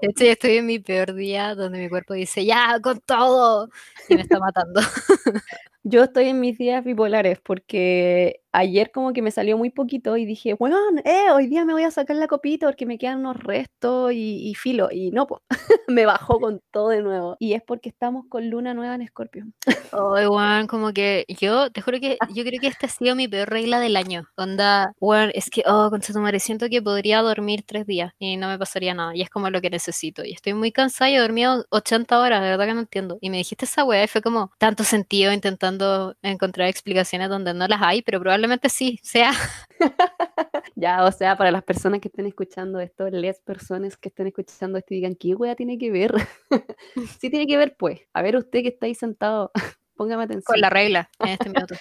Estoy, 0.00 0.28
estoy 0.28 0.56
en 0.58 0.66
mi 0.66 0.78
peor 0.78 1.14
día 1.14 1.54
donde 1.54 1.78
mi 1.78 1.88
cuerpo 1.88 2.14
dice, 2.14 2.44
ya, 2.44 2.78
con 2.82 3.00
todo. 3.00 3.68
Y 4.08 4.14
me 4.16 4.22
está 4.22 4.38
matando. 4.38 4.80
Yo 5.82 6.04
estoy 6.04 6.28
en 6.28 6.40
mis 6.40 6.58
días 6.58 6.84
bipolares 6.84 7.40
porque 7.40 8.40
ayer 8.52 8.90
como 8.90 9.12
que 9.12 9.22
me 9.22 9.30
salió 9.30 9.56
muy 9.56 9.70
poquito 9.70 10.16
y 10.16 10.24
dije, 10.24 10.54
weón, 10.54 10.98
eh, 11.04 11.30
hoy 11.32 11.46
día 11.46 11.64
me 11.64 11.72
voy 11.72 11.84
a 11.84 11.90
sacar 11.90 12.16
la 12.16 12.26
copita 12.26 12.66
porque 12.66 12.86
me 12.86 12.98
quedan 12.98 13.20
unos 13.20 13.36
restos 13.36 14.12
y, 14.12 14.48
y 14.48 14.54
filo. 14.54 14.88
Y 14.90 15.10
no, 15.10 15.26
pues, 15.26 15.42
me 15.88 16.06
bajó 16.06 16.40
con 16.40 16.60
todo 16.70 16.88
de 16.88 17.02
nuevo. 17.02 17.36
Y 17.38 17.54
es 17.54 17.62
porque 17.62 17.88
estamos 17.88 18.26
con 18.28 18.50
luna 18.50 18.74
nueva 18.74 18.94
en 18.94 19.02
Escorpio. 19.02 19.46
Ay, 19.92 20.26
weón, 20.26 20.66
como 20.66 20.92
que 20.92 21.24
yo, 21.40 21.70
te 21.70 21.80
juro 21.80 22.00
que 22.00 22.18
yo 22.34 22.44
creo 22.44 22.60
que 22.60 22.66
esta 22.66 22.86
ha 22.86 22.90
sido 22.90 23.14
mi 23.14 23.28
peor 23.28 23.48
regla 23.48 23.80
del 23.80 23.96
año. 23.96 24.28
Onda, 24.36 24.92
weón, 25.00 25.30
es 25.34 25.50
que, 25.50 25.62
oh, 25.66 25.90
tu 25.90 26.18
madre, 26.18 26.40
siento 26.40 26.68
que 26.68 26.82
podría 26.82 27.22
dormir 27.22 27.62
tres 27.66 27.86
días 27.86 28.12
y 28.18 28.36
no 28.36 28.48
me 28.48 28.58
pasaría 28.58 28.94
nada. 28.94 29.14
Y 29.14 29.22
es 29.22 29.30
como 29.30 29.50
lo 29.50 29.60
que 29.60 29.70
necesito. 29.70 30.24
Y 30.24 30.32
estoy 30.32 30.54
muy 30.54 30.72
cansada 30.72 31.10
y 31.10 31.14
he 31.14 31.20
dormido 31.20 31.64
80 31.70 32.18
horas, 32.18 32.42
de 32.42 32.48
verdad 32.48 32.66
que 32.66 32.74
no 32.74 32.80
entiendo. 32.80 33.18
Y 33.20 33.30
me 33.30 33.36
dijiste 33.38 33.64
esa 33.64 33.84
weá 33.84 34.04
y 34.04 34.08
fue 34.08 34.22
como 34.22 34.50
tanto 34.58 34.84
sentido 34.84 35.32
intentando 35.32 36.16
encontrar 36.22 36.68
explicaciones 36.68 37.28
donde 37.28 37.54
no 37.54 37.68
las 37.68 37.80
hay, 37.82 38.02
pero 38.02 38.20
probablemente 38.20 38.39
sí, 38.68 38.98
sea. 39.02 39.32
Ya, 40.76 41.04
o 41.04 41.12
sea, 41.12 41.36
para 41.36 41.50
las 41.50 41.62
personas 41.62 42.00
que 42.00 42.08
estén 42.08 42.26
escuchando 42.26 42.80
esto, 42.80 43.08
les 43.10 43.40
personas 43.40 43.96
que 43.96 44.08
estén 44.08 44.26
escuchando 44.28 44.78
esto 44.78 44.94
y 44.94 44.98
digan, 44.98 45.14
¿qué 45.14 45.34
wea 45.34 45.54
tiene 45.54 45.76
que 45.78 45.90
ver? 45.90 46.14
sí 47.20 47.30
tiene 47.30 47.46
que 47.46 47.56
ver, 47.56 47.76
pues. 47.78 48.00
A 48.14 48.22
ver, 48.22 48.36
usted 48.36 48.62
que 48.62 48.68
está 48.68 48.86
ahí 48.86 48.94
sentado, 48.94 49.50
póngame 49.96 50.24
atención. 50.24 50.44
Con 50.54 50.60
la 50.60 50.70
regla 50.70 51.10
en 51.18 51.28
este 51.28 51.50
minuto. 51.50 51.74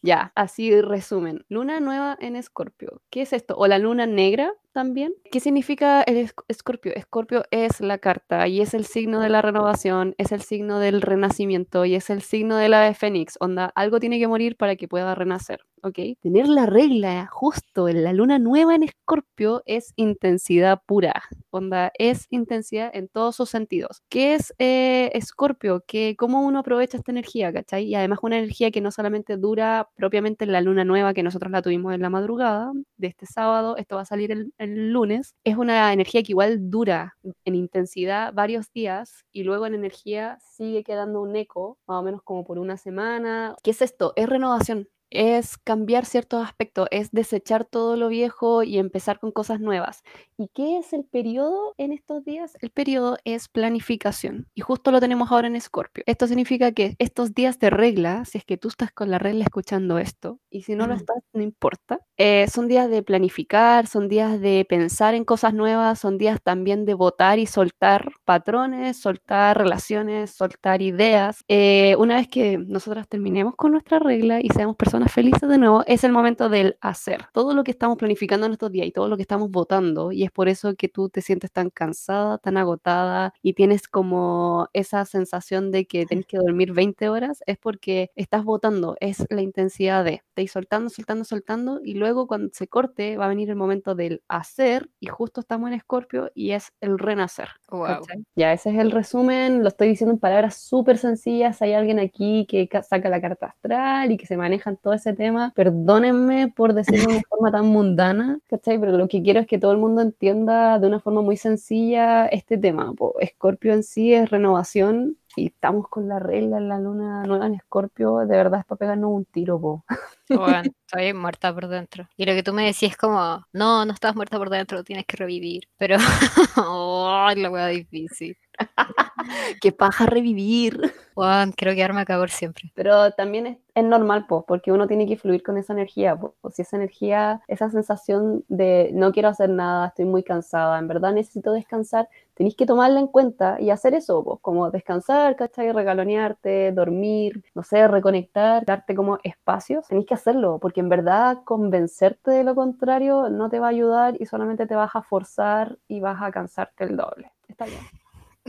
Ya, 0.00 0.32
así 0.36 0.80
resumen. 0.80 1.44
Luna 1.48 1.80
nueva 1.80 2.16
en 2.20 2.36
Escorpio. 2.36 3.02
¿Qué 3.10 3.22
es 3.22 3.32
esto? 3.32 3.56
O 3.56 3.66
la 3.66 3.78
luna 3.78 4.06
negra 4.06 4.52
también. 4.72 5.12
¿Qué 5.32 5.40
significa 5.40 6.02
el 6.02 6.18
esc- 6.28 6.44
Escorpio? 6.46 6.94
Escorpio 6.94 7.44
es 7.50 7.80
la 7.80 7.98
carta 7.98 8.46
y 8.46 8.60
es 8.60 8.74
el 8.74 8.84
signo 8.86 9.20
de 9.20 9.28
la 9.30 9.42
renovación, 9.42 10.14
es 10.18 10.30
el 10.30 10.42
signo 10.42 10.78
del 10.78 11.02
renacimiento 11.02 11.84
y 11.84 11.96
es 11.96 12.10
el 12.10 12.22
signo 12.22 12.56
de 12.56 12.68
la 12.68 12.82
de 12.82 12.94
Fénix. 12.94 13.36
Onda, 13.40 13.72
algo 13.74 13.98
tiene 13.98 14.20
que 14.20 14.28
morir 14.28 14.56
para 14.56 14.76
que 14.76 14.86
pueda 14.86 15.16
renacer. 15.16 15.64
¿Ok? 15.82 15.98
Tener 16.20 16.48
la 16.48 16.66
regla 16.66 17.26
justo 17.30 17.88
en 17.88 18.04
la 18.04 18.12
luna 18.12 18.38
nueva 18.38 18.74
en 18.74 18.82
Escorpio 18.82 19.62
es 19.66 19.92
intensidad 19.96 20.80
pura, 20.86 21.22
onda, 21.50 21.92
es 21.98 22.26
intensidad 22.30 22.90
en 22.94 23.08
todos 23.08 23.36
sus 23.36 23.50
sentidos. 23.50 24.02
¿Qué 24.08 24.34
es 24.34 24.54
eh, 24.58 25.10
Escorpio? 25.14 25.82
que 25.86 26.16
¿Cómo 26.16 26.42
uno 26.42 26.60
aprovecha 26.60 26.96
esta 26.96 27.12
energía, 27.12 27.52
cachai? 27.52 27.84
Y 27.84 27.94
además 27.94 28.18
una 28.22 28.38
energía 28.38 28.70
que 28.70 28.80
no 28.80 28.90
solamente 28.90 29.36
dura 29.36 29.88
propiamente 29.96 30.44
en 30.44 30.52
la 30.52 30.60
luna 30.60 30.84
nueva 30.84 31.14
que 31.14 31.22
nosotros 31.22 31.50
la 31.52 31.62
tuvimos 31.62 31.94
en 31.94 32.02
la 32.02 32.10
madrugada 32.10 32.72
de 32.96 33.08
este 33.08 33.26
sábado, 33.26 33.76
esto 33.76 33.96
va 33.96 34.02
a 34.02 34.06
salir 34.06 34.32
el, 34.32 34.52
el 34.58 34.90
lunes, 34.92 35.34
es 35.44 35.56
una 35.56 35.92
energía 35.92 36.22
que 36.22 36.32
igual 36.32 36.70
dura 36.70 37.16
en 37.44 37.54
intensidad 37.54 38.32
varios 38.32 38.72
días 38.72 39.24
y 39.32 39.44
luego 39.44 39.66
en 39.66 39.74
energía 39.74 40.38
sigue 40.40 40.84
quedando 40.84 41.20
un 41.22 41.36
eco, 41.36 41.78
más 41.86 42.00
o 42.00 42.02
menos 42.02 42.22
como 42.22 42.44
por 42.44 42.58
una 42.58 42.76
semana. 42.76 43.56
¿Qué 43.62 43.70
es 43.70 43.82
esto? 43.82 44.12
Es 44.16 44.28
renovación 44.28 44.88
es 45.10 45.58
cambiar 45.58 46.04
ciertos 46.04 46.44
aspectos, 46.44 46.88
es 46.90 47.10
desechar 47.10 47.64
todo 47.64 47.96
lo 47.96 48.08
viejo 48.08 48.62
y 48.62 48.78
empezar 48.78 49.18
con 49.18 49.32
cosas 49.32 49.60
nuevas. 49.60 50.02
¿Y 50.36 50.48
qué 50.54 50.78
es 50.78 50.92
el 50.92 51.04
periodo 51.04 51.74
en 51.78 51.92
estos 51.92 52.24
días? 52.24 52.56
El 52.60 52.70
periodo 52.70 53.18
es 53.24 53.48
planificación 53.48 54.46
y 54.54 54.60
justo 54.60 54.90
lo 54.90 55.00
tenemos 55.00 55.32
ahora 55.32 55.48
en 55.48 55.56
Escorpio. 55.56 56.04
Esto 56.06 56.26
significa 56.26 56.72
que 56.72 56.94
estos 56.98 57.34
días 57.34 57.58
de 57.58 57.70
regla, 57.70 58.24
si 58.24 58.38
es 58.38 58.44
que 58.44 58.56
tú 58.56 58.68
estás 58.68 58.92
con 58.92 59.10
la 59.10 59.18
regla 59.18 59.44
escuchando 59.44 59.98
esto 59.98 60.38
y 60.50 60.62
si 60.62 60.74
no 60.74 60.86
lo 60.86 60.94
estás, 60.94 61.18
no 61.32 61.42
importa, 61.42 62.00
eh, 62.16 62.46
son 62.48 62.68
días 62.68 62.90
de 62.90 63.02
planificar, 63.02 63.86
son 63.86 64.08
días 64.08 64.40
de 64.40 64.66
pensar 64.68 65.14
en 65.14 65.24
cosas 65.24 65.54
nuevas, 65.54 65.98
son 65.98 66.18
días 66.18 66.40
también 66.42 66.84
de 66.84 66.94
votar 66.94 67.38
y 67.38 67.46
soltar 67.46 68.12
patrones, 68.24 69.00
soltar 69.00 69.56
relaciones, 69.58 70.30
soltar 70.30 70.82
ideas. 70.82 71.44
Eh, 71.48 71.96
una 71.98 72.16
vez 72.16 72.28
que 72.28 72.58
nosotras 72.58 73.08
terminemos 73.08 73.54
con 73.56 73.72
nuestra 73.72 73.98
regla 73.98 74.40
y 74.40 74.48
seamos 74.50 74.76
personas 74.76 74.97
felices 75.06 75.48
de 75.48 75.58
nuevo, 75.58 75.84
es 75.86 76.04
el 76.04 76.12
momento 76.12 76.48
del 76.48 76.76
hacer. 76.80 77.26
Todo 77.32 77.54
lo 77.54 77.64
que 77.64 77.70
estamos 77.70 77.96
planificando 77.98 78.46
en 78.46 78.52
estos 78.52 78.72
días 78.72 78.86
y 78.86 78.92
todo 78.92 79.08
lo 79.08 79.16
que 79.16 79.22
estamos 79.22 79.50
votando, 79.50 80.12
y 80.12 80.24
es 80.24 80.30
por 80.30 80.48
eso 80.48 80.74
que 80.74 80.88
tú 80.88 81.08
te 81.08 81.20
sientes 81.20 81.52
tan 81.52 81.70
cansada, 81.70 82.38
tan 82.38 82.56
agotada 82.56 83.32
y 83.42 83.54
tienes 83.54 83.88
como 83.88 84.68
esa 84.72 85.04
sensación 85.04 85.70
de 85.70 85.86
que 85.86 86.06
tienes 86.06 86.26
que 86.26 86.38
dormir 86.38 86.72
20 86.72 87.08
horas, 87.08 87.42
es 87.46 87.58
porque 87.58 88.10
estás 88.16 88.44
votando, 88.44 88.96
es 89.00 89.24
la 89.30 89.42
intensidad 89.42 90.04
de, 90.04 90.22
te 90.34 90.46
soltando, 90.48 90.90
soltando, 90.90 91.24
soltando, 91.24 91.80
y 91.84 91.94
luego 91.94 92.26
cuando 92.26 92.50
se 92.52 92.68
corte 92.68 93.16
va 93.16 93.26
a 93.26 93.28
venir 93.28 93.50
el 93.50 93.56
momento 93.56 93.94
del 93.94 94.22
hacer, 94.28 94.90
y 95.00 95.06
justo 95.06 95.40
estamos 95.40 95.68
en 95.68 95.74
Escorpio 95.74 96.30
y 96.34 96.52
es 96.52 96.72
el 96.80 96.98
renacer. 96.98 97.48
Wow. 97.70 98.06
Ya, 98.34 98.52
ese 98.52 98.70
es 98.70 98.78
el 98.78 98.90
resumen, 98.90 99.62
lo 99.62 99.68
estoy 99.68 99.88
diciendo 99.88 100.14
en 100.14 100.18
palabras 100.18 100.56
súper 100.56 100.98
sencillas, 100.98 101.60
hay 101.62 101.74
alguien 101.74 101.98
aquí 101.98 102.46
que 102.48 102.68
saca 102.82 103.08
la 103.08 103.20
carta 103.20 103.46
astral 103.46 104.12
y 104.12 104.16
que 104.16 104.26
se 104.26 104.36
manejan 104.36 104.76
todo 104.88 104.94
ese 104.94 105.12
tema. 105.12 105.52
Perdónenme 105.54 106.48
por 106.48 106.72
decirlo 106.72 107.08
de 107.08 107.16
una 107.16 107.22
forma 107.28 107.52
tan 107.52 107.66
mundana, 107.66 108.40
¿cachai? 108.48 108.80
Pero 108.80 108.96
lo 108.96 109.06
que 109.06 109.22
quiero 109.22 109.40
es 109.40 109.46
que 109.46 109.58
todo 109.58 109.72
el 109.72 109.78
mundo 109.78 110.00
entienda 110.00 110.78
de 110.78 110.86
una 110.86 110.98
forma 110.98 111.20
muy 111.20 111.36
sencilla 111.36 112.26
este 112.26 112.56
tema. 112.56 112.94
Escorpio 113.20 113.74
en 113.74 113.82
sí 113.82 114.14
es 114.14 114.30
renovación 114.30 115.18
y 115.36 115.48
estamos 115.48 115.88
con 115.88 116.08
la 116.08 116.18
regla 116.18 116.56
en 116.56 116.70
la 116.70 116.80
luna 116.80 117.22
nueva 117.24 117.46
en 117.46 117.54
Escorpio, 117.54 118.16
de 118.20 118.34
verdad 118.34 118.60
es 118.60 118.66
para 118.66 118.78
pegarnos 118.78 119.10
un 119.12 119.26
tiro, 119.26 119.60
po. 119.60 119.84
Bueno, 120.30 120.62
estoy 120.86 121.12
muerta 121.12 121.52
por 121.52 121.68
dentro. 121.68 122.08
Y 122.16 122.24
lo 122.24 122.32
que 122.32 122.42
tú 122.42 122.54
me 122.54 122.64
decías 122.64 122.92
es 122.92 122.96
como, 122.96 123.46
no, 123.52 123.84
no 123.84 123.92
estás 123.92 124.16
muerta 124.16 124.38
por 124.38 124.48
dentro, 124.48 124.84
tienes 124.84 125.04
que 125.04 125.18
revivir. 125.18 125.68
Pero, 125.76 125.96
oh, 126.56 127.28
la 127.36 127.50
wea 127.50 127.66
difícil. 127.66 128.38
que 129.60 129.72
paja 129.72 130.06
revivir. 130.06 130.92
Juan, 131.14 131.52
quiero 131.52 131.74
quedarme 131.74 132.00
acá 132.00 132.16
por 132.16 132.30
siempre. 132.30 132.70
Pero 132.74 133.10
también 133.12 133.46
es, 133.46 133.58
es 133.74 133.84
normal, 133.84 134.26
pues, 134.28 134.44
porque 134.46 134.70
uno 134.70 134.86
tiene 134.86 135.06
que 135.06 135.16
fluir 135.16 135.42
con 135.42 135.58
esa 135.58 135.72
energía. 135.72 136.16
Po. 136.16 136.34
Si 136.50 136.62
esa 136.62 136.76
energía, 136.76 137.40
esa 137.48 137.70
sensación 137.70 138.44
de 138.48 138.90
no 138.94 139.10
quiero 139.12 139.28
hacer 139.28 139.50
nada, 139.50 139.88
estoy 139.88 140.04
muy 140.04 140.22
cansada, 140.22 140.78
en 140.78 140.86
verdad 140.86 141.12
necesito 141.12 141.52
descansar, 141.52 142.08
tenéis 142.34 142.54
que 142.54 142.66
tomarla 142.66 143.00
en 143.00 143.08
cuenta 143.08 143.60
y 143.60 143.70
hacer 143.70 143.94
eso, 143.94 144.38
como 144.42 144.70
descansar, 144.70 145.34
¿cachai? 145.34 145.72
Regalonearte, 145.72 146.70
dormir, 146.72 147.42
no 147.54 147.62
sé, 147.64 147.88
reconectar, 147.88 148.64
darte 148.64 148.94
como 148.94 149.18
espacios. 149.24 149.88
Tenéis 149.88 150.06
que 150.06 150.14
hacerlo, 150.14 150.58
porque 150.60 150.80
en 150.80 150.88
verdad 150.88 151.38
convencerte 151.44 152.30
de 152.30 152.44
lo 152.44 152.54
contrario 152.54 153.28
no 153.28 153.50
te 153.50 153.58
va 153.58 153.66
a 153.66 153.70
ayudar 153.70 154.16
y 154.20 154.26
solamente 154.26 154.66
te 154.66 154.76
vas 154.76 154.94
a 154.94 155.02
forzar 155.02 155.78
y 155.88 156.00
vas 156.00 156.22
a 156.22 156.30
cansarte 156.30 156.84
el 156.84 156.96
doble. 156.96 157.32
Está 157.48 157.64
bien. 157.64 157.80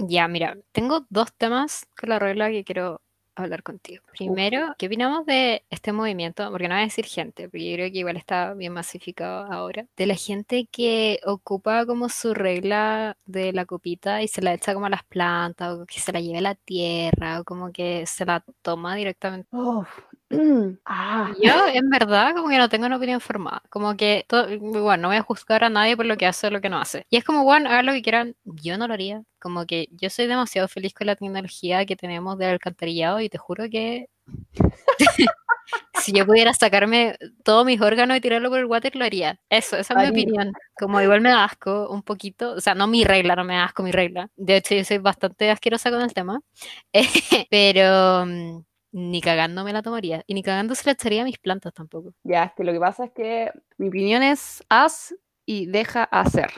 Ya, 0.07 0.27
mira, 0.27 0.57
tengo 0.71 1.05
dos 1.09 1.33
temas 1.33 1.87
con 1.99 2.09
la 2.09 2.19
regla 2.19 2.49
que 2.49 2.63
quiero 2.63 3.01
hablar 3.35 3.63
contigo. 3.63 4.03
Primero, 4.17 4.75
¿qué 4.77 4.87
opinamos 4.87 5.25
de 5.25 5.63
este 5.69 5.93
movimiento? 5.93 6.49
Porque 6.51 6.67
no 6.67 6.75
voy 6.75 6.81
a 6.81 6.85
decir 6.85 7.05
gente, 7.05 7.47
porque 7.47 7.69
yo 7.69 7.75
creo 7.75 7.91
que 7.91 7.99
igual 7.99 8.17
está 8.17 8.53
bien 8.53 8.73
masificado 8.73 9.51
ahora. 9.51 9.85
De 9.95 10.05
la 10.05 10.15
gente 10.15 10.67
que 10.71 11.19
ocupa 11.25 11.85
como 11.85 12.09
su 12.09 12.33
regla 12.33 13.17
de 13.25 13.53
la 13.53 13.65
copita 13.65 14.21
y 14.21 14.27
se 14.27 14.41
la 14.41 14.53
echa 14.53 14.73
como 14.73 14.87
a 14.87 14.89
las 14.89 15.03
plantas, 15.03 15.77
o 15.77 15.85
que 15.85 15.99
se 15.99 16.11
la 16.11 16.19
lleve 16.19 16.39
a 16.39 16.41
la 16.41 16.55
tierra, 16.55 17.39
o 17.39 17.43
como 17.43 17.71
que 17.71 18.05
se 18.05 18.25
la 18.25 18.43
toma 18.61 18.95
directamente. 18.95 19.47
Oh, 19.53 19.85
ah. 20.85 21.33
Yo, 21.41 21.67
en 21.73 21.89
verdad, 21.89 22.33
como 22.35 22.49
que 22.49 22.57
no 22.57 22.69
tengo 22.69 22.85
una 22.85 22.97
opinión 22.97 23.19
formada. 23.19 23.63
Como 23.69 23.95
que, 23.97 24.25
bueno, 24.59 24.97
no 24.97 25.07
voy 25.07 25.17
a 25.17 25.23
juzgar 25.23 25.63
a 25.63 25.69
nadie 25.69 25.97
por 25.97 26.05
lo 26.05 26.17
que 26.17 26.25
hace 26.27 26.47
o 26.47 26.51
lo 26.51 26.61
que 26.61 26.69
no 26.69 26.79
hace. 26.79 27.05
Y 27.09 27.17
es 27.17 27.23
como, 27.23 27.43
bueno, 27.43 27.69
hagan 27.69 27.85
lo 27.85 27.93
que 27.93 28.01
quieran. 28.01 28.35
Yo 28.43 28.77
no 28.77 28.87
lo 28.87 28.93
haría. 28.93 29.23
Como 29.39 29.65
que 29.65 29.87
yo 29.91 30.09
soy 30.09 30.27
demasiado 30.27 30.67
feliz 30.67 30.93
con 30.93 31.07
la 31.07 31.15
tecnología 31.15 31.85
que 31.85 31.95
tenemos 31.95 32.37
del 32.37 32.49
alcantarillado 32.51 33.19
y 33.21 33.29
te 33.29 33.37
juro 33.37 33.65
que 33.69 34.07
si 36.01 36.13
yo 36.13 36.25
pudiera 36.25 36.53
sacarme 36.53 37.17
todos 37.43 37.65
mis 37.65 37.81
órganos 37.81 38.17
y 38.17 38.21
tirarlo 38.21 38.49
por 38.49 38.59
el 38.59 38.65
water, 38.65 38.95
lo 38.95 39.05
haría. 39.05 39.39
Eso, 39.49 39.77
esa 39.77 39.93
es 39.93 40.11
mi 40.11 40.21
opinión. 40.21 40.53
Como 40.77 41.01
igual 41.01 41.21
me 41.21 41.29
da 41.29 41.43
asco 41.43 41.89
un 41.89 42.03
poquito, 42.03 42.53
o 42.53 42.61
sea, 42.61 42.75
no 42.75 42.87
mi 42.87 43.03
regla, 43.03 43.35
no 43.35 43.43
me 43.43 43.55
da 43.55 43.65
asco 43.65 43.83
mi 43.83 43.91
regla. 43.91 44.29
De 44.35 44.57
hecho, 44.57 44.75
yo 44.75 44.83
soy 44.83 44.97
bastante 44.99 45.49
asquerosa 45.51 45.91
con 45.91 46.01
el 46.01 46.13
tema. 46.13 46.41
pero 47.49 48.25
mm, 48.25 48.59
ni 48.91 49.21
cagando 49.21 49.63
me 49.63 49.73
la 49.73 49.81
tomaría. 49.81 50.23
Y 50.27 50.33
ni 50.33 50.43
cagando 50.43 50.75
se 50.75 50.85
la 50.85 50.93
echaría 50.93 51.21
a 51.21 51.25
mis 51.25 51.39
plantas 51.39 51.73
tampoco. 51.73 52.13
Ya, 52.23 52.45
es 52.45 52.51
que 52.53 52.63
lo 52.63 52.71
que 52.73 52.79
pasa 52.79 53.05
es 53.05 53.11
que 53.11 53.51
mi 53.77 53.87
opinión 53.89 54.23
es 54.23 54.63
haz 54.69 55.15
y 55.45 55.67
deja 55.67 56.03
hacer. 56.03 56.49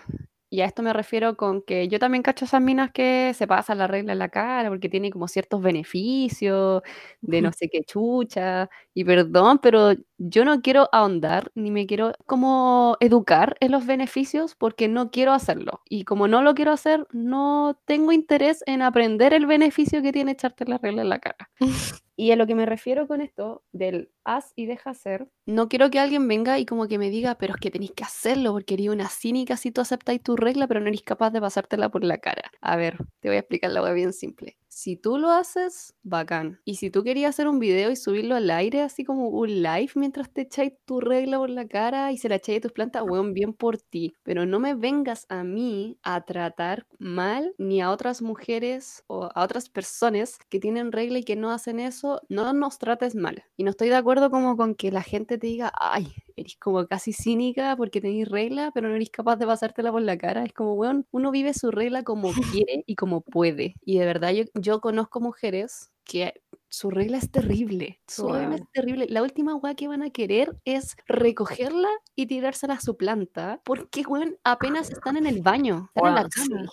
Y 0.53 0.59
a 0.61 0.65
esto 0.65 0.83
me 0.83 0.91
refiero 0.91 1.37
con 1.37 1.61
que 1.61 1.87
yo 1.87 1.97
también 1.97 2.23
cacho 2.23 2.43
esas 2.43 2.61
minas 2.61 2.91
que 2.91 3.33
se 3.33 3.47
pasan 3.47 3.77
la 3.77 3.87
regla 3.87 4.11
en 4.11 4.19
la 4.19 4.27
cara 4.27 4.67
porque 4.69 4.89
tiene 4.89 5.09
como 5.09 5.29
ciertos 5.29 5.61
beneficios 5.61 6.81
de 7.21 7.41
no 7.41 7.51
sé 7.55 7.69
qué 7.69 7.83
chucha. 7.83 8.69
Y 8.93 9.05
perdón, 9.05 9.59
pero 9.61 9.93
yo 10.23 10.45
no 10.45 10.61
quiero 10.61 10.87
ahondar 10.91 11.51
ni 11.55 11.71
me 11.71 11.87
quiero 11.87 12.13
como 12.27 12.95
educar 12.99 13.57
en 13.59 13.71
los 13.71 13.87
beneficios 13.87 14.53
porque 14.55 14.87
no 14.87 15.09
quiero 15.09 15.33
hacerlo. 15.33 15.81
Y 15.89 16.03
como 16.03 16.27
no 16.27 16.43
lo 16.43 16.53
quiero 16.53 16.71
hacer, 16.71 17.07
no 17.11 17.79
tengo 17.85 18.11
interés 18.11 18.63
en 18.67 18.83
aprender 18.83 19.33
el 19.33 19.47
beneficio 19.47 20.03
que 20.03 20.11
tiene 20.11 20.33
echarte 20.33 20.65
la 20.65 20.77
regla 20.77 21.01
en 21.01 21.09
la 21.09 21.19
cara. 21.19 21.49
Y 22.17 22.29
a 22.31 22.35
lo 22.35 22.45
que 22.45 22.53
me 22.53 22.67
refiero 22.67 23.07
con 23.07 23.19
esto 23.19 23.63
del 23.71 24.11
haz 24.25 24.53
y 24.55 24.67
deja 24.67 24.91
hacer, 24.91 25.27
no 25.47 25.69
quiero 25.69 25.89
que 25.89 25.97
alguien 25.97 26.27
venga 26.27 26.59
y 26.59 26.67
como 26.67 26.87
que 26.87 26.99
me 26.99 27.09
diga, 27.09 27.35
pero 27.39 27.55
es 27.55 27.59
que 27.59 27.71
tenéis 27.71 27.93
que 27.93 28.03
hacerlo 28.03 28.51
porque 28.51 28.75
eres 28.75 28.89
una 28.89 29.09
cínica 29.09 29.57
si 29.57 29.71
tú 29.71 29.81
aceptáis 29.81 30.21
tu 30.21 30.35
regla, 30.35 30.67
pero 30.67 30.81
no 30.81 30.87
eres 30.89 31.01
capaz 31.01 31.31
de 31.31 31.41
pasártela 31.41 31.89
por 31.89 32.03
la 32.03 32.19
cara. 32.19 32.51
A 32.61 32.75
ver, 32.75 32.97
te 33.21 33.29
voy 33.29 33.37
a 33.37 33.39
explicar 33.39 33.71
la 33.71 33.81
web 33.81 33.95
bien 33.95 34.13
simple. 34.13 34.55
Si 34.73 34.95
tú 34.95 35.17
lo 35.17 35.31
haces, 35.31 35.95
bacán. 36.01 36.61
Y 36.63 36.75
si 36.75 36.89
tú 36.89 37.03
querías 37.03 37.35
hacer 37.35 37.49
un 37.49 37.59
video 37.59 37.91
y 37.91 37.97
subirlo 37.97 38.35
al 38.35 38.49
aire, 38.49 38.81
así 38.81 39.03
como 39.03 39.27
un 39.27 39.61
live, 39.61 39.91
mientras 39.95 40.31
te 40.31 40.43
echáis 40.43 40.71
tu 40.85 41.01
regla 41.01 41.39
por 41.39 41.49
la 41.49 41.67
cara 41.67 42.13
y 42.13 42.17
se 42.17 42.29
la 42.29 42.35
echáis 42.35 42.59
a 42.59 42.61
tus 42.61 42.71
plantas, 42.71 43.03
weón, 43.03 43.33
bien 43.33 43.51
por 43.53 43.77
ti. 43.77 44.13
Pero 44.23 44.45
no 44.45 44.61
me 44.61 44.73
vengas 44.73 45.25
a 45.27 45.43
mí 45.43 45.97
a 46.03 46.21
tratar 46.21 46.87
mal 46.99 47.53
ni 47.57 47.81
a 47.81 47.91
otras 47.91 48.21
mujeres 48.21 49.03
o 49.07 49.29
a 49.35 49.43
otras 49.43 49.67
personas 49.67 50.37
que 50.47 50.61
tienen 50.61 50.93
regla 50.93 51.19
y 51.19 51.23
que 51.25 51.35
no 51.35 51.51
hacen 51.51 51.81
eso. 51.81 52.21
No 52.29 52.53
nos 52.53 52.79
trates 52.79 53.13
mal. 53.13 53.43
Y 53.57 53.65
no 53.65 53.71
estoy 53.71 53.89
de 53.89 53.97
acuerdo 53.97 54.31
como 54.31 54.55
con 54.55 54.75
que 54.75 54.89
la 54.89 55.03
gente 55.03 55.37
te 55.37 55.47
diga, 55.47 55.73
ay, 55.81 56.07
eres 56.37 56.55
como 56.57 56.87
casi 56.87 57.11
cínica 57.11 57.75
porque 57.75 58.01
tenéis 58.01 58.29
regla, 58.29 58.71
pero 58.73 58.87
no 58.87 58.95
eres 58.95 59.09
capaz 59.09 59.35
de 59.35 59.45
pasártela 59.47 59.91
por 59.91 60.01
la 60.01 60.17
cara. 60.17 60.45
Es 60.45 60.53
como, 60.53 60.75
weón, 60.75 61.05
uno 61.11 61.29
vive 61.31 61.53
su 61.53 61.71
regla 61.71 62.03
como 62.03 62.31
quiere 62.65 62.83
y 62.87 62.95
como 62.95 63.21
puede. 63.21 63.75
Y 63.85 63.97
de 63.99 64.05
verdad 64.05 64.31
yo, 64.31 64.43
yo 64.61 64.81
conozco 64.81 65.19
mujeres 65.19 65.91
que 66.03 66.41
su 66.69 66.89
regla 66.89 67.17
es 67.17 67.29
terrible. 67.29 67.99
Su 68.07 68.31
regla 68.31 68.55
es 68.55 68.63
terrible. 68.71 69.07
La 69.09 69.21
última 69.21 69.55
weá 69.55 69.75
que 69.75 69.89
van 69.89 70.03
a 70.03 70.09
querer 70.09 70.55
es 70.63 70.95
recogerla 71.05 71.89
y 72.15 72.27
tirársela 72.27 72.75
a 72.75 72.79
su 72.79 72.95
planta. 72.95 73.61
Porque, 73.65 74.03
weón, 74.07 74.37
apenas 74.43 74.89
están 74.89 75.17
en 75.17 75.27
el 75.27 75.41
baño. 75.41 75.89
Están 75.93 76.09
en 76.09 76.15
la 76.15 76.29
cama. 76.29 76.69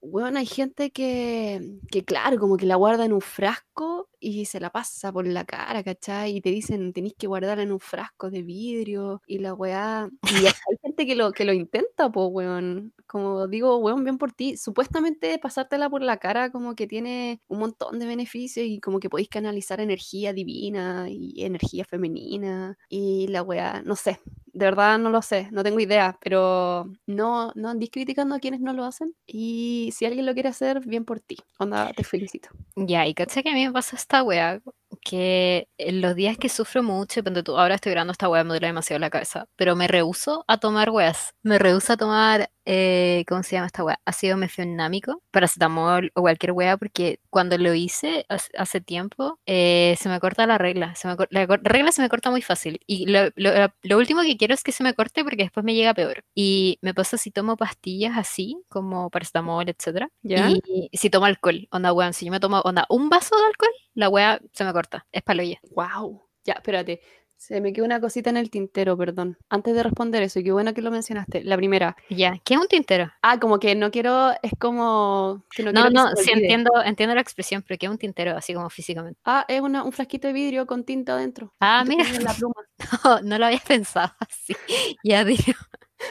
Weón, 0.00 0.36
hay 0.38 0.46
gente 0.46 0.92
que, 0.92 1.78
que, 1.90 2.04
claro, 2.04 2.38
como 2.38 2.56
que 2.56 2.66
la 2.66 2.76
guarda 2.76 3.04
en 3.04 3.12
un 3.12 3.20
frasco 3.20 4.08
y 4.18 4.46
se 4.46 4.60
la 4.60 4.70
pasa 4.70 5.12
por 5.12 5.26
la 5.26 5.44
cara, 5.44 5.82
¿cachai? 5.82 6.36
Y 6.36 6.40
te 6.40 6.50
dicen, 6.50 6.94
tenéis 6.94 7.14
que 7.14 7.26
guardarla 7.26 7.62
en 7.62 7.72
un 7.72 7.80
frasco 7.80 8.30
de 8.30 8.42
vidrio 8.42 9.22
y 9.26 9.38
la 9.38 9.52
weá. 9.52 10.08
Y 10.22 10.46
hay 10.46 10.78
gente 10.82 11.06
que 11.06 11.16
lo, 11.16 11.32
que 11.32 11.44
lo 11.44 11.52
intenta, 11.52 12.10
pues, 12.10 12.28
weón 12.30 12.93
como 13.14 13.46
digo, 13.46 13.76
weón, 13.76 14.02
bien 14.02 14.18
por 14.18 14.32
ti. 14.32 14.56
Supuestamente 14.56 15.38
pasártela 15.38 15.88
por 15.88 16.02
la 16.02 16.16
cara 16.16 16.50
como 16.50 16.74
que 16.74 16.88
tiene 16.88 17.40
un 17.46 17.60
montón 17.60 18.00
de 18.00 18.06
beneficios 18.06 18.66
y 18.66 18.80
como 18.80 18.98
que 18.98 19.08
podéis 19.08 19.28
canalizar 19.28 19.78
energía 19.80 20.32
divina 20.32 21.06
y 21.08 21.44
energía 21.44 21.84
femenina 21.84 22.76
y 22.88 23.28
la 23.28 23.44
weá, 23.44 23.82
no 23.84 23.94
sé, 23.94 24.18
de 24.54 24.64
verdad 24.66 24.98
no 24.98 25.10
lo 25.10 25.20
sé, 25.22 25.48
no 25.52 25.62
tengo 25.62 25.80
idea, 25.80 26.16
pero 26.22 26.90
no, 27.06 27.52
no 27.54 27.68
andís 27.70 27.90
criticando 27.90 28.34
a 28.34 28.40
quienes 28.40 28.60
no 28.60 28.72
lo 28.72 28.84
hacen 28.84 29.14
y 29.26 29.90
si 29.94 30.06
alguien 30.06 30.26
lo 30.26 30.34
quiere 30.34 30.48
hacer, 30.48 30.80
bien 30.86 31.04
por 31.04 31.20
ti. 31.20 31.36
Onda, 31.58 31.92
te 31.92 32.04
felicito. 32.04 32.48
Ya, 32.76 33.06
y 33.06 33.14
caché 33.14 33.42
que 33.42 33.50
a 33.50 33.54
mí 33.54 33.66
me 33.66 33.72
pasa 33.72 33.96
esta 33.96 34.22
weá, 34.22 34.60
que 35.02 35.68
en 35.76 36.00
los 36.00 36.14
días 36.14 36.38
que 36.38 36.48
sufro 36.48 36.82
mucho, 36.82 37.22
ponte 37.24 37.42
tú, 37.42 37.58
ahora 37.58 37.74
estoy 37.74 37.92
grabando 37.92 38.12
esta 38.12 38.28
weá, 38.28 38.44
me 38.44 38.50
duele 38.50 38.68
demasiado 38.68 39.00
la 39.00 39.10
cabeza, 39.10 39.46
pero 39.56 39.76
me 39.76 39.88
rehuso 39.88 40.44
a 40.48 40.58
tomar 40.58 40.90
weas. 40.90 41.34
Me 41.42 41.58
rehuso 41.58 41.92
a 41.92 41.96
tomar, 41.96 42.50
eh, 42.64 43.24
¿cómo 43.28 43.42
se 43.42 43.56
llama 43.56 43.66
esta 43.66 43.84
weá? 43.84 44.00
Ácido 44.04 44.36
mefionámico, 44.36 45.20
paracetamol 45.30 46.10
o 46.14 46.22
cualquier 46.22 46.52
weá, 46.52 46.76
porque 46.76 47.18
cuando 47.30 47.58
lo 47.58 47.74
hice 47.74 48.24
hace, 48.56 48.80
tiempo, 48.80 49.38
eh, 49.46 49.96
se 50.00 50.08
me 50.08 50.20
corta 50.20 50.46
la 50.46 50.58
regla. 50.58 50.94
Se 50.94 51.08
me 51.08 51.16
la 51.30 51.46
regla 51.62 51.92
se 51.92 52.02
me 52.02 52.08
corta 52.08 52.30
muy 52.30 52.42
fácil. 52.42 52.80
Y 52.86 53.06
lo, 53.06 53.30
lo- 53.36 53.72
lo 53.82 53.98
último 53.98 54.22
que 54.22 54.36
quiero 54.44 54.54
es 54.54 54.62
que 54.62 54.72
se 54.72 54.84
me 54.84 54.92
corte 54.92 55.24
porque 55.24 55.44
después 55.44 55.64
me 55.64 55.74
llega 55.74 55.94
peor. 55.94 56.22
Y 56.34 56.78
me 56.82 56.92
pasa 56.92 57.16
si 57.16 57.30
tomo 57.30 57.56
pastillas 57.56 58.18
así, 58.18 58.62
como 58.68 59.08
paracetamol, 59.08 59.66
etcétera. 59.70 60.10
¿Ya? 60.22 60.50
Y 60.50 60.90
si 60.92 61.08
tomo 61.08 61.24
alcohol, 61.24 61.66
onda, 61.70 61.94
weón, 61.94 62.12
si 62.12 62.26
yo 62.26 62.30
me 62.30 62.40
tomo, 62.40 62.60
onda, 62.60 62.84
un 62.90 63.08
vaso 63.08 63.34
de 63.36 63.46
alcohol, 63.46 63.72
la 63.94 64.10
weá 64.10 64.40
se 64.52 64.64
me 64.64 64.72
corta. 64.74 65.06
Es 65.12 65.22
paloya. 65.22 65.58
Wow. 65.70 66.28
Ya, 66.44 66.54
espérate. 66.54 67.00
Se 67.36 67.60
me 67.60 67.72
quedó 67.74 67.84
una 67.84 68.00
cosita 68.00 68.30
en 68.30 68.36
el 68.38 68.48
tintero, 68.50 68.96
perdón. 68.96 69.36
Antes 69.50 69.74
de 69.74 69.82
responder 69.82 70.22
eso, 70.22 70.38
y 70.38 70.44
qué 70.44 70.52
bueno 70.52 70.72
que 70.72 70.80
lo 70.80 70.90
mencionaste. 70.90 71.44
La 71.44 71.56
primera. 71.56 71.94
Ya, 72.08 72.38
¿qué 72.42 72.54
es 72.54 72.60
un 72.60 72.68
tintero? 72.68 73.12
Ah, 73.20 73.38
como 73.38 73.58
que 73.58 73.74
no 73.74 73.90
quiero, 73.90 74.30
es 74.42 74.52
como 74.58 75.44
que 75.54 75.62
no, 75.62 75.72
No, 75.72 75.84
que 75.84 75.90
no, 75.90 76.16
sí 76.16 76.30
entiendo, 76.32 76.70
entiendo 76.84 77.14
la 77.14 77.20
expresión, 77.20 77.62
pero 77.66 77.76
¿qué 77.78 77.86
es 77.86 77.92
un 77.92 77.98
tintero? 77.98 78.34
Así 78.36 78.54
como 78.54 78.70
físicamente. 78.70 79.20
Ah, 79.24 79.44
es 79.48 79.60
una- 79.60 79.84
un 79.84 79.92
frasquito 79.92 80.26
de 80.26 80.32
vidrio 80.32 80.66
con 80.66 80.84
tinta 80.84 81.14
adentro. 81.14 81.52
Ah, 81.60 81.84
mira, 81.86 82.04
la 82.20 82.32
pluma. 82.34 82.54
no, 83.04 83.20
no 83.20 83.38
lo 83.38 83.46
había 83.46 83.60
pensado 83.60 84.12
así. 84.20 84.56
Ya 85.04 85.24
digo. 85.24 85.52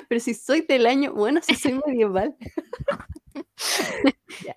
Pero 0.07 0.21
si 0.21 0.33
soy 0.35 0.61
del 0.61 0.85
año, 0.85 1.13
bueno, 1.13 1.39
si 1.41 1.55
soy 1.55 1.79
medieval. 1.85 2.35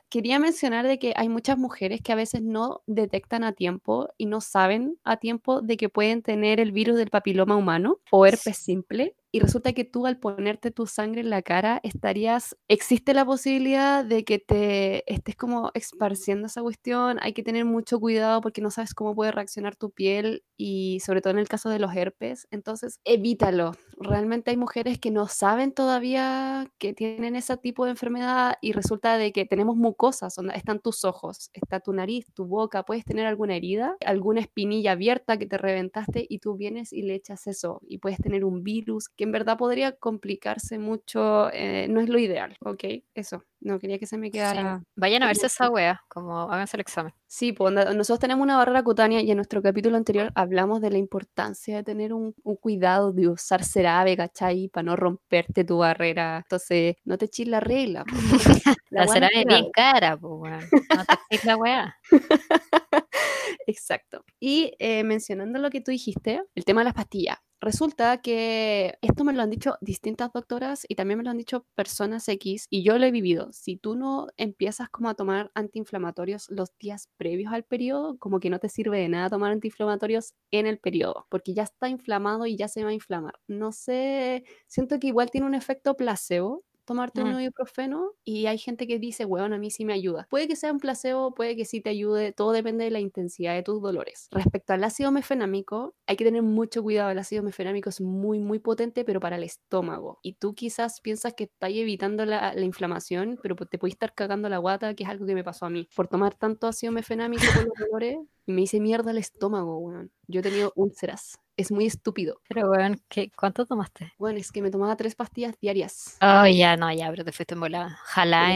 Quería 0.08 0.38
mencionar 0.38 0.86
de 0.86 0.98
que 0.98 1.12
hay 1.16 1.28
muchas 1.28 1.58
mujeres 1.58 2.00
que 2.02 2.12
a 2.12 2.16
veces 2.16 2.42
no 2.42 2.82
detectan 2.86 3.44
a 3.44 3.52
tiempo 3.52 4.08
y 4.16 4.26
no 4.26 4.40
saben 4.40 4.98
a 5.04 5.16
tiempo 5.16 5.62
de 5.62 5.76
que 5.76 5.88
pueden 5.88 6.22
tener 6.22 6.60
el 6.60 6.72
virus 6.72 6.96
del 6.96 7.10
papiloma 7.10 7.56
humano 7.56 7.98
o 8.10 8.26
herpes 8.26 8.58
simple. 8.58 9.14
Y 9.32 9.40
resulta 9.40 9.74
que 9.74 9.84
tú 9.84 10.06
al 10.06 10.18
ponerte 10.18 10.70
tu 10.70 10.86
sangre 10.86 11.20
en 11.20 11.28
la 11.28 11.42
cara 11.42 11.80
estarías, 11.82 12.56
existe 12.68 13.12
la 13.12 13.26
posibilidad 13.26 14.04
de 14.04 14.24
que 14.24 14.38
te 14.38 15.12
estés 15.12 15.36
como 15.36 15.72
esparciendo 15.74 16.46
esa 16.46 16.62
cuestión. 16.62 17.18
Hay 17.20 17.34
que 17.34 17.42
tener 17.42 17.64
mucho 17.64 18.00
cuidado 18.00 18.40
porque 18.40 18.62
no 18.62 18.70
sabes 18.70 18.94
cómo 18.94 19.14
puede 19.14 19.32
reaccionar 19.32 19.76
tu 19.76 19.90
piel 19.90 20.42
y 20.56 21.00
sobre 21.00 21.20
todo 21.20 21.32
en 21.32 21.38
el 21.40 21.48
caso 21.48 21.68
de 21.68 21.80
los 21.80 21.94
herpes. 21.94 22.46
Entonces, 22.50 23.00
evítalo. 23.04 23.72
Realmente 23.98 24.52
hay 24.52 24.56
mujeres 24.56 24.98
que 24.98 25.10
no 25.10 25.26
saben 25.26 25.72
todavía 25.72 26.70
que 26.78 26.92
tienen 26.92 27.36
ese 27.36 27.56
tipo 27.56 27.84
de 27.84 27.90
enfermedad 27.90 28.56
y 28.60 28.72
resulta 28.72 29.18
de 29.18 29.32
que 29.32 29.44
tenemos 29.44 29.65
mucosas, 29.74 30.36
están 30.54 30.80
tus 30.80 31.04
ojos, 31.04 31.50
está 31.54 31.80
tu 31.80 31.92
nariz, 31.92 32.26
tu 32.34 32.44
boca, 32.44 32.84
puedes 32.84 33.04
tener 33.04 33.26
alguna 33.26 33.56
herida, 33.56 33.96
alguna 34.04 34.40
espinilla 34.40 34.92
abierta 34.92 35.38
que 35.38 35.46
te 35.46 35.58
reventaste 35.58 36.26
y 36.28 36.38
tú 36.38 36.56
vienes 36.56 36.92
y 36.92 37.02
le 37.02 37.14
echas 37.14 37.46
eso 37.46 37.80
y 37.88 37.98
puedes 37.98 38.18
tener 38.18 38.44
un 38.44 38.62
virus 38.62 39.08
que 39.08 39.24
en 39.24 39.32
verdad 39.32 39.56
podría 39.58 39.92
complicarse 39.92 40.78
mucho, 40.78 41.50
eh, 41.52 41.88
no 41.88 42.00
es 42.00 42.08
lo 42.08 42.18
ideal, 42.18 42.56
¿ok? 42.60 42.84
Eso, 43.14 43.42
no 43.66 43.78
quería 43.78 43.98
que 43.98 44.06
se 44.06 44.16
me 44.18 44.28
Sí. 44.28 44.32
quedara... 44.32 44.82
Vayan 44.96 45.22
a 45.22 45.26
verse 45.26 45.46
esa 45.46 45.68
wea, 45.70 46.00
como 46.08 46.40
háganse 46.50 46.76
el 46.76 46.80
examen. 46.82 47.12
Sí, 47.26 47.52
pues 47.52 47.72
nosotros 47.74 48.18
tenemos 48.20 48.42
una 48.44 48.56
barrera 48.56 48.82
cutánea 48.82 49.20
y 49.20 49.30
en 49.30 49.36
nuestro 49.36 49.60
capítulo 49.62 49.96
anterior 49.96 50.30
hablamos 50.34 50.80
de 50.80 50.90
la 50.90 50.98
importancia 50.98 51.76
de 51.76 51.82
tener 51.82 52.12
un, 52.12 52.34
un 52.44 52.56
cuidado 52.56 53.12
de 53.12 53.28
usar 53.28 53.64
CeraVe, 53.64 54.16
¿cachai? 54.16 54.68
Para 54.68 54.84
no 54.84 54.96
romperte 54.96 55.64
tu 55.64 55.78
barrera. 55.78 56.38
Entonces, 56.38 56.96
no 57.04 57.18
te 57.18 57.26
eches 57.26 57.48
la 57.48 57.60
regla. 57.60 58.04
La 58.90 59.04
La 59.04 59.20
no 59.20 59.26
es 59.32 59.44
bien 59.44 59.70
cara, 59.72 60.16
pues 60.16 60.32
weón. 60.36 60.60
No 60.96 61.04
te 61.04 61.14
expliques 61.14 61.44
la 61.44 61.56
wea. 61.56 61.96
Exacto. 63.66 64.24
Y 64.40 64.72
eh, 64.78 65.04
mencionando 65.04 65.58
lo 65.58 65.70
que 65.70 65.80
tú 65.80 65.90
dijiste, 65.90 66.42
el 66.54 66.64
tema 66.64 66.80
de 66.82 66.86
las 66.86 66.94
pastillas. 66.94 67.38
Resulta 67.60 68.18
que 68.20 68.98
esto 69.00 69.24
me 69.24 69.32
lo 69.32 69.42
han 69.42 69.50
dicho 69.50 69.76
distintas 69.80 70.30
doctoras 70.32 70.84
y 70.88 70.94
también 70.94 71.18
me 71.18 71.24
lo 71.24 71.30
han 71.30 71.38
dicho 71.38 71.66
personas 71.74 72.28
X 72.28 72.66
y 72.68 72.82
yo 72.82 72.98
lo 72.98 73.06
he 73.06 73.10
vivido. 73.10 73.50
Si 73.52 73.76
tú 73.76 73.96
no 73.96 74.28
empiezas 74.36 74.90
como 74.90 75.08
a 75.08 75.14
tomar 75.14 75.50
antiinflamatorios 75.54 76.50
los 76.50 76.76
días 76.78 77.08
previos 77.16 77.52
al 77.52 77.64
periodo, 77.64 78.18
como 78.18 78.40
que 78.40 78.50
no 78.50 78.58
te 78.58 78.68
sirve 78.68 78.98
de 78.98 79.08
nada 79.08 79.30
tomar 79.30 79.52
antiinflamatorios 79.52 80.34
en 80.50 80.66
el 80.66 80.78
periodo, 80.78 81.26
porque 81.30 81.54
ya 81.54 81.62
está 81.62 81.88
inflamado 81.88 82.46
y 82.46 82.56
ya 82.56 82.68
se 82.68 82.84
va 82.84 82.90
a 82.90 82.94
inflamar. 82.94 83.40
No 83.48 83.72
sé, 83.72 84.44
siento 84.66 84.98
que 84.98 85.08
igual 85.08 85.30
tiene 85.30 85.46
un 85.46 85.54
efecto 85.54 85.96
placebo 85.96 86.62
tomarte 86.86 87.22
un 87.22 87.34
Mm. 87.34 87.40
ibuprofeno 87.40 88.12
y 88.24 88.46
hay 88.46 88.58
gente 88.58 88.86
que 88.86 88.98
dice, 88.98 89.24
weón, 89.26 89.52
a 89.52 89.58
mí 89.58 89.70
sí 89.70 89.84
me 89.84 89.92
ayuda. 89.92 90.26
Puede 90.30 90.48
que 90.48 90.56
sea 90.56 90.72
un 90.72 90.80
placebo, 90.80 91.34
puede 91.34 91.56
que 91.56 91.64
sí 91.66 91.80
te 91.82 91.90
ayude, 91.90 92.32
todo 92.32 92.52
depende 92.52 92.84
de 92.84 92.90
la 92.90 93.00
intensidad 93.00 93.54
de 93.54 93.62
tus 93.62 93.82
dolores. 93.82 94.28
Respecto 94.30 94.72
al 94.72 94.84
ácido 94.84 95.10
mefenámico, 95.12 95.94
hay 96.06 96.16
que 96.16 96.24
tener 96.24 96.42
mucho 96.42 96.82
cuidado. 96.82 97.10
El 97.10 97.18
ácido 97.18 97.42
mefenámico 97.42 97.90
es 97.90 98.00
muy, 98.00 98.38
muy 98.38 98.58
potente, 98.60 99.04
pero 99.04 99.20
para 99.20 99.36
el 99.36 99.42
estómago. 99.42 100.18
Y 100.22 100.34
tú 100.34 100.54
quizás 100.54 101.00
piensas 101.00 101.34
que 101.34 101.44
estás 101.44 101.70
evitando 101.72 102.24
la, 102.24 102.54
la 102.54 102.64
inflamación, 102.64 103.38
pero 103.42 103.56
pues 103.56 103.68
te 103.70 103.78
puedes 103.78 103.94
estar 103.94 104.14
cagando 104.14 104.48
la 104.48 104.58
guata, 104.58 104.94
que 104.94 105.04
es 105.04 105.10
algo 105.10 105.26
que 105.26 105.34
me 105.34 105.44
pasó 105.44 105.66
a 105.66 105.70
mí. 105.70 105.88
Por 105.96 106.08
tomar 106.08 106.34
tanto 106.34 106.66
ácido 106.68 106.92
mefenámico 106.92 107.42
por 107.54 107.64
los 107.64 107.74
dolores, 107.90 108.18
me 108.46 108.62
hice 108.62 108.80
mierda 108.80 109.10
el 109.10 109.18
estómago, 109.18 109.78
weón. 109.78 110.10
Yo 110.26 110.40
he 110.40 110.42
tenido 110.42 110.72
úlceras. 110.76 111.38
Es 111.56 111.72
muy 111.72 111.86
estúpido. 111.86 112.40
Pero 112.48 112.70
weón, 112.70 113.00
¿qué, 113.08 113.30
¿cuánto 113.36 113.66
tomaste? 113.66 114.12
Bueno, 114.18 114.38
es 114.38 114.52
que 114.52 114.62
me 114.62 114.70
tomaba 114.70 114.96
tres 114.96 115.14
pastillas 115.14 115.58
diarias. 115.60 116.18
Oh, 116.20 116.46
ya, 116.46 116.76
no, 116.76 116.92
ya, 116.92 117.10
pero 117.10 117.24
te 117.24 117.32
fuiste 117.32 117.54
en 117.54 117.60
volada. 117.60 117.98
Ojalá 118.04 118.54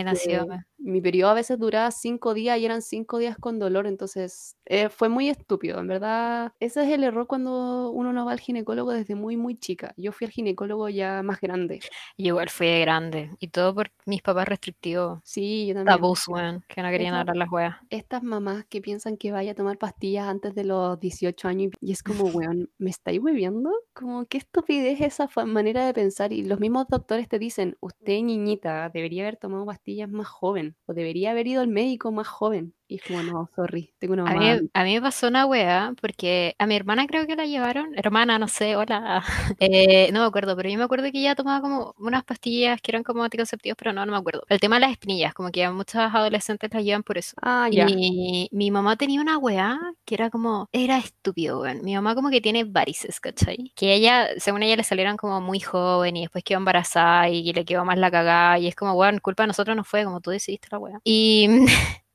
mi 0.81 1.01
periodo 1.01 1.31
a 1.31 1.35
veces 1.35 1.59
duraba 1.59 1.91
cinco 1.91 2.35
días 2.35 2.59
y 2.59 2.65
eran 2.65 2.83
cinco 2.83 3.19
días 3.19 3.37
con 3.39 3.59
dolor, 3.59 3.87
entonces 3.87 4.57
eh, 4.65 4.89
fue 4.89 5.09
muy 5.09 5.29
estúpido, 5.29 5.79
en 5.79 5.89
verdad. 5.89 6.53
Ese 6.59 6.83
es 6.83 6.89
el 6.91 7.05
error 7.05 7.27
cuando 7.27 7.91
uno 7.91 8.13
no 8.13 8.25
va 8.25 8.33
al 8.33 8.41
ginecólogo 8.41 8.93
desde 8.93 9.15
muy, 9.15 9.37
muy 9.37 9.57
chica. 9.57 9.95
Yo 9.97 10.13
fui 10.13 10.27
al 10.27 10.33
ginecólogo 10.33 10.89
ya 10.89 11.23
más 11.23 11.41
grande. 11.41 11.81
Yo 12.17 12.29
igual 12.29 12.49
fui 12.49 12.67
de 12.67 12.81
grande. 12.81 13.31
Y 13.39 13.49
todo 13.49 13.75
por 13.75 13.91
mis 14.07 14.23
papás 14.23 14.49
restrictivos. 14.49 15.21
Sí, 15.25 15.67
yo 15.67 15.75
también. 15.75 15.97
Tabús, 15.97 16.27
weón, 16.29 16.65
que 16.67 16.83
no 16.83 16.91
querían 16.91 17.15
hablar 17.15 17.37
las 17.37 17.51
weas. 17.51 17.77
Estas 17.91 18.23
mamás 18.23 18.65
que 18.67 18.81
piensan 18.81 19.17
que 19.17 19.33
vaya 19.33 19.53
a 19.53 19.55
tomar 19.55 19.77
pastillas 19.79 20.29
antes 20.29 20.55
de 20.55 20.65
los 20.65 20.99
18 20.99 21.49
años 21.49 21.73
y 21.81 21.93
es 21.93 22.03
como, 22.03 22.25
weón, 22.25 22.71
¿me 22.79 22.91
estáis 22.91 23.23
bebiendo? 23.23 23.71
Como, 23.93 24.25
qué 24.27 24.39
estupidez 24.39 25.01
esa 25.01 25.29
manera 25.45 25.85
de 25.85 25.93
pensar. 25.93 26.33
Y 26.33 26.45
los 26.45 26.59
mismos 26.59 26.87
doctores 26.89 27.29
te 27.29 27.39
dicen, 27.39 27.77
usted, 27.81 28.23
niñita, 28.23 28.89
debería 28.89 29.25
haber 29.25 29.37
tomado 29.37 29.67
pastillas 29.67 30.09
más 30.09 30.27
joven 30.27 30.70
o 30.87 30.95
debería 30.95 31.31
haber 31.33 31.47
ido 31.47 31.63
al 31.63 31.69
médico 31.69 32.13
más 32.13 32.29
joven. 32.29 32.75
Y 32.91 32.97
es 32.97 33.03
como, 33.05 33.23
no, 33.23 33.49
sorry, 33.55 33.95
tengo 34.01 34.15
una 34.15 34.25
A 34.25 34.35
mamá. 34.35 34.41
mí, 34.41 34.69
a 34.75 34.83
mí 34.83 34.95
me 34.95 35.01
pasó 35.01 35.29
una 35.29 35.47
wea, 35.47 35.95
porque 36.01 36.57
a 36.59 36.67
mi 36.67 36.75
hermana 36.75 37.07
creo 37.07 37.25
que 37.25 37.37
la 37.37 37.47
llevaron, 37.47 37.97
hermana, 37.97 38.37
no 38.41 38.49
sé, 38.49 38.75
hola, 38.75 39.23
eh, 39.61 40.11
no 40.13 40.19
me 40.21 40.27
acuerdo, 40.27 40.57
pero 40.57 40.69
yo 40.69 40.77
me 40.77 40.83
acuerdo 40.83 41.05
que 41.13 41.21
ella 41.21 41.37
tomaba 41.37 41.61
como 41.61 41.95
unas 41.99 42.25
pastillas 42.25 42.81
que 42.81 42.91
eran 42.91 43.05
como 43.05 43.23
anticonceptivos, 43.23 43.77
pero 43.79 43.93
no, 43.93 44.05
no 44.05 44.11
me 44.11 44.19
acuerdo. 44.19 44.43
El 44.49 44.59
tema 44.59 44.75
de 44.77 44.81
las 44.81 44.91
espinillas, 44.91 45.35
como 45.35 45.51
que 45.53 45.69
muchas 45.71 46.13
adolescentes 46.13 46.69
las 46.75 46.83
llevan 46.83 47.05
por 47.05 47.17
eso. 47.17 47.37
Ah, 47.41 47.69
ya. 47.71 47.87
Y 47.89 48.49
mi 48.51 48.73
mamá 48.73 48.97
tenía 48.97 49.21
una 49.21 49.39
weá 49.39 49.79
que 50.05 50.17
era 50.17 50.29
como, 50.29 50.69
era 50.73 50.99
estúpido, 50.99 51.61
weón. 51.61 51.85
Mi 51.85 51.95
mamá 51.95 52.17
como 52.17 52.29
que 52.31 52.41
tiene 52.41 52.65
varices, 52.65 53.21
¿cachai? 53.21 53.73
Que 53.77 53.95
ella, 53.95 54.27
según 54.39 54.65
ella, 54.65 54.75
le 54.75 54.83
salieron 54.83 55.17
como 55.17 55.41
muy 55.41 55.61
joven 55.61 56.17
y 56.17 56.23
después 56.23 56.43
quedó 56.43 56.59
embarazada 56.59 57.29
y 57.29 57.53
le 57.53 57.65
quedó 57.65 57.85
más 57.85 57.99
la 57.99 58.11
cagada 58.11 58.59
y 58.59 58.67
es 58.67 58.75
como, 58.75 58.95
weón, 58.95 59.19
culpa 59.21 59.45
de 59.45 59.49
nosotros 59.49 59.77
no 59.77 59.85
fue, 59.85 60.05
como 60.05 60.21
tú 60.21 60.31
decidiste 60.31 60.67
la 60.73 60.79
weá. 60.79 60.99
Y 61.05 61.49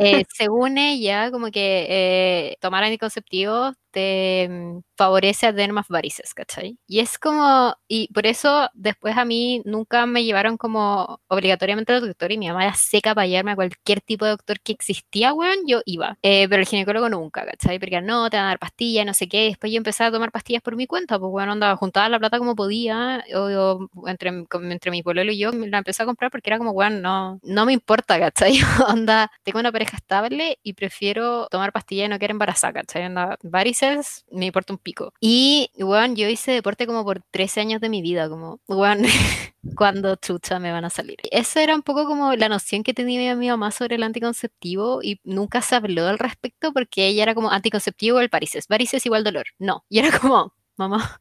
eh, 0.00 0.24
según 0.34 0.78
ella, 0.78 1.30
como 1.30 1.50
que 1.50 1.86
eh, 1.88 2.56
tomar 2.60 2.84
anticonceptivos 2.84 3.74
te 3.92 4.48
mm, 4.50 4.80
favorece 4.96 5.46
a 5.46 5.52
tener 5.52 5.72
más 5.72 5.86
varices, 5.88 6.34
¿cachai? 6.34 6.78
Y 6.88 7.00
es 7.00 7.18
como, 7.18 7.76
y 7.86 8.08
por 8.12 8.26
eso 8.26 8.68
después 8.74 9.16
a 9.16 9.24
mí 9.24 9.62
nunca 9.64 10.06
me 10.06 10.24
llevaron 10.24 10.56
como 10.56 11.20
obligatoriamente 11.28 11.92
al 11.92 12.00
doctor 12.00 12.32
y 12.32 12.38
mi 12.38 12.48
mamá 12.48 12.64
era 12.64 12.74
seca 12.74 13.14
para 13.14 13.26
llevarme 13.26 13.52
a 13.52 13.56
cualquier 13.56 14.00
tipo 14.00 14.24
de 14.24 14.32
doctor 14.32 14.60
que 14.60 14.72
existía, 14.72 15.32
weón, 15.34 15.58
yo 15.66 15.82
iba. 15.84 16.18
Eh, 16.22 16.48
pero 16.48 16.60
el 16.60 16.66
ginecólogo 16.66 17.08
nunca, 17.08 17.44
¿cachai? 17.46 17.78
Porque 17.78 18.00
no, 18.00 18.28
te 18.30 18.36
van 18.36 18.46
a 18.46 18.48
dar 18.48 18.58
pastillas, 18.58 19.06
no 19.06 19.14
sé 19.14 19.28
qué. 19.28 19.44
Después 19.44 19.70
yo 19.72 19.76
empecé 19.78 20.04
a 20.04 20.10
tomar 20.10 20.32
pastillas 20.32 20.62
por 20.62 20.74
mi 20.76 20.86
cuenta, 20.86 21.18
pues 21.18 21.30
bueno, 21.30 21.52
andaba, 21.52 21.76
juntaba 21.76 22.08
la 22.08 22.18
plata 22.18 22.38
como 22.38 22.56
podía, 22.56 23.24
o, 23.34 23.88
entre, 24.06 24.30
entre 24.30 24.90
mi 24.90 25.02
pololo 25.02 25.30
y 25.32 25.38
yo 25.38 25.52
la 25.52 25.78
empecé 25.78 26.02
a 26.02 26.06
comprar 26.06 26.30
porque 26.30 26.50
era 26.50 26.58
como, 26.58 26.70
weón, 26.72 27.02
no, 27.02 27.38
no 27.42 27.66
me 27.66 27.72
importa, 27.74 28.18
¿cachai? 28.18 28.58
Onda, 28.88 29.30
tengo 29.42 29.58
una 29.60 29.72
pareja 29.72 29.96
estable 29.96 30.58
y 30.62 30.74
prefiero 30.74 31.46
tomar 31.50 31.72
pastillas 31.72 32.06
y 32.06 32.08
no 32.08 32.18
quedar 32.18 32.32
embarazada, 32.32 32.72
¿cachai? 32.74 33.02
Anda, 33.04 33.38
varices, 33.42 34.24
me 34.30 34.46
importa 34.46 34.72
un 34.72 34.78
pico. 34.78 35.12
Y, 35.20 35.70
weón, 35.76 36.16
yo 36.16 36.28
hice 36.28 36.52
deporte 36.52 36.86
como 36.86 37.04
por 37.04 37.22
13 37.30 37.60
años 37.60 37.80
de 37.80 37.88
mi 37.88 38.02
vida, 38.02 38.28
como, 38.28 38.60
weón, 38.68 39.02
cuando 39.76 40.16
chucha 40.16 40.58
me 40.58 40.72
van 40.72 40.84
a 40.84 40.90
salir. 40.90 41.18
Esa 41.30 41.62
era 41.62 41.74
un 41.74 41.82
poco 41.82 42.06
como 42.06 42.34
la 42.34 42.48
noción 42.48 42.82
que 42.82 42.94
tenía 42.94 43.34
mi 43.34 43.48
mamá 43.48 43.70
sobre 43.70 43.96
el 43.96 44.02
anticonceptivo 44.02 45.00
y 45.02 45.20
nunca 45.24 45.62
se 45.62 45.74
habló 45.76 46.06
al 46.06 46.18
respecto 46.18 46.72
porque 46.72 47.06
ella 47.06 47.22
era 47.24 47.34
como 47.34 47.50
anticonceptivo 47.50 48.20
el 48.20 48.28
varices, 48.28 48.68
varices 48.68 49.04
igual 49.06 49.24
dolor. 49.24 49.46
No, 49.58 49.84
y 49.88 49.98
era 49.98 50.18
como, 50.18 50.54
mamá, 50.76 51.18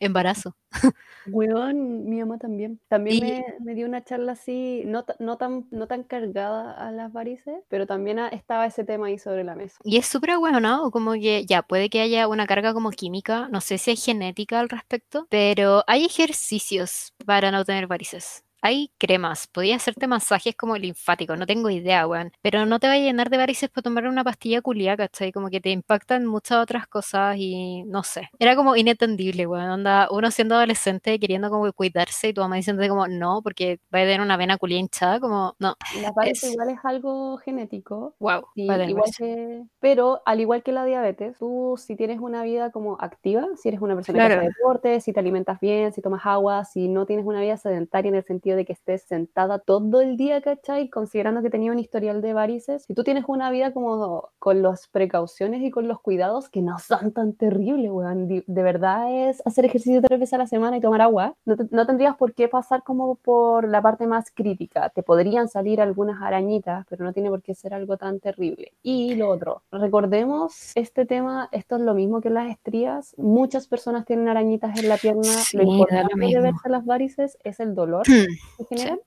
embarazo. 0.00 0.56
Weón, 1.26 2.08
mi 2.08 2.20
mamá 2.20 2.38
también. 2.38 2.80
También 2.88 3.20
me, 3.20 3.44
me 3.60 3.74
dio 3.74 3.86
una 3.86 4.02
charla 4.02 4.32
así, 4.32 4.82
no, 4.86 5.04
no, 5.18 5.36
tan, 5.36 5.66
no 5.70 5.86
tan 5.86 6.04
cargada 6.04 6.72
a 6.72 6.90
las 6.90 7.12
varices, 7.12 7.54
pero 7.68 7.86
también 7.86 8.18
estaba 8.18 8.66
ese 8.66 8.84
tema 8.84 9.08
ahí 9.08 9.18
sobre 9.18 9.44
la 9.44 9.54
mesa. 9.54 9.78
Y 9.84 9.98
es 9.98 10.06
súper 10.06 10.28
¿no? 10.60 10.90
Como 10.90 11.12
que 11.12 11.44
ya 11.46 11.62
puede 11.62 11.90
que 11.90 12.00
haya 12.00 12.28
una 12.28 12.46
carga 12.46 12.72
como 12.72 12.90
química, 12.90 13.48
no 13.50 13.60
sé 13.60 13.78
si 13.78 13.90
hay 13.90 13.96
genética 13.96 14.60
al 14.60 14.68
respecto, 14.68 15.26
pero 15.30 15.84
hay 15.86 16.04
ejercicios 16.04 17.14
para 17.24 17.50
no 17.50 17.64
tener 17.64 17.86
varices. 17.86 18.44
Hay 18.60 18.90
cremas, 18.98 19.46
podía 19.46 19.76
hacerte 19.76 20.08
masajes 20.08 20.56
como 20.56 20.76
linfáticos, 20.76 21.38
no 21.38 21.46
tengo 21.46 21.70
idea, 21.70 22.06
weón. 22.06 22.32
Pero 22.42 22.66
no 22.66 22.80
te 22.80 22.88
va 22.88 22.94
a 22.94 22.98
llenar 22.98 23.30
de 23.30 23.36
varices 23.36 23.70
por 23.70 23.84
tomar 23.84 24.08
una 24.08 24.24
pastilla 24.24 24.60
culiaca, 24.60 25.08
¿cachai? 25.08 25.30
Como 25.32 25.48
que 25.48 25.60
te 25.60 25.70
impactan 25.70 26.26
muchas 26.26 26.58
otras 26.58 26.88
cosas 26.88 27.36
y 27.38 27.84
no 27.84 28.02
sé. 28.02 28.30
Era 28.38 28.56
como 28.56 28.74
inentendible, 28.74 29.46
weón. 29.46 29.70
Onda, 29.70 30.08
uno 30.10 30.30
siendo 30.30 30.56
adolescente 30.56 31.20
queriendo 31.20 31.50
como 31.50 31.72
cuidarse 31.72 32.28
y 32.28 32.32
tu 32.32 32.40
mamá 32.40 32.56
diciendo 32.56 32.86
como 32.88 33.06
no, 33.06 33.42
porque 33.42 33.78
va 33.94 34.00
a 34.00 34.02
tener 34.02 34.20
una 34.20 34.36
vena 34.36 34.58
culia 34.58 34.78
hinchada, 34.78 35.20
como 35.20 35.54
no. 35.60 35.76
La 36.02 36.10
varices 36.12 36.52
igual 36.52 36.70
es 36.70 36.78
algo 36.82 37.36
genético. 37.38 38.16
Wow. 38.18 38.46
igual 38.54 38.84
que, 39.16 39.62
pero 39.78 40.20
al 40.26 40.40
igual 40.40 40.62
que 40.64 40.72
la 40.72 40.84
diabetes, 40.84 41.38
tú 41.38 41.76
si 41.78 41.94
tienes 41.94 42.18
una 42.18 42.42
vida 42.42 42.70
como 42.72 42.96
activa, 43.00 43.46
si 43.56 43.68
eres 43.68 43.80
una 43.80 43.94
persona 43.94 44.26
que 44.26 44.34
hace 44.34 44.46
deporte, 44.46 45.00
si 45.00 45.12
te 45.12 45.20
alimentas 45.20 45.60
bien, 45.60 45.92
si 45.92 46.02
tomas 46.02 46.26
agua, 46.26 46.64
si 46.64 46.88
no 46.88 47.06
tienes 47.06 47.24
una 47.24 47.40
vida 47.40 47.56
sedentaria 47.56 48.08
en 48.08 48.16
el 48.16 48.24
sentido 48.24 48.47
de 48.56 48.64
que 48.64 48.72
estés 48.72 49.02
sentada 49.02 49.58
todo 49.58 50.00
el 50.00 50.16
día, 50.16 50.40
¿cachai? 50.40 50.88
Considerando 50.88 51.42
que 51.42 51.50
tenía 51.50 51.72
un 51.72 51.78
historial 51.78 52.20
de 52.22 52.32
varices. 52.32 52.84
Si 52.86 52.94
tú 52.94 53.04
tienes 53.04 53.24
una 53.28 53.50
vida 53.50 53.72
como 53.72 54.30
con 54.38 54.62
las 54.62 54.88
precauciones 54.88 55.62
y 55.62 55.70
con 55.70 55.88
los 55.88 56.00
cuidados 56.00 56.48
que 56.48 56.62
no 56.62 56.78
son 56.78 57.12
tan 57.12 57.32
terribles, 57.34 57.90
weón. 57.90 58.28
De 58.28 58.62
verdad 58.62 59.28
es 59.28 59.42
hacer 59.46 59.64
ejercicio 59.64 60.00
tres 60.02 60.20
veces 60.20 60.34
a 60.34 60.38
la 60.38 60.46
semana 60.46 60.76
y 60.76 60.80
tomar 60.80 61.00
agua. 61.00 61.34
No, 61.44 61.56
no 61.70 61.86
tendrías 61.86 62.16
por 62.16 62.34
qué 62.34 62.48
pasar 62.48 62.82
como 62.82 63.16
por 63.16 63.68
la 63.68 63.82
parte 63.82 64.06
más 64.06 64.30
crítica. 64.30 64.90
Te 64.90 65.02
podrían 65.02 65.48
salir 65.48 65.80
algunas 65.80 66.22
arañitas, 66.22 66.86
pero 66.88 67.04
no 67.04 67.12
tiene 67.12 67.30
por 67.30 67.42
qué 67.42 67.54
ser 67.54 67.74
algo 67.74 67.96
tan 67.96 68.20
terrible. 68.20 68.72
Y 68.82 69.14
lo 69.14 69.30
otro, 69.30 69.62
recordemos 69.70 70.72
este 70.74 71.06
tema, 71.06 71.48
esto 71.52 71.76
es 71.76 71.82
lo 71.82 71.94
mismo 71.94 72.20
que 72.20 72.30
las 72.30 72.50
estrías. 72.50 73.14
Muchas 73.18 73.66
personas 73.66 74.04
tienen 74.04 74.28
arañitas 74.28 74.78
en 74.78 74.88
la 74.88 74.96
pierna. 74.96 75.28
lo 75.52 75.62
importante 75.62 76.14
de 76.16 76.40
verse 76.40 76.68
las 76.68 76.84
varices 76.84 77.38
es 77.44 77.60
el 77.60 77.74
dolor. 77.74 78.02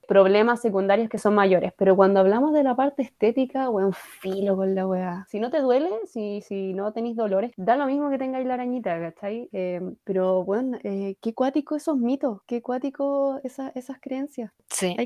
Problemas 0.06 0.60
secundarios 0.60 1.08
que 1.08 1.18
son 1.18 1.34
mayores. 1.34 1.72
Pero 1.76 1.96
cuando 1.96 2.20
hablamos 2.20 2.52
de 2.52 2.62
la 2.62 2.74
parte 2.74 3.02
estética, 3.02 3.70
weón, 3.70 3.92
filo 3.92 4.56
con 4.56 4.74
la 4.74 4.86
weá. 4.86 5.26
Si 5.28 5.40
no 5.40 5.50
te 5.50 5.60
duele, 5.60 5.90
si, 6.06 6.42
si 6.42 6.74
no 6.74 6.92
tenéis 6.92 7.16
dolores, 7.16 7.52
da 7.56 7.76
lo 7.76 7.86
mismo 7.86 8.10
que 8.10 8.18
tengáis 8.18 8.46
la 8.46 8.54
arañita, 8.54 8.98
¿cachai? 8.98 9.48
Em, 9.52 9.96
pero 10.04 10.44
bueno, 10.44 10.78
eh, 10.82 11.16
qué 11.20 11.34
cuático 11.34 11.76
esos 11.76 11.96
mitos, 11.96 12.40
qué 12.46 12.62
cuático 12.62 13.40
esas 13.44 14.00
creencias. 14.00 14.50
Sí. 14.68 14.96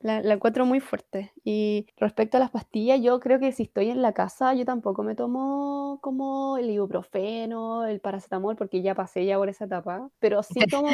La, 0.00 0.22
la, 0.22 0.34
encuentro 0.34 0.64
muy 0.64 0.80
fuerte. 0.80 1.32
Y 1.44 1.86
respecto 1.96 2.36
a 2.36 2.40
las 2.40 2.50
pastillas, 2.50 3.00
yo 3.00 3.18
creo 3.18 3.40
que 3.40 3.52
si 3.52 3.64
estoy 3.64 3.90
en 3.90 4.00
la 4.00 4.12
casa, 4.12 4.54
yo 4.54 4.64
tampoco 4.64 5.02
me 5.02 5.14
tomo 5.14 5.98
como 6.00 6.56
el 6.56 6.70
ibuprofeno, 6.70 7.84
el 7.84 8.00
paracetamol, 8.00 8.56
porque 8.56 8.80
ya 8.80 8.94
pasé 8.94 9.24
ya 9.24 9.36
por 9.36 9.48
esa 9.48 9.64
etapa. 9.64 10.08
Pero 10.20 10.42
sí 10.42 10.54
tomo. 10.70 10.88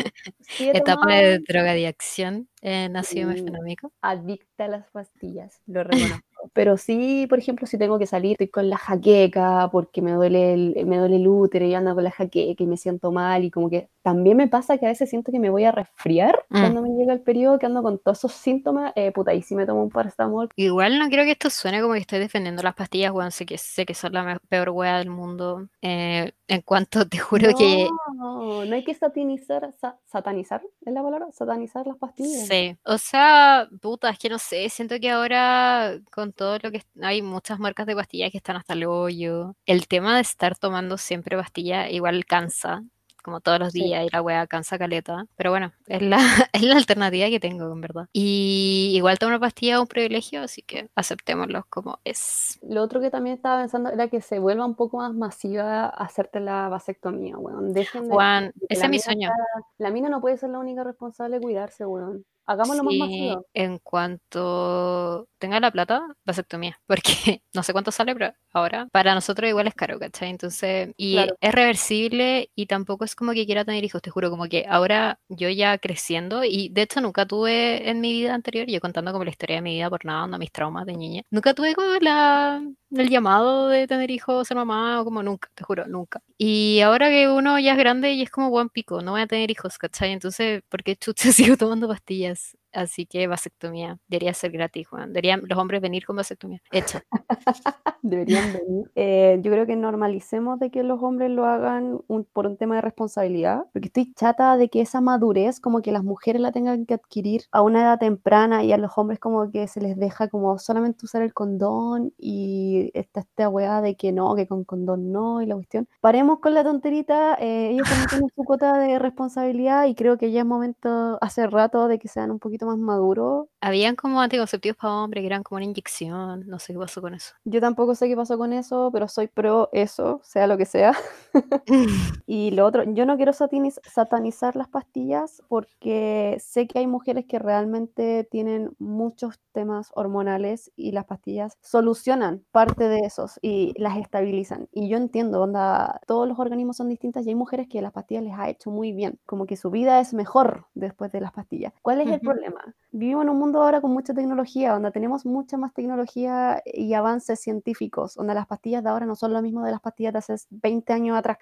etapa 0.59 1.15
de 1.15 1.39
drogadicción 1.41 2.49
en 2.63 2.97
ácido 2.97 3.29
mefenómico. 3.29 3.93
Adicta 4.01 4.65
a 4.65 4.69
las 4.69 4.91
pastillas, 4.91 5.61
lo 5.67 5.85
reconozco. 5.85 6.34
Pero 6.53 6.77
sí, 6.77 7.27
por 7.29 7.39
ejemplo, 7.39 7.67
si 7.67 7.79
tengo 7.79 7.99
que 7.99 8.07
salir, 8.07 8.33
estoy 8.33 8.49
con 8.49 8.69
la 8.69 8.77
jaqueca 8.77 9.69
porque 9.73 10.03
me 10.03 10.13
duele 10.13 10.55
el, 10.55 10.87
me 10.87 10.99
duele 10.99 11.17
el 11.17 11.27
útero 11.27 11.65
y 11.65 11.75
ando 11.75 11.95
con 11.95 12.05
la 12.05 12.11
jaqueca 12.11 12.63
y 12.63 12.67
me 12.67 12.77
siento 12.77 13.13
mal 13.13 13.45
y 13.45 13.51
como 13.51 13.71
que 13.71 13.89
también 14.03 14.37
me 14.37 14.49
pasa 14.49 14.77
que 14.77 14.85
a 14.85 14.91
veces 14.91 15.09
siento 15.09 15.33
que 15.33 15.39
me 15.39 15.49
voy 15.49 15.65
a 15.65 15.73
resfriar 15.73 16.45
mm. 16.51 16.61
cuando 16.61 16.83
me 16.83 16.91
llega 16.91 17.15
el 17.15 17.21
periodo, 17.21 17.59
que 17.59 17.65
ando 17.65 17.83
con 17.83 17.99
todos 17.99 18.19
esos 18.19 18.33
síntomas, 18.33 18.93
eh, 18.97 19.13
puta, 19.13 19.33
y 19.33 19.41
si 19.41 19.57
me 19.57 19.65
tomo 19.65 19.83
un 19.83 19.89
paracetamol. 19.89 20.51
Igual 20.57 20.99
no 20.99 21.09
quiero 21.09 21.25
que 21.25 21.31
esto 21.31 21.49
suene 21.49 21.81
como 21.81 21.95
que 21.95 22.01
estoy 22.01 22.19
defendiendo 22.19 22.63
las 22.63 22.75
pastillas, 22.75 23.13
weón, 23.13 23.33
sé 23.33 23.47
que, 23.47 23.57
sé 23.57 23.87
que 23.87 23.95
son 23.95 24.13
la 24.13 24.39
peor 24.51 24.69
wea 24.69 24.99
del 24.99 25.09
mundo. 25.09 25.69
Eh, 25.81 26.33
en 26.49 26.61
cuanto 26.61 27.09
te 27.09 27.19
juro 27.19 27.49
que... 27.57 27.89
No, 28.17 28.67
no 28.67 28.75
hay 28.75 28.85
que 28.85 28.93
satanizar, 28.93 29.73
satanizar, 30.05 30.61
¿es 30.85 30.93
la 30.93 31.03
palabra? 31.03 31.29
Satanizar 31.33 31.87
las 31.87 31.97
pastillas. 31.97 32.47
Sí, 32.47 32.77
o 32.85 32.99
sea, 32.99 33.69
puta, 33.81 34.11
es 34.11 34.19
que 34.19 34.29
no 34.29 34.39
sé, 34.39 34.69
siento 34.69 35.01
que 35.01 35.11
ahora 35.11 35.99
con 36.13 36.34
todo 36.35 36.59
lo 36.63 36.71
que... 36.71 36.83
Hay 37.03 37.23
muchas 37.23 37.59
marcas 37.59 37.87
de 37.87 37.97
pastillas 37.97 38.31
que 38.31 38.39
están 38.39 38.57
hasta 38.57 38.75
el 38.75 38.85
hoyo. 38.85 39.55
El 39.67 39.89
tema 39.89 40.17
de 40.17 40.23
estar 40.23 40.57
tomando 40.59 40.99
siempre 40.99 41.37
pastilla 41.37 41.91
igual 41.91 42.25
cansa 42.27 42.83
como 43.25 43.41
todos 43.41 43.59
los 43.59 43.73
días 43.73 44.05
y 44.05 44.11
la 44.13 44.21
weá 44.21 44.47
cansa 44.47 44.79
caleta. 44.79 45.27
Pero 45.35 45.51
bueno, 45.51 45.73
es 45.87 46.03
la, 46.03 46.19
es 46.53 46.63
la 46.63 46.77
alternativa 46.77 47.29
que 47.29 47.41
tengo, 47.41 47.73
en 47.73 47.81
verdad. 47.81 48.07
Y 48.13 48.93
igual 48.95 49.19
tomar 49.19 49.41
pastilla 49.41 49.77
es 49.77 49.81
un 49.81 49.87
privilegio, 49.87 50.43
así 50.43 50.63
que 50.63 50.91
aceptémoslo 50.95 51.67
como 51.71 51.99
es. 52.05 52.61
Lo 52.63 52.83
otro 52.83 53.01
que 53.01 53.11
también 53.11 53.37
estaba 53.37 53.63
pensando 53.63 53.89
era 53.91 54.09
que 54.09 54.21
se 54.21 54.39
vuelva 54.39 54.67
un 54.67 54.75
poco 54.75 54.99
más 54.99 55.15
masiva 55.15 55.87
hacerte 55.87 56.39
la 56.39 56.69
vasectomía, 56.69 57.39
weón. 57.39 57.73
Dejen 57.73 58.09
de, 58.09 58.15
Juan, 58.15 58.53
ese 58.69 58.85
es 58.85 58.91
mi 58.91 58.99
sueño. 58.99 59.31
la 59.79 59.91
mina 59.91 60.11
no 60.11 60.21
puede 60.21 60.37
ser 60.37 60.51
la 60.51 60.59
única 60.59 60.85
responsable 60.85 61.39
de 61.39 61.43
cuidarse, 61.43 61.87
weón. 61.87 62.27
Hagámoslo 62.47 62.85
más 62.85 62.95
masivo. 62.95 63.47
En 63.55 63.79
cuanto 63.79 65.29
tenga 65.45 65.61
la 65.61 65.71
plata, 65.71 66.03
vasectomía. 66.25 66.81
Porque 66.87 67.43
no 67.53 67.63
sé 67.63 67.73
cuánto 67.73 67.91
sale, 67.93 68.15
pero 68.15 68.33
ahora 68.53 68.89
para 68.93 69.15
nosotros 69.15 69.49
igual 69.49 69.67
es 69.67 69.75
caro, 69.75 69.99
¿cachai? 69.99 70.31
Entonces, 70.31 70.93
y 70.97 71.19
es 71.19 71.53
reversible 71.53 72.51
y 72.55 72.67
tampoco 72.67 73.05
es 73.05 73.15
como 73.15 73.33
que 73.33 73.45
quiera 73.45 73.65
tener 73.65 73.85
hijos, 73.85 74.01
te 74.01 74.11
juro, 74.11 74.31
como 74.31 74.47
que 74.47 74.65
ahora 74.69 75.19
yo 75.29 75.51
ya 75.51 75.77
creciendo, 75.79 76.45
y 76.45 76.71
de 76.71 76.83
hecho 76.83 77.01
nunca 77.01 77.27
tuve 77.27 77.91
en 77.91 78.01
mi 78.01 78.13
vida 78.13 78.35
anterior, 78.35 78.67
yo 78.69 78.81
contando 78.81 79.13
como 79.13 79.25
la 79.25 79.31
historia 79.31 79.57
de 79.57 79.63
mi 79.63 79.75
vida 79.75 79.91
por 79.91 80.05
nada, 80.05 80.39
mis 80.39 80.53
traumas 80.53 80.87
de 80.87 80.97
niña, 80.97 81.23
nunca 81.31 81.55
tuve 81.55 81.75
como 81.75 81.93
la, 82.01 82.63
el 82.91 83.09
llamado 83.11 83.69
de 83.69 83.87
tener 83.87 84.11
hijos, 84.11 84.49
ser 84.49 84.57
mamá, 84.57 85.01
o 85.01 85.05
como 85.05 85.23
nunca, 85.23 85.51
te 85.55 85.65
juro, 85.65 85.87
nunca. 85.87 86.23
Y 86.39 86.81
ahora 86.81 87.09
que 87.11 87.29
uno 87.29 87.59
ya 87.59 87.73
es 87.73 87.79
grande 87.79 88.13
y 88.13 88.23
es 88.23 88.31
como 88.31 88.51
buen 88.51 88.69
pico, 88.71 89.03
no 89.03 89.13
voy 89.13 89.23
a 89.23 89.27
tener 89.27 89.51
hijos, 89.51 89.79
¿cachai? 89.79 90.13
Entonces, 90.13 90.63
¿por 90.69 90.83
qué 90.83 90.97
chucha 90.97 91.33
sigo 91.33 91.57
tomando 91.57 91.89
pastillas? 91.89 92.57
Así 92.75 93.07
que 93.07 93.27
vasectomía 93.27 93.99
debería 94.09 94.35
ser 94.35 94.51
gratis, 94.51 94.89
Juan. 94.89 95.13
Deberían 95.13 95.43
los 95.45 95.59
hombres 95.59 95.81
venir 95.81 96.05
con 96.05 96.17
vasectomía. 96.17 96.61
Hecho. 96.73 96.99
Deberían 98.03 98.53
venir. 98.53 98.91
Eh, 98.95 99.39
yo 99.43 99.51
creo 99.51 99.67
que 99.67 99.77
normalicemos 99.77 100.59
de 100.59 100.71
que 100.71 100.83
los 100.83 101.03
hombres 101.03 101.31
lo 101.31 101.47
hagan 101.47 102.01
por 102.33 102.47
un 102.47 102.57
tema 102.57 102.77
de 102.77 102.81
responsabilidad, 102.83 103.65
porque 103.73 103.89
estoy 103.89 104.13
chata 104.15 104.57
de 104.57 104.69
que 104.69 104.81
esa 104.81 105.01
madurez 105.01 105.61
como 105.61 105.81
que 105.83 105.93
las 105.93 106.05
mujeres 106.05 106.43
la 106.43 106.53
tengan 106.53 106.85
que 106.87 106.95
adquirir 106.95 107.43
a 107.53 107.63
una 107.63 107.83
edad 107.83 107.99
temprana 107.99 108.65
y 108.65 108.73
a 108.73 108.79
los 108.79 108.93
hombres 108.97 109.19
como 109.19 109.51
que 109.51 109.69
se 109.69 109.81
les 109.81 109.97
deja 109.97 110.29
como 110.29 110.59
solamente 110.59 111.07
usar 111.07 111.23
el 111.23 111.33
condón 111.33 112.13
y 112.19 112.91
esta, 112.95 113.21
esta 113.21 113.49
weá 113.49 113.81
de 113.81 113.97
que 113.97 114.13
no, 114.13 114.35
que 114.35 114.47
con 114.47 114.65
condón 114.65 115.13
no 115.13 115.41
y 115.41 115.47
la 115.47 115.55
cuestión. 115.55 115.89
Paremos 116.01 116.41
con 116.41 116.55
la 116.55 116.65
tonterita, 116.65 117.37
eh, 117.41 117.71
ellos 117.71 117.89
también 117.89 118.09
tienen 118.09 118.29
su 118.35 118.45
cuota 118.45 118.79
de 118.79 118.99
responsabilidad 118.99 119.87
y 119.87 119.95
creo 119.95 120.19
que 120.19 120.31
ya 120.33 120.41
es 120.41 120.47
momento 120.47 121.19
hace 121.21 121.47
rato 121.47 121.89
de 121.89 121.99
que 121.99 122.09
sean 122.09 122.31
un 122.31 122.39
poquito 122.39 122.64
más 122.65 122.79
maduro. 122.79 123.49
Habían 123.65 123.97
como 123.97 124.21
anticonceptivos 124.21 124.77
para 124.77 124.93
hombres 124.93 125.23
que 125.23 125.27
eran 125.27 125.43
como 125.43 125.57
una 125.57 125.65
inyección, 125.65 126.47
no 126.47 126.59
sé 126.59 126.75
qué 126.75 126.79
pasó 126.79 127.01
con 127.01 127.15
eso. 127.15 127.33
Yo 127.47 127.63
tampoco 127.63 127.95
sé 127.95 128.09
qué 128.09 128.15
pasó 128.15 128.37
con 128.37 128.53
eso, 128.53 128.91
pero 128.93 129.09
soy 129.09 129.27
pro 129.27 129.71
eso, 129.73 130.21
sea 130.23 130.47
lo 130.47 130.59
que 130.59 130.67
sea. 130.67 130.93
y 132.27 132.51
lo 132.51 132.67
otro, 132.67 132.85
yo 132.93 133.07
no 133.07 133.17
quiero 133.17 133.33
satanizar 133.33 134.55
las 134.55 134.69
pastillas 134.69 135.43
porque 135.49 136.37
sé 136.41 136.67
que 136.67 136.81
hay 136.81 136.87
mujeres 136.87 137.25
que 137.25 137.39
realmente 137.39 138.29
tienen 138.31 138.77
muchos 138.79 139.41
temas 139.53 139.91
hormonales 139.95 140.71
y 140.77 140.93
las 140.93 141.07
pastillas 141.07 141.57
solucionan 141.63 142.45
parte 142.53 142.87
de 142.89 142.99
esos 142.99 143.39
y 143.41 143.73
las 143.81 143.97
estabilizan. 143.97 144.69
Y 144.73 144.91
yo 144.91 144.99
entiendo, 144.99 145.41
onda, 145.41 146.03
todos 146.07 146.29
los 146.29 146.39
organismos 146.39 146.77
son 146.77 146.91
distintos 146.91 147.25
y 147.25 147.31
hay 147.31 147.35
mujeres 147.35 147.69
que 147.69 147.81
las 147.81 147.93
pastillas 147.93 148.25
les 148.25 148.35
ha 148.35 148.51
hecho 148.51 148.71
muy 148.71 148.93
bien, 148.93 149.19
como 149.25 149.47
que 149.47 149.57
su 149.57 149.71
vida 149.71 150.01
es 150.01 150.13
mejor 150.13 150.67
después 150.75 151.11
de 151.13 151.23
las 151.23 151.33
pastillas. 151.33 151.73
¿Cuál 151.81 152.03
es 152.03 152.09
el 152.09 152.21
problema? 152.21 152.61
Vivimos 152.91 153.25
en 153.25 153.31
un 153.31 153.39
mundo 153.39 153.54
mundo 153.55 153.65
ahora 153.65 153.81
con 153.81 153.93
mucha 153.93 154.13
tecnología, 154.15 154.73
donde 154.73 154.91
tenemos 154.91 155.25
mucha 155.25 155.57
más 155.57 155.73
tecnología 155.73 156.61
y 156.65 156.93
avances 156.95 157.39
científicos, 157.41 158.15
donde 158.15 158.35
las 158.35 158.47
pastillas 158.47 158.83
de 158.83 158.91
ahora 158.91 159.07
no 159.07 159.15
son 159.15 159.33
lo 159.33 159.41
mismo 159.43 159.65
de 159.65 159.71
las 159.71 159.81
pastillas 159.81 160.13
de 160.13 160.19
hace 160.19 160.35
20 160.51 160.93
años 160.93 161.17
atrás. 161.17 161.39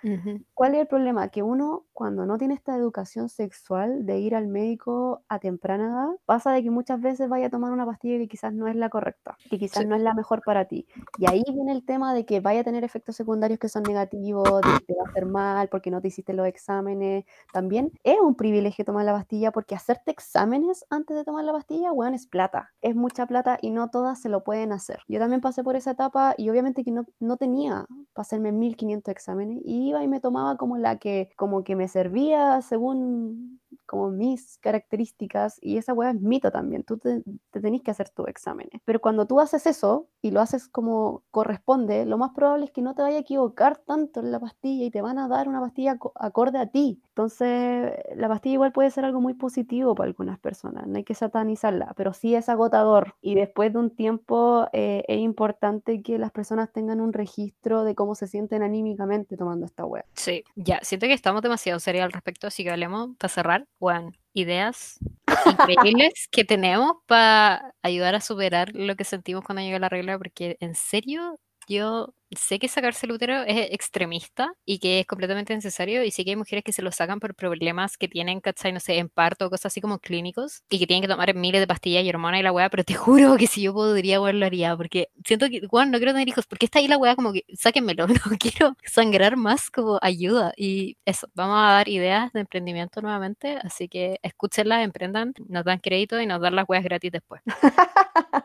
¿Cuál 0.52 0.74
es 0.74 0.82
el 0.82 0.86
problema? 0.86 1.28
Que 1.28 1.42
uno, 1.42 1.84
cuando 1.94 2.26
no 2.26 2.36
tiene 2.36 2.54
esta 2.54 2.76
educación 2.76 3.30
sexual 3.30 4.04
de 4.04 4.18
ir 4.18 4.34
al 4.34 4.46
médico 4.46 5.22
a 5.28 5.38
temprana 5.38 5.86
edad, 5.86 6.08
pasa 6.26 6.52
de 6.52 6.62
que 6.62 6.70
muchas 6.70 7.00
veces 7.00 7.28
vaya 7.30 7.46
a 7.46 7.50
tomar 7.50 7.72
una 7.72 7.86
pastilla 7.86 8.18
que 8.18 8.28
quizás 8.28 8.52
no 8.52 8.68
es 8.68 8.76
la 8.76 8.90
correcta, 8.90 9.36
que 9.48 9.58
quizás 9.58 9.86
no 9.86 9.96
es 9.96 10.02
la 10.02 10.12
mejor 10.12 10.42
para 10.44 10.66
ti. 10.66 10.86
Y 11.16 11.30
ahí 11.30 11.42
viene 11.50 11.72
el 11.72 11.84
tema 11.84 12.12
de 12.12 12.26
que 12.26 12.40
vaya 12.40 12.60
a 12.60 12.64
tener 12.64 12.84
efectos 12.84 13.16
secundarios 13.16 13.58
que 13.58 13.70
son 13.70 13.84
negativos, 13.84 14.60
de 14.60 14.68
que 14.80 14.84
te 14.86 14.94
va 14.94 15.04
a 15.06 15.10
hacer 15.10 15.24
mal 15.24 15.68
porque 15.68 15.90
no 15.90 16.02
te 16.02 16.08
hiciste 16.08 16.34
los 16.34 16.46
exámenes. 16.46 17.24
También 17.52 17.90
es 18.04 18.18
un 18.20 18.34
privilegio 18.34 18.84
tomar 18.84 19.06
la 19.06 19.12
pastilla 19.12 19.50
porque 19.50 19.74
hacerte 19.74 20.10
exámenes 20.10 20.84
antes 20.90 21.16
de 21.16 21.24
tomar 21.24 21.44
la 21.44 21.52
pastilla, 21.52 21.90
es 22.09 22.26
plata. 22.26 22.70
Es 22.80 22.94
mucha 22.94 23.26
plata 23.26 23.59
y 23.61 23.70
no 23.70 23.90
todas 23.90 24.20
se 24.20 24.28
lo 24.28 24.44
pueden 24.44 24.72
hacer. 24.72 25.00
Yo 25.09 25.18
también 25.18 25.40
pasé 25.40 25.62
por 25.62 25.76
esa 25.76 25.92
etapa 25.92 26.34
y 26.36 26.50
obviamente 26.50 26.84
que 26.84 26.90
no, 26.90 27.05
no 27.20 27.36
tenía 27.36 27.86
para 28.12 28.22
hacerme 28.22 28.53
1500 28.53 29.12
exámenes 29.12 29.61
y 29.64 29.88
iba 29.88 30.03
y 30.03 30.09
me 30.09 30.20
tomaba 30.20 30.57
como 30.57 30.76
la 30.78 30.98
que, 30.98 31.30
como 31.36 31.64
que 31.64 31.76
me 31.76 31.88
servía 31.88 32.61
según 32.62 33.61
como 33.86 34.11
mis 34.11 34.59
características 34.59 35.59
y 35.61 35.76
esa 35.76 35.92
weá 35.92 36.11
es 36.11 36.20
mito 36.20 36.50
también, 36.50 36.82
tú 36.82 36.98
te, 36.98 37.22
tenés 37.50 37.82
que 37.82 37.90
hacer 37.90 38.09
tus 38.11 38.28
exámenes. 38.28 38.80
Pero 38.84 39.00
cuando 39.00 39.26
tú 39.26 39.40
haces 39.40 39.66
eso 39.66 40.09
y 40.20 40.30
lo 40.30 40.40
haces 40.40 40.68
como 40.68 41.24
corresponde, 41.30 42.07
lo 42.07 42.18
más 42.18 42.30
probable 42.34 42.66
es 42.66 42.70
que 42.70 42.82
no 42.82 42.94
te 42.94 43.03
vaya 43.03 43.18
a 43.18 43.20
equivocar 43.20 43.78
tanto 43.78 44.20
en 44.20 44.32
la 44.32 44.40
pastilla 44.40 44.86
y 44.86 44.90
te 44.90 45.03
van 45.03 45.18
a 45.18 45.28
dar 45.28 45.48
una 45.48 45.61
pastilla 45.61 45.98
acorde 46.14 46.59
a 46.59 46.66
ti. 46.66 47.03
Entonces, 47.14 47.92
la 48.16 48.26
pastilla 48.26 48.54
igual 48.54 48.72
puede 48.72 48.90
ser 48.90 49.04
algo 49.04 49.20
muy 49.20 49.34
positivo 49.34 49.94
para 49.94 50.08
algunas 50.08 50.38
personas, 50.38 50.86
no 50.86 50.96
hay 50.96 51.04
que 51.04 51.12
satanizarla, 51.14 51.92
pero 51.94 52.14
sí 52.14 52.34
es 52.34 52.48
agotador 52.48 53.16
y 53.20 53.34
después 53.34 53.70
de 53.70 53.80
un 53.80 53.94
tiempo 53.94 54.66
eh, 54.72 55.04
es 55.06 55.18
importante 55.18 56.00
que 56.00 56.16
las 56.16 56.30
personas 56.30 56.72
tengan 56.72 57.02
un 57.02 57.12
registro 57.12 57.84
de 57.84 57.94
cómo 57.94 58.14
se 58.14 58.26
sienten 58.28 58.62
anímicamente 58.62 59.36
tomando 59.36 59.66
esta 59.66 59.84
web. 59.84 60.06
Sí, 60.14 60.42
ya, 60.54 60.80
siento 60.82 61.06
que 61.06 61.12
estamos 61.12 61.42
demasiado 61.42 61.78
serios 61.80 62.06
al 62.06 62.12
respecto, 62.12 62.46
así 62.46 62.64
que 62.64 62.70
hablemos 62.70 63.10
para 63.18 63.28
cerrar 63.28 63.66
bueno, 63.78 64.12
ideas 64.32 64.98
increíbles 65.44 66.28
que 66.30 66.44
tenemos 66.44 66.92
para 67.06 67.74
ayudar 67.82 68.14
a 68.14 68.22
superar 68.22 68.70
lo 68.74 68.96
que 68.96 69.04
sentimos 69.04 69.44
cuando 69.44 69.60
llega 69.60 69.78
la 69.78 69.90
regla, 69.90 70.16
porque 70.16 70.56
en 70.60 70.74
serio, 70.74 71.38
yo 71.68 72.14
sé 72.36 72.58
que 72.58 72.68
sacarse 72.68 73.06
el 73.06 73.12
útero 73.12 73.42
es 73.42 73.70
extremista 73.72 74.52
y 74.64 74.78
que 74.78 75.00
es 75.00 75.06
completamente 75.06 75.54
necesario 75.54 76.02
y 76.04 76.10
sí 76.10 76.24
que 76.24 76.30
hay 76.30 76.36
mujeres 76.36 76.64
que 76.64 76.72
se 76.72 76.82
lo 76.82 76.90
sacan 76.92 77.20
por 77.20 77.34
problemas 77.34 77.96
que 77.96 78.08
tienen, 78.08 78.40
¿cachai? 78.40 78.72
No 78.72 78.80
sé, 78.80 78.98
en 78.98 79.08
parto 79.08 79.46
o 79.46 79.50
cosas 79.50 79.66
así 79.66 79.80
como 79.80 79.98
clínicos 79.98 80.62
y 80.70 80.78
que 80.78 80.86
tienen 80.86 81.02
que 81.02 81.08
tomar 81.08 81.34
miles 81.34 81.60
de 81.60 81.66
pastillas 81.66 82.04
y 82.04 82.08
hormonas 82.08 82.40
y 82.40 82.42
la 82.42 82.52
weá, 82.52 82.70
pero 82.70 82.84
te 82.84 82.94
juro 82.94 83.36
que 83.36 83.46
si 83.46 83.62
yo 83.62 83.74
podría, 83.74 84.20
weón, 84.20 84.40
lo 84.40 84.46
haría 84.46 84.76
porque 84.76 85.08
siento 85.24 85.48
que, 85.48 85.62
weón, 85.70 85.90
no 85.90 85.98
quiero 85.98 86.12
tener 86.12 86.28
hijos 86.28 86.46
porque 86.46 86.66
está 86.66 86.78
ahí 86.78 86.88
la 86.88 86.98
weá 86.98 87.16
como 87.16 87.32
que, 87.32 87.44
sáquenmelo, 87.54 88.06
no 88.08 88.14
quiero 88.38 88.76
sangrar 88.84 89.36
más 89.36 89.70
como 89.70 89.98
ayuda 90.02 90.52
y 90.56 90.96
eso, 91.04 91.28
vamos 91.34 91.56
a 91.58 91.72
dar 91.72 91.88
ideas 91.88 92.32
de 92.32 92.40
emprendimiento 92.40 93.02
nuevamente, 93.02 93.58
así 93.62 93.88
que 93.88 94.18
escúchenlas, 94.22 94.84
emprendan, 94.84 95.34
nos 95.48 95.64
dan 95.64 95.78
crédito 95.78 96.20
y 96.20 96.26
nos 96.26 96.40
dan 96.40 96.56
las 96.56 96.68
weas 96.68 96.84
gratis 96.84 97.12
después. 97.12 97.42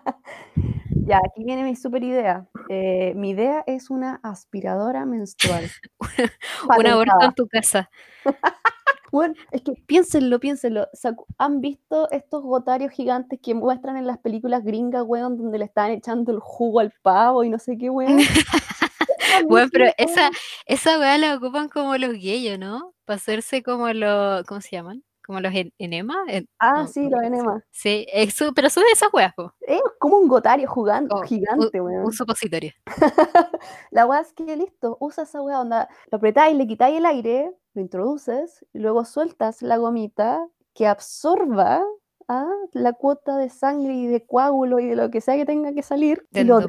Ya, 1.08 1.22
aquí 1.26 1.46
viene 1.46 1.64
mi 1.64 1.76
super 1.78 2.04
idea. 2.04 2.46
Eh, 2.68 3.14
mi 3.16 3.30
idea 3.30 3.64
es 3.66 3.90
una 3.90 4.20
aspiradora 4.24 5.06
menstrual. 5.06 5.72
un 6.78 6.86
aborto 6.86 7.22
en 7.22 7.34
tu 7.34 7.48
casa. 7.48 7.90
bueno, 9.14 9.34
es 9.52 9.62
que 9.62 9.72
piénsenlo, 9.86 10.38
piénsenlo. 10.42 10.88
¿Han 11.38 11.62
visto 11.62 12.12
estos 12.12 12.44
gotarios 12.44 12.92
gigantes 12.92 13.40
que 13.42 13.54
muestran 13.54 13.96
en 13.96 14.06
las 14.06 14.18
películas 14.18 14.66
gringas, 14.66 15.04
weón, 15.08 15.38
donde 15.38 15.60
le 15.60 15.66
están 15.66 15.92
echando 15.92 16.34
el 16.34 16.40
jugo 16.42 16.82
al 16.82 16.92
pavo 17.02 17.46
y 17.46 17.50
no 17.50 17.58
sé 17.58 17.78
qué, 17.78 17.90
weón? 17.90 18.18
bueno, 19.48 19.70
pero 19.72 19.86
esa, 19.98 20.30
esa 20.66 21.00
weá 21.00 21.18
la 21.18 21.36
ocupan 21.36 21.70
como 21.70 21.96
los 21.96 22.12
gayos, 22.12 22.60
¿no? 22.60 22.94
Para 23.06 23.16
hacerse 23.16 23.64
como 23.64 23.94
los, 23.94 24.44
¿cómo 24.44 24.60
se 24.60 24.72
llaman? 24.72 25.06
Como 25.28 25.42
los 25.42 25.54
enemas. 25.78 26.18
ah, 26.58 26.88
sí, 26.88 27.10
los 27.10 27.22
enemas. 27.22 27.62
Sí, 27.70 28.08
eso, 28.12 28.54
pero 28.54 28.70
de 28.70 28.82
esas 28.94 29.14
weas, 29.14 29.34
Es 29.62 29.82
como 30.00 30.18
un 30.18 30.30
gotario 30.30 30.70
jugando, 30.70 31.18
oh, 31.18 31.22
gigante, 31.22 31.82
weón. 31.82 32.06
Un 32.06 32.14
supositorio. 32.14 32.72
la 33.92 34.06
wea 34.06 34.22
es 34.22 34.32
que 34.32 34.56
listo, 34.56 34.98
usa 35.02 35.26
esa 35.26 35.42
wea, 35.42 35.60
onda, 35.60 35.90
lo 36.10 36.18
apretáis, 36.18 36.56
le 36.56 36.66
quitáis 36.66 36.98
el 36.98 37.06
aire, 37.06 37.52
lo 37.74 37.82
introduces, 37.82 38.66
y 38.74 38.80
luego 38.80 39.04
sueltas 39.04 39.62
la 39.62 39.76
gomita 39.76 40.48
que 40.74 40.88
absorba 40.88 41.84
¿ah? 42.30 42.50
la 42.72 42.94
cuota 42.94 43.38
de 43.38 43.50
sangre 43.50 43.94
y 43.94 44.08
de 44.08 44.26
coágulo 44.26 44.80
y 44.80 44.88
de 44.88 44.96
lo 44.96 45.12
que 45.12 45.20
sea 45.20 45.36
que 45.36 45.46
tenga 45.46 45.74
que 45.74 45.84
salir, 45.84 46.26
y 46.32 46.46
lo 46.46 46.62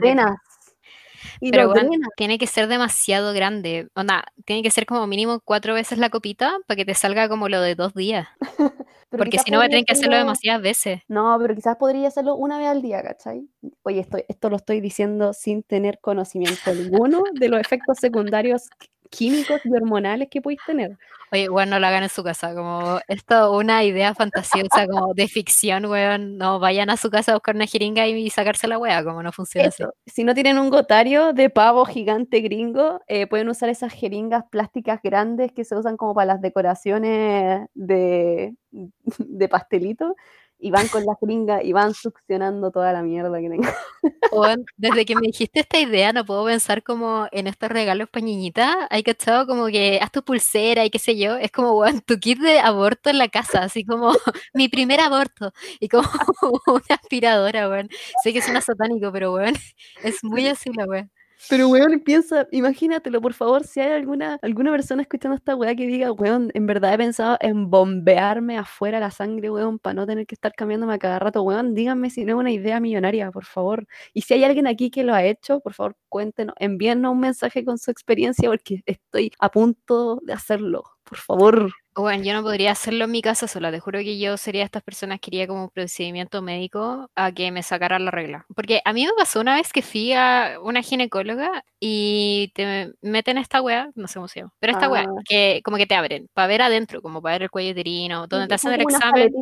pero 1.40 1.72
tiene 2.16 2.38
que 2.38 2.46
ser 2.46 2.68
demasiado 2.68 3.32
grande. 3.32 3.88
Onda, 3.94 4.24
tiene 4.44 4.62
que 4.62 4.70
ser 4.70 4.86
como 4.86 5.06
mínimo 5.06 5.40
cuatro 5.40 5.74
veces 5.74 5.98
la 5.98 6.10
copita 6.10 6.56
para 6.66 6.76
que 6.76 6.84
te 6.84 6.94
salga 6.94 7.28
como 7.28 7.48
lo 7.48 7.60
de 7.60 7.74
dos 7.74 7.94
días. 7.94 8.28
Porque 9.10 9.38
si 9.38 9.50
no, 9.50 9.58
va 9.58 9.64
a 9.64 9.68
tener 9.68 9.84
que 9.84 9.94
hacerlo 9.94 10.18
demasiadas 10.18 10.60
veces. 10.60 11.00
No, 11.08 11.36
pero 11.40 11.54
quizás 11.54 11.76
podría 11.76 12.08
hacerlo 12.08 12.36
una 12.36 12.58
vez 12.58 12.68
al 12.68 12.82
día, 12.82 13.02
¿cachai? 13.02 13.48
Oye, 13.82 14.00
esto, 14.00 14.18
esto 14.28 14.50
lo 14.50 14.56
estoy 14.56 14.80
diciendo 14.80 15.32
sin 15.32 15.62
tener 15.62 15.98
conocimiento 16.00 16.60
alguno 16.70 17.22
de 17.32 17.48
los 17.48 17.60
efectos 17.60 17.96
secundarios 17.98 18.68
químicos 19.08 19.60
y 19.64 19.72
hormonales 19.72 20.28
que 20.30 20.40
podéis 20.40 20.60
tener. 20.66 20.96
Oye, 21.30 21.48
bueno, 21.48 21.72
no 21.72 21.80
lo 21.80 21.86
hagan 21.86 22.04
en 22.04 22.08
su 22.08 22.24
casa, 22.24 22.54
como 22.54 23.00
esto 23.06 23.54
una 23.54 23.84
idea 23.84 24.14
fantasiosa 24.14 24.86
como 24.86 25.12
de 25.12 25.28
ficción, 25.28 25.84
weón, 25.84 26.38
no 26.38 26.58
vayan 26.58 26.88
a 26.88 26.96
su 26.96 27.10
casa 27.10 27.32
a 27.32 27.34
buscar 27.34 27.54
una 27.54 27.66
jeringa 27.66 28.06
y 28.06 28.30
sacarse 28.30 28.66
la 28.66 28.78
wea, 28.78 29.04
como 29.04 29.22
no 29.22 29.30
funciona 29.30 29.68
así. 29.68 29.84
Si 30.06 30.24
no 30.24 30.32
tienen 30.34 30.58
un 30.58 30.70
gotario 30.70 31.34
de 31.34 31.50
pavo 31.50 31.84
gigante 31.84 32.40
gringo, 32.40 33.02
eh, 33.08 33.26
pueden 33.26 33.48
usar 33.50 33.68
esas 33.68 33.92
jeringas 33.92 34.44
plásticas 34.50 35.00
grandes 35.02 35.52
que 35.52 35.64
se 35.64 35.76
usan 35.76 35.98
como 35.98 36.14
para 36.14 36.26
las 36.26 36.40
decoraciones 36.40 37.68
de, 37.74 38.54
de 38.70 39.48
pastelito 39.48 40.16
y 40.58 40.70
van 40.70 40.88
con 40.88 41.04
la 41.04 41.14
jeringa 41.20 41.62
y 41.62 41.72
van 41.72 41.94
succionando 41.94 42.70
toda 42.70 42.92
la 42.92 43.02
mierda 43.02 43.40
que 43.40 43.48
tengan. 43.48 43.72
desde 44.76 45.04
que 45.04 45.14
me 45.14 45.22
dijiste 45.22 45.60
esta 45.60 45.78
idea, 45.78 46.12
no 46.12 46.24
puedo 46.24 46.44
pensar 46.44 46.82
como 46.82 47.28
en 47.32 47.46
estos 47.46 47.70
regalos 47.70 48.08
pañiñitas. 48.08 48.74
Hay 48.90 49.02
cachado 49.02 49.46
como 49.46 49.66
que 49.66 50.00
haz 50.02 50.10
tu 50.10 50.22
pulsera 50.22 50.84
y 50.84 50.90
qué 50.90 50.98
sé 50.98 51.16
yo. 51.16 51.36
Es 51.36 51.52
como, 51.52 51.84
tu 52.06 52.18
kit 52.18 52.38
de 52.40 52.58
aborto 52.58 53.10
en 53.10 53.18
la 53.18 53.28
casa, 53.28 53.62
así 53.62 53.84
como 53.84 54.12
mi 54.54 54.68
primer 54.68 55.00
aborto. 55.00 55.52
Y 55.80 55.88
como 55.88 56.08
una 56.66 56.94
aspiradora, 56.94 57.68
weón. 57.68 57.88
Sé 58.22 58.32
que 58.32 58.42
suena 58.42 58.60
satánico, 58.60 59.12
pero 59.12 59.32
weón, 59.32 59.54
es 60.02 60.24
muy 60.24 60.46
así 60.48 60.70
la 60.74 60.86
weón. 60.86 61.10
Pero, 61.46 61.68
weón, 61.68 62.00
piensa, 62.00 62.46
imagínatelo, 62.50 63.20
por 63.20 63.32
favor, 63.32 63.64
si 63.64 63.80
hay 63.80 63.92
alguna, 63.92 64.38
alguna 64.42 64.70
persona 64.72 65.02
escuchando 65.02 65.36
esta 65.36 65.54
weá 65.54 65.74
que 65.74 65.86
diga, 65.86 66.10
weón, 66.12 66.50
en 66.52 66.66
verdad 66.66 66.92
he 66.92 66.98
pensado 66.98 67.38
en 67.40 67.70
bombearme 67.70 68.58
afuera 68.58 68.98
la 69.00 69.10
sangre, 69.10 69.50
weón, 69.50 69.78
para 69.78 69.94
no 69.94 70.06
tener 70.06 70.26
que 70.26 70.34
estar 70.34 70.52
cambiándome 70.54 70.94
a 70.94 70.98
cada 70.98 71.18
rato, 71.18 71.42
weón, 71.42 71.74
díganme 71.74 72.10
si 72.10 72.24
no 72.24 72.34
es 72.34 72.40
una 72.40 72.50
idea 72.50 72.80
millonaria, 72.80 73.30
por 73.30 73.44
favor. 73.44 73.86
Y 74.12 74.22
si 74.22 74.34
hay 74.34 74.44
alguien 74.44 74.66
aquí 74.66 74.90
que 74.90 75.04
lo 75.04 75.14
ha 75.14 75.22
hecho, 75.24 75.60
por 75.60 75.74
favor, 75.74 75.96
cuéntenos, 76.08 76.54
envíennos 76.58 77.12
un 77.12 77.20
mensaje 77.20 77.64
con 77.64 77.78
su 77.78 77.90
experiencia 77.90 78.48
porque 78.50 78.82
estoy 78.84 79.32
a 79.38 79.50
punto 79.50 80.20
de 80.24 80.32
hacerlo, 80.32 80.84
por 81.04 81.18
favor. 81.18 81.72
Bueno, 81.98 82.22
yo 82.22 82.32
no 82.32 82.44
podría 82.44 82.70
hacerlo 82.70 83.06
en 83.06 83.10
mi 83.10 83.22
casa 83.22 83.48
sola. 83.48 83.72
Te 83.72 83.80
juro 83.80 83.98
que 83.98 84.20
yo 84.20 84.36
sería 84.36 84.60
de 84.60 84.66
estas 84.66 84.84
personas 84.84 85.18
que 85.18 85.30
iría 85.30 85.48
como 85.48 85.64
un 85.64 85.70
procedimiento 85.70 86.40
médico 86.42 87.10
a 87.16 87.32
que 87.32 87.50
me 87.50 87.64
sacaran 87.64 88.04
la 88.04 88.12
regla. 88.12 88.46
Porque 88.54 88.80
a 88.84 88.92
mí 88.92 89.04
me 89.04 89.12
pasó 89.18 89.40
una 89.40 89.56
vez 89.56 89.72
que 89.72 89.82
fui 89.82 90.12
a 90.12 90.58
una 90.62 90.80
ginecóloga 90.82 91.64
y 91.80 92.52
te 92.54 92.92
meten 93.02 93.36
esta 93.36 93.60
weá, 93.60 93.90
no 93.96 94.06
sé 94.06 94.14
cómo 94.14 94.28
se 94.28 94.40
llama, 94.40 94.52
pero 94.60 94.74
esta 94.74 94.88
weá, 94.88 95.06
ah. 95.08 95.22
que 95.28 95.60
como 95.64 95.76
que 95.76 95.86
te 95.86 95.96
abren, 95.96 96.28
para 96.34 96.46
ver 96.46 96.62
adentro, 96.62 97.02
como 97.02 97.20
para 97.20 97.34
ver 97.34 97.42
el 97.42 97.50
cuello 97.50 97.72
uterino, 97.72 98.28
donde 98.28 98.46
te 98.46 98.54
hacen 98.54 98.72
el 98.74 98.82
examen. 98.82 99.32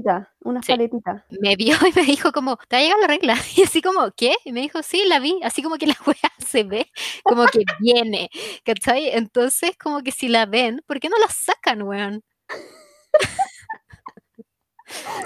Una 0.40 0.60
paletita. 0.60 1.26
Me 1.40 1.56
vio 1.56 1.76
y 1.86 1.92
me 1.94 2.04
dijo 2.04 2.32
como, 2.32 2.56
¿te 2.68 2.76
ha 2.76 2.80
llegado 2.80 3.02
la 3.02 3.08
regla? 3.08 3.36
Y 3.56 3.64
así 3.64 3.82
como, 3.82 4.10
¿qué? 4.16 4.34
Y 4.46 4.52
me 4.52 4.60
dijo, 4.62 4.82
sí, 4.82 5.02
la 5.06 5.18
vi. 5.18 5.38
Así 5.42 5.62
como 5.62 5.76
que 5.76 5.86
la 5.86 5.96
weá 6.06 6.32
se 6.38 6.64
ve, 6.64 6.90
como 7.22 7.44
que 7.46 7.64
viene, 7.80 8.30
¿cachai? 8.64 9.10
Entonces, 9.10 9.76
como 9.76 10.02
que 10.02 10.10
si 10.10 10.28
la 10.28 10.46
ven, 10.46 10.82
¿por 10.86 11.00
qué 11.00 11.10
no 11.10 11.18
la 11.18 11.28
sacan, 11.28 11.82
weón? 11.82 12.22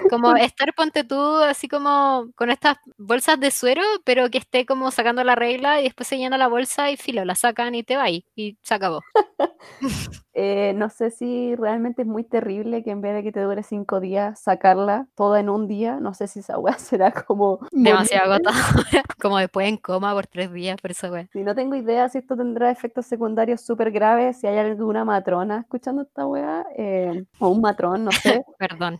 Como 0.08 0.34
estar, 0.36 0.72
ponte 0.74 1.04
tú, 1.04 1.18
así 1.42 1.68
como 1.68 2.30
con 2.34 2.50
estas 2.50 2.76
bolsas 2.98 3.38
de 3.40 3.50
suero, 3.50 3.82
pero 4.04 4.30
que 4.30 4.38
esté 4.38 4.64
como 4.66 4.90
sacando 4.90 5.22
la 5.24 5.34
regla 5.34 5.80
y 5.80 5.84
después 5.84 6.08
se 6.08 6.16
llena 6.18 6.38
la 6.38 6.48
bolsa 6.48 6.90
y 6.90 6.96
filo, 6.96 7.24
la 7.24 7.34
sacan 7.34 7.74
y 7.74 7.82
te 7.82 7.96
va 7.96 8.08
y 8.10 8.24
se 8.62 8.74
acabó. 8.74 9.02
Eh, 10.32 10.72
no 10.76 10.90
sé 10.90 11.10
si 11.10 11.56
realmente 11.56 12.02
es 12.02 12.08
muy 12.08 12.24
terrible 12.24 12.84
que 12.84 12.90
en 12.90 13.00
vez 13.00 13.14
de 13.14 13.22
que 13.22 13.32
te 13.32 13.40
dure 13.40 13.62
cinco 13.62 14.00
días, 14.00 14.40
sacarla 14.40 15.08
toda 15.14 15.40
en 15.40 15.48
un 15.48 15.66
día. 15.66 15.98
No 16.00 16.14
sé 16.14 16.28
si 16.28 16.40
esa 16.40 16.58
weá 16.58 16.78
será 16.78 17.12
como. 17.12 17.60
Demasiado 17.72 18.32
agotadora. 18.32 19.02
como 19.20 19.38
después 19.38 19.68
en 19.68 19.76
coma 19.76 20.14
por 20.14 20.26
tres 20.26 20.52
días 20.52 20.80
por 20.80 20.90
esa 20.90 21.10
weá. 21.10 21.26
Si 21.32 21.42
no 21.42 21.54
tengo 21.54 21.74
idea 21.74 22.08
si 22.08 22.18
esto 22.18 22.36
tendrá 22.36 22.70
efectos 22.70 23.06
secundarios 23.06 23.60
súper 23.60 23.90
graves, 23.90 24.40
si 24.40 24.46
hay 24.46 24.58
alguna 24.58 25.04
matrona 25.04 25.60
escuchando 25.60 26.02
esta 26.02 26.26
weá, 26.26 26.64
eh, 26.76 27.24
o 27.38 27.48
un 27.48 27.60
matrón, 27.60 28.04
no 28.04 28.12
sé. 28.12 28.42
Perdón. 28.58 28.98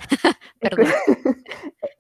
Perdón. 0.58 0.86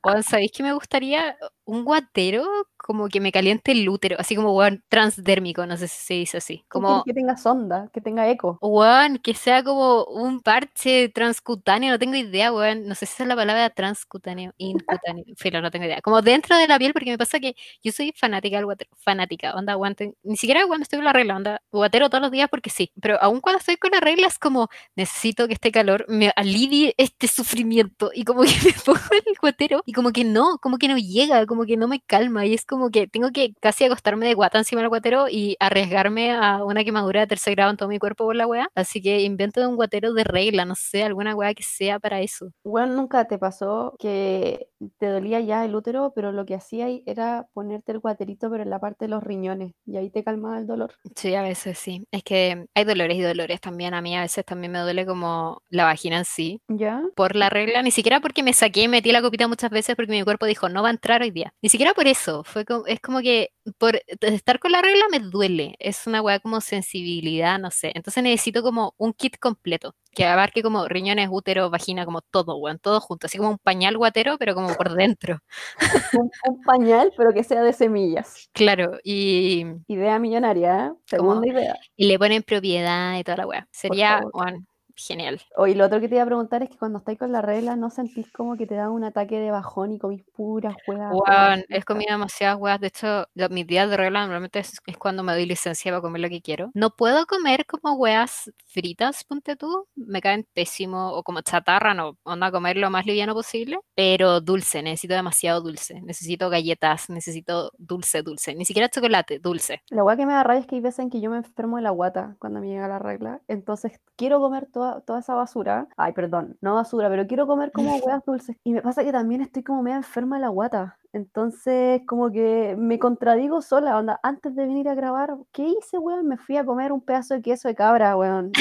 O, 0.02 0.22
¿sabéis 0.22 0.50
que 0.52 0.62
me 0.62 0.72
gustaría 0.72 1.36
un 1.64 1.84
guatero 1.84 2.44
como 2.90 3.08
que 3.08 3.20
me 3.20 3.30
caliente 3.30 3.70
el 3.70 3.88
útero, 3.88 4.16
así 4.18 4.34
como 4.34 4.52
weón 4.52 4.82
transdérmico, 4.88 5.64
no 5.64 5.76
sé 5.76 5.86
si 5.86 6.06
se 6.06 6.14
dice 6.14 6.38
así. 6.38 6.64
Como 6.66 7.04
que 7.04 7.14
tenga 7.14 7.36
sonda, 7.36 7.88
que 7.92 8.00
tenga 8.00 8.28
eco. 8.28 8.58
Weón, 8.60 9.18
que 9.18 9.32
sea 9.32 9.62
como 9.62 10.02
un 10.06 10.40
parche 10.40 11.08
transcutáneo, 11.10 11.92
no 11.92 12.00
tengo 12.00 12.16
idea, 12.16 12.52
weón. 12.52 12.88
No 12.88 12.96
sé 12.96 13.06
si 13.06 13.22
es 13.22 13.28
la 13.28 13.36
palabra 13.36 13.70
transcutáneo, 13.70 14.54
incutáneo, 14.58 15.24
pero 15.40 15.60
no 15.60 15.70
tengo 15.70 15.84
idea. 15.84 16.00
Como 16.00 16.20
dentro 16.20 16.56
de 16.56 16.66
la 16.66 16.80
piel, 16.80 16.92
porque 16.92 17.12
me 17.12 17.16
pasa 17.18 17.38
que 17.38 17.54
yo 17.80 17.92
soy 17.92 18.12
fanática 18.16 18.56
del 18.56 18.64
guatero, 18.64 18.90
fanática, 18.96 19.54
onda, 19.54 19.74
aguante. 19.74 20.14
Ni 20.24 20.36
siquiera 20.36 20.66
cuando 20.66 20.82
estoy 20.82 20.96
con 20.96 21.04
la 21.04 21.12
regla, 21.12 21.36
onda, 21.36 21.62
guatero 21.70 22.10
todos 22.10 22.22
los 22.22 22.32
días 22.32 22.48
porque 22.50 22.70
sí. 22.70 22.90
Pero 23.00 23.22
aún 23.22 23.40
cuando 23.40 23.60
estoy 23.60 23.76
con 23.76 23.92
la 23.92 24.00
regla 24.00 24.26
es 24.26 24.40
como, 24.40 24.68
necesito 24.96 25.46
que 25.46 25.52
este 25.52 25.70
calor 25.70 26.06
me 26.08 26.32
alivie 26.34 26.92
este 26.96 27.28
sufrimiento. 27.28 28.10
Y 28.12 28.24
como 28.24 28.42
que 28.42 28.48
me 28.64 28.72
pongo 28.84 28.98
el 29.12 29.36
guatero 29.40 29.82
y 29.86 29.92
como 29.92 30.10
que 30.10 30.24
no, 30.24 30.58
como 30.58 30.76
que 30.76 30.88
no 30.88 30.98
llega, 30.98 31.46
como 31.46 31.66
que 31.66 31.76
no 31.76 31.86
me 31.86 32.00
calma. 32.00 32.46
Y 32.46 32.54
es 32.54 32.66
como 32.66 32.79
que 32.88 33.06
tengo 33.06 33.30
que 33.30 33.52
casi 33.60 33.84
acostarme 33.84 34.26
de 34.26 34.32
guata 34.32 34.56
encima 34.56 34.80
del 34.80 34.88
guatero 34.88 35.26
y 35.28 35.56
arriesgarme 35.60 36.32
a 36.32 36.64
una 36.64 36.82
quemadura 36.84 37.20
de 37.20 37.26
tercer 37.26 37.54
grado 37.54 37.70
en 37.72 37.76
todo 37.76 37.90
mi 37.90 37.98
cuerpo 37.98 38.24
por 38.24 38.36
la 38.36 38.46
weá. 38.46 38.70
Así 38.74 39.02
que 39.02 39.20
invento 39.20 39.68
un 39.68 39.76
guatero 39.76 40.14
de 40.14 40.24
regla, 40.24 40.64
no 40.64 40.74
sé, 40.74 41.02
alguna 41.02 41.34
weá 41.34 41.52
que 41.52 41.62
sea 41.62 41.98
para 41.98 42.20
eso. 42.20 42.52
Bueno, 42.64 42.94
nunca 42.94 43.26
te 43.26 43.36
pasó 43.36 43.94
que 43.98 44.68
te 44.98 45.06
dolía 45.06 45.40
ya 45.40 45.64
el 45.64 45.74
útero, 45.74 46.12
pero 46.14 46.32
lo 46.32 46.46
que 46.46 46.54
hacía 46.54 46.88
era 47.04 47.46
ponerte 47.52 47.92
el 47.92 47.98
guaterito, 47.98 48.50
pero 48.50 48.62
en 48.62 48.70
la 48.70 48.78
parte 48.78 49.04
de 49.04 49.08
los 49.10 49.22
riñones, 49.22 49.74
y 49.84 49.96
ahí 49.96 50.10
te 50.10 50.24
calmaba 50.24 50.58
el 50.58 50.66
dolor. 50.66 50.94
Sí, 51.16 51.34
a 51.34 51.42
veces 51.42 51.78
sí. 51.78 52.06
Es 52.10 52.22
que 52.22 52.66
hay 52.74 52.84
dolores 52.84 53.16
y 53.16 53.20
dolores 53.20 53.60
también. 53.60 53.94
A 53.94 54.00
mí 54.00 54.16
a 54.16 54.22
veces 54.22 54.44
también 54.44 54.72
me 54.72 54.78
duele 54.78 55.04
como 55.04 55.62
la 55.68 55.84
vagina 55.84 56.18
en 56.18 56.24
sí. 56.24 56.60
¿Ya? 56.68 57.02
Por 57.14 57.36
la 57.36 57.50
regla, 57.50 57.82
ni 57.82 57.90
siquiera 57.90 58.20
porque 58.20 58.42
me 58.42 58.52
saqué 58.52 58.82
y 58.82 58.88
metí 58.88 59.12
la 59.12 59.22
copita 59.22 59.48
muchas 59.48 59.70
veces 59.70 59.96
porque 59.96 60.12
mi 60.12 60.22
cuerpo 60.22 60.46
dijo, 60.46 60.68
no 60.68 60.82
va 60.82 60.88
a 60.88 60.92
entrar 60.92 61.22
hoy 61.22 61.30
día. 61.30 61.52
Ni 61.62 61.68
siquiera 61.68 61.94
por 61.94 62.06
eso. 62.06 62.44
Fue 62.44 62.64
como, 62.70 62.86
es 62.86 63.00
como 63.00 63.20
que 63.20 63.52
por 63.78 64.00
estar 64.20 64.58
con 64.58 64.72
la 64.72 64.82
regla 64.82 65.04
me 65.10 65.18
duele. 65.18 65.74
Es 65.78 66.06
una 66.06 66.22
weá 66.22 66.40
como 66.40 66.60
sensibilidad, 66.60 67.58
no 67.58 67.70
sé. 67.70 67.92
Entonces 67.94 68.22
necesito 68.22 68.62
como 68.62 68.94
un 68.98 69.12
kit 69.12 69.38
completo 69.38 69.94
que 70.12 70.24
abarque 70.24 70.62
como 70.62 70.88
riñones, 70.88 71.28
útero, 71.30 71.70
vagina, 71.70 72.04
como 72.04 72.20
todo, 72.20 72.56
weón, 72.56 72.78
todo 72.78 73.00
junto, 73.00 73.26
así 73.26 73.38
como 73.38 73.50
un 73.50 73.58
pañal 73.58 73.96
guatero, 73.96 74.38
pero 74.38 74.54
como 74.54 74.74
por 74.74 74.94
dentro. 74.94 75.38
un, 76.48 76.62
pañal, 76.62 77.12
pero 77.16 77.32
que 77.32 77.44
sea 77.44 77.62
de 77.62 77.72
semillas. 77.72 78.48
Claro, 78.52 78.98
y... 79.04 79.66
Idea 79.86 80.18
millonaria, 80.18 80.86
¿eh? 80.86 80.92
segunda 81.06 81.46
idea. 81.48 81.76
Y 81.96 82.06
le 82.06 82.18
ponen 82.18 82.42
propiedad 82.42 83.18
y 83.18 83.24
toda 83.24 83.38
la 83.38 83.46
weá. 83.46 83.68
Sería, 83.70 84.20
weón, 84.32 84.66
genial. 85.00 85.40
Oye, 85.56 85.74
lo 85.74 85.86
otro 85.86 86.00
que 86.00 86.08
te 86.08 86.14
iba 86.14 86.22
a 86.22 86.26
preguntar 86.26 86.62
es 86.62 86.70
que 86.70 86.76
cuando 86.78 86.98
estáis 86.98 87.18
con 87.18 87.32
la 87.32 87.42
regla, 87.42 87.76
¿no 87.76 87.90
sentís 87.90 88.30
como 88.32 88.56
que 88.56 88.66
te 88.66 88.74
da 88.74 88.90
un 88.90 89.04
ataque 89.04 89.38
de 89.38 89.50
bajón 89.50 89.92
y 89.92 89.98
comís 89.98 90.22
puras 90.34 90.76
huevas? 90.86 91.12
Bueno, 91.12 91.62
es 91.68 91.84
comido 91.84 92.12
demasiadas 92.12 92.58
huevas. 92.58 92.80
De 92.80 92.88
hecho, 92.88 93.26
mis 93.50 93.66
días 93.66 93.88
de 93.90 93.96
regla 93.96 94.20
normalmente 94.20 94.60
es, 94.60 94.80
cuando 94.98 95.22
me 95.22 95.32
doy 95.32 95.46
licencia 95.46 95.90
para 95.90 96.02
comer 96.02 96.20
lo 96.20 96.28
que 96.28 96.42
quiero. 96.42 96.70
No 96.74 96.90
puedo 96.90 97.26
comer 97.26 97.66
como 97.66 97.94
huevas 97.94 98.52
fritas, 98.66 99.24
ponte 99.24 99.56
tú. 99.56 99.86
Me 99.94 100.20
caen 100.20 100.46
pésimo. 100.52 101.12
O 101.12 101.22
como 101.22 101.40
chatarra, 101.40 101.94
no. 101.94 102.18
Onda 102.22 102.50
comer 102.50 102.76
lo 102.76 102.90
más 102.90 103.06
liviano 103.06 103.34
posible. 103.34 103.78
Pero 103.94 104.40
dulce, 104.40 104.82
necesito 104.82 105.14
demasiado 105.14 105.60
dulce. 105.60 106.00
Necesito 106.02 106.50
galletas, 106.50 107.10
necesito 107.10 107.72
dulce, 107.78 108.22
dulce. 108.22 108.54
Ni 108.54 108.64
siquiera 108.64 108.88
chocolate, 108.88 109.38
dulce. 109.38 109.82
La 109.90 110.04
hueá 110.04 110.16
que 110.16 110.26
me 110.26 110.32
da 110.32 110.42
rabia 110.42 110.60
es 110.60 110.66
que 110.66 110.76
hay 110.76 110.80
veces 110.80 111.00
en 111.00 111.10
que 111.10 111.20
yo 111.20 111.30
me 111.30 111.38
enfermo 111.38 111.76
de 111.76 111.82
la 111.82 111.90
guata 111.90 112.36
cuando 112.38 112.60
me 112.60 112.68
llega 112.68 112.88
la 112.88 112.98
regla. 112.98 113.40
Entonces 113.48 114.00
quiero 114.16 114.40
comer 114.40 114.66
toda 114.72 114.89
toda, 115.06 115.20
esa 115.20 115.34
basura. 115.34 115.88
Ay, 115.96 116.12
perdón, 116.12 116.56
no 116.60 116.74
basura, 116.74 117.08
pero 117.08 117.26
quiero 117.26 117.46
comer 117.46 117.72
como 117.74 117.96
huevas 117.96 118.24
dulces. 118.24 118.56
Y 118.64 118.72
me 118.72 118.82
pasa 118.82 119.04
que 119.04 119.12
también 119.12 119.40
estoy 119.40 119.62
como 119.62 119.82
media 119.82 119.96
enferma 119.96 120.36
de 120.36 120.42
la 120.42 120.48
guata. 120.48 120.96
Entonces, 121.12 122.02
como 122.06 122.30
que 122.30 122.76
me 122.78 123.00
contradigo 123.00 123.62
sola, 123.62 123.98
onda. 123.98 124.20
Antes 124.22 124.54
de 124.54 124.64
venir 124.64 124.88
a 124.88 124.94
grabar, 124.94 125.36
¿qué 125.52 125.66
hice, 125.66 125.98
weón? 125.98 126.28
Me 126.28 126.36
fui 126.36 126.56
a 126.56 126.64
comer 126.64 126.92
un 126.92 127.00
pedazo 127.00 127.34
de 127.34 127.42
queso 127.42 127.66
de 127.66 127.74
cabra, 127.74 128.16
weón. 128.16 128.52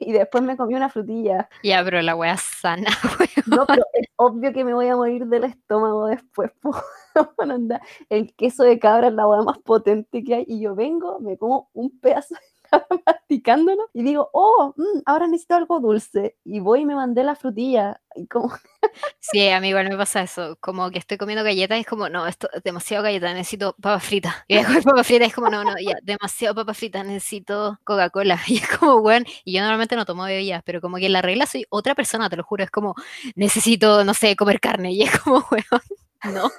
Y, 0.00 0.12
después 0.12 0.42
me 0.42 0.56
comí 0.56 0.74
una 0.74 0.88
frutilla. 0.88 1.48
Ya, 1.62 1.84
pero 1.84 2.02
la 2.02 2.16
weá 2.16 2.36
sana, 2.36 2.88
weón. 3.18 3.30
No, 3.46 3.66
pero 3.66 3.84
es 3.92 4.08
obvio 4.16 4.52
que 4.52 4.64
me 4.64 4.74
voy 4.74 4.88
a 4.88 4.96
morir 4.96 5.26
del 5.26 5.44
estómago 5.44 6.06
después, 6.06 6.50
El 8.08 8.34
queso 8.34 8.64
de 8.64 8.78
cabra 8.80 9.08
es 9.08 9.14
la 9.14 9.28
weá 9.28 9.42
más 9.42 9.58
potente 9.58 10.24
que 10.24 10.34
hay. 10.34 10.44
Y 10.48 10.60
yo 10.60 10.74
vengo, 10.74 11.20
me 11.20 11.38
como 11.38 11.70
un 11.72 11.98
pedazo 12.00 12.34
de 12.34 12.53
masticándolo 13.06 13.88
y 13.92 14.02
digo, 14.02 14.30
oh, 14.32 14.74
mm, 14.76 15.02
ahora 15.06 15.26
necesito 15.26 15.54
algo 15.56 15.80
dulce. 15.80 16.36
Y 16.44 16.60
voy 16.60 16.80
y 16.80 16.86
me 16.86 16.94
mandé 16.94 17.24
la 17.24 17.34
frutilla. 17.34 18.00
Y 18.14 18.26
como... 18.26 18.52
sí, 19.20 19.48
a 19.48 19.60
mí 19.60 19.72
me 19.72 19.96
pasa 19.96 20.22
eso. 20.22 20.56
Como 20.60 20.90
que 20.90 20.98
estoy 20.98 21.18
comiendo 21.18 21.44
galletas 21.44 21.78
y 21.78 21.82
es 21.82 21.86
como, 21.86 22.08
no, 22.08 22.26
esto 22.26 22.48
es 22.52 22.62
demasiado 22.62 23.02
galleta, 23.02 23.32
necesito 23.32 23.74
papa 23.80 24.00
frita. 24.00 24.44
Y 24.48 24.56
después 24.56 24.84
papa 24.84 25.04
frita 25.04 25.24
es 25.24 25.34
como, 25.34 25.48
no, 25.48 25.64
no, 25.64 25.74
ya, 25.80 25.94
demasiado 26.02 26.54
papa 26.54 26.74
frita, 26.74 27.02
necesito 27.04 27.78
Coca-Cola. 27.84 28.40
Y 28.54 28.58
es 28.58 28.68
como, 28.68 29.00
bueno, 29.00 29.26
y 29.44 29.54
yo 29.54 29.60
normalmente 29.62 29.96
no 29.96 30.04
tomo 30.04 30.24
bebidas, 30.24 30.62
pero 30.64 30.80
como 30.80 30.96
que 30.98 31.06
en 31.06 31.12
la 31.12 31.22
regla 31.22 31.46
soy 31.46 31.66
otra 31.70 31.94
persona, 31.94 32.28
te 32.30 32.36
lo 32.36 32.44
juro. 32.44 32.64
Es 32.64 32.70
como, 32.70 32.94
necesito, 33.34 34.04
no 34.04 34.14
sé, 34.14 34.36
comer 34.36 34.60
carne. 34.60 34.92
Y 34.92 35.02
es 35.02 35.18
como, 35.18 35.44
weón. 35.50 36.03
No, 36.32 36.50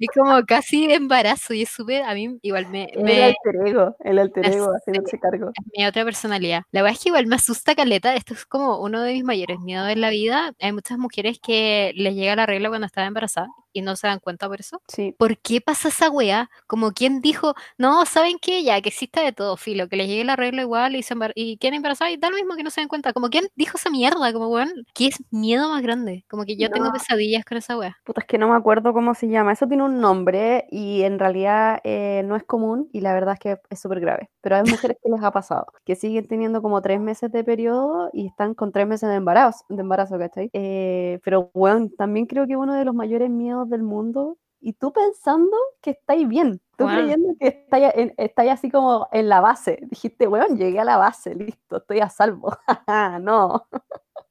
es 0.00 0.08
como 0.14 0.42
casi 0.44 0.92
embarazo 0.92 1.54
y 1.54 1.62
es 1.62 1.70
súper, 1.70 2.02
a 2.02 2.14
mí 2.14 2.38
igual 2.42 2.68
me... 2.68 2.90
El 2.92 3.22
alter 3.22 3.66
ego, 3.66 3.96
el 4.00 4.18
alter 4.18 4.46
ego 4.46 4.72
ese 4.86 5.18
cargo. 5.18 5.50
Es 5.54 5.66
mi 5.76 5.86
otra 5.86 6.04
personalidad. 6.04 6.62
La 6.72 6.82
verdad 6.82 6.96
es 6.96 7.02
que 7.02 7.08
igual 7.08 7.26
me 7.26 7.36
asusta 7.36 7.74
caleta, 7.74 8.14
esto 8.14 8.34
es 8.34 8.44
como 8.44 8.80
uno 8.80 9.00
de 9.02 9.14
mis 9.14 9.24
mayores 9.24 9.58
miedos 9.60 9.88
en 9.88 10.00
la 10.00 10.10
vida. 10.10 10.52
Hay 10.60 10.72
muchas 10.72 10.98
mujeres 10.98 11.38
que 11.42 11.92
les 11.96 12.14
llega 12.14 12.36
la 12.36 12.46
regla 12.46 12.68
cuando 12.68 12.86
están 12.86 13.06
embarazadas 13.06 13.50
y 13.72 13.82
no 13.82 13.96
se 13.96 14.06
dan 14.06 14.20
cuenta 14.20 14.48
por 14.48 14.60
eso. 14.60 14.80
Sí. 14.88 15.14
¿Por 15.18 15.38
qué 15.38 15.60
pasa 15.60 15.88
esa 15.88 16.10
weá? 16.10 16.50
Como 16.66 16.92
quien 16.92 17.20
dijo, 17.20 17.54
no, 17.78 18.04
¿saben 18.06 18.38
qué? 18.40 18.62
Ya, 18.62 18.80
que 18.80 18.88
exista 18.88 19.22
de 19.22 19.32
todo, 19.32 19.56
filo, 19.56 19.88
que 19.88 19.96
les 19.96 20.08
llegue 20.08 20.24
la 20.24 20.36
regla 20.36 20.62
igual 20.62 20.96
y, 20.96 21.02
se 21.02 21.14
y 21.34 21.58
quieren 21.58 21.78
embarazar 21.78 22.10
y 22.10 22.16
da 22.16 22.30
lo 22.30 22.36
mismo 22.36 22.56
que 22.56 22.62
no 22.62 22.70
se 22.70 22.80
den 22.80 22.88
cuenta. 22.88 23.12
Como 23.12 23.28
quien 23.28 23.48
dijo 23.56 23.76
esa 23.76 23.90
mierda, 23.90 24.32
como 24.32 24.48
weón, 24.48 24.70
¿qué 24.94 25.08
es 25.08 25.22
miedo 25.30 25.68
más 25.68 25.82
grande? 25.82 26.24
Como 26.28 26.44
que 26.44 26.56
yo 26.56 26.70
tengo 26.70 26.92
pesadillas 26.92 27.44
con 27.44 27.58
esa 27.58 27.76
weá. 27.78 27.96
Puta, 28.04 28.20
es 28.20 28.26
que 28.26 28.38
no 28.38 28.48
me 28.48 28.56
acuerdo 28.56 28.92
cómo 28.92 29.14
se 29.14 29.28
llama. 29.28 29.52
Eso 29.52 29.66
tiene 29.66 29.82
un 29.84 30.00
nombre 30.00 30.66
y 30.70 31.02
en 31.02 31.18
realidad 31.18 31.80
eh, 31.84 32.22
no 32.24 32.36
es 32.36 32.44
común 32.44 32.88
y 32.92 33.00
la 33.00 33.12
verdad 33.12 33.34
es 33.34 33.40
que 33.40 33.58
es 33.70 33.80
súper 33.80 34.00
grave. 34.00 34.30
Pero 34.40 34.56
hay 34.56 34.62
mujeres 34.62 34.96
que 35.02 35.10
les 35.10 35.22
ha 35.22 35.30
pasado, 35.30 35.66
que 35.84 35.96
siguen 35.96 36.26
teniendo 36.26 36.62
como 36.62 36.82
tres 36.82 37.00
meses 37.00 37.30
de 37.30 37.44
periodo 37.44 38.10
y 38.12 38.26
están 38.26 38.54
con 38.54 38.72
tres 38.72 38.86
meses 38.86 39.08
de 39.08 39.16
embarazo, 39.16 39.64
de 39.68 39.80
embarazo 39.80 40.18
¿cachai? 40.18 40.50
Eh, 40.52 41.20
pero 41.24 41.50
bueno, 41.54 41.88
también 41.96 42.26
creo 42.26 42.46
que 42.46 42.56
uno 42.56 42.74
de 42.74 42.84
los 42.84 42.94
mayores 42.94 43.30
miedos 43.30 43.61
del 43.68 43.82
mundo 43.82 44.38
y 44.60 44.74
tú 44.74 44.92
pensando 44.92 45.56
que 45.80 45.90
estáis 45.90 46.26
bien, 46.28 46.60
tú 46.76 46.86
creyendo 46.86 47.34
que 47.38 47.48
estáis, 47.48 48.12
estáis, 48.16 48.52
así 48.52 48.70
como 48.70 49.08
en 49.10 49.28
la 49.28 49.40
base. 49.40 49.80
Dijiste, 49.90 50.28
weón, 50.28 50.56
llegué 50.56 50.78
a 50.78 50.84
la 50.84 50.96
base, 50.96 51.34
listo, 51.34 51.78
estoy 51.78 51.98
a 51.98 52.08
salvo. 52.08 52.56
no. 53.20 53.66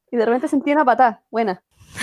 y 0.09 0.15
de 0.15 0.25
repente 0.25 0.47
sentí 0.47 0.71
una 0.71 0.85
patada, 0.85 1.23
buena. 1.29 1.61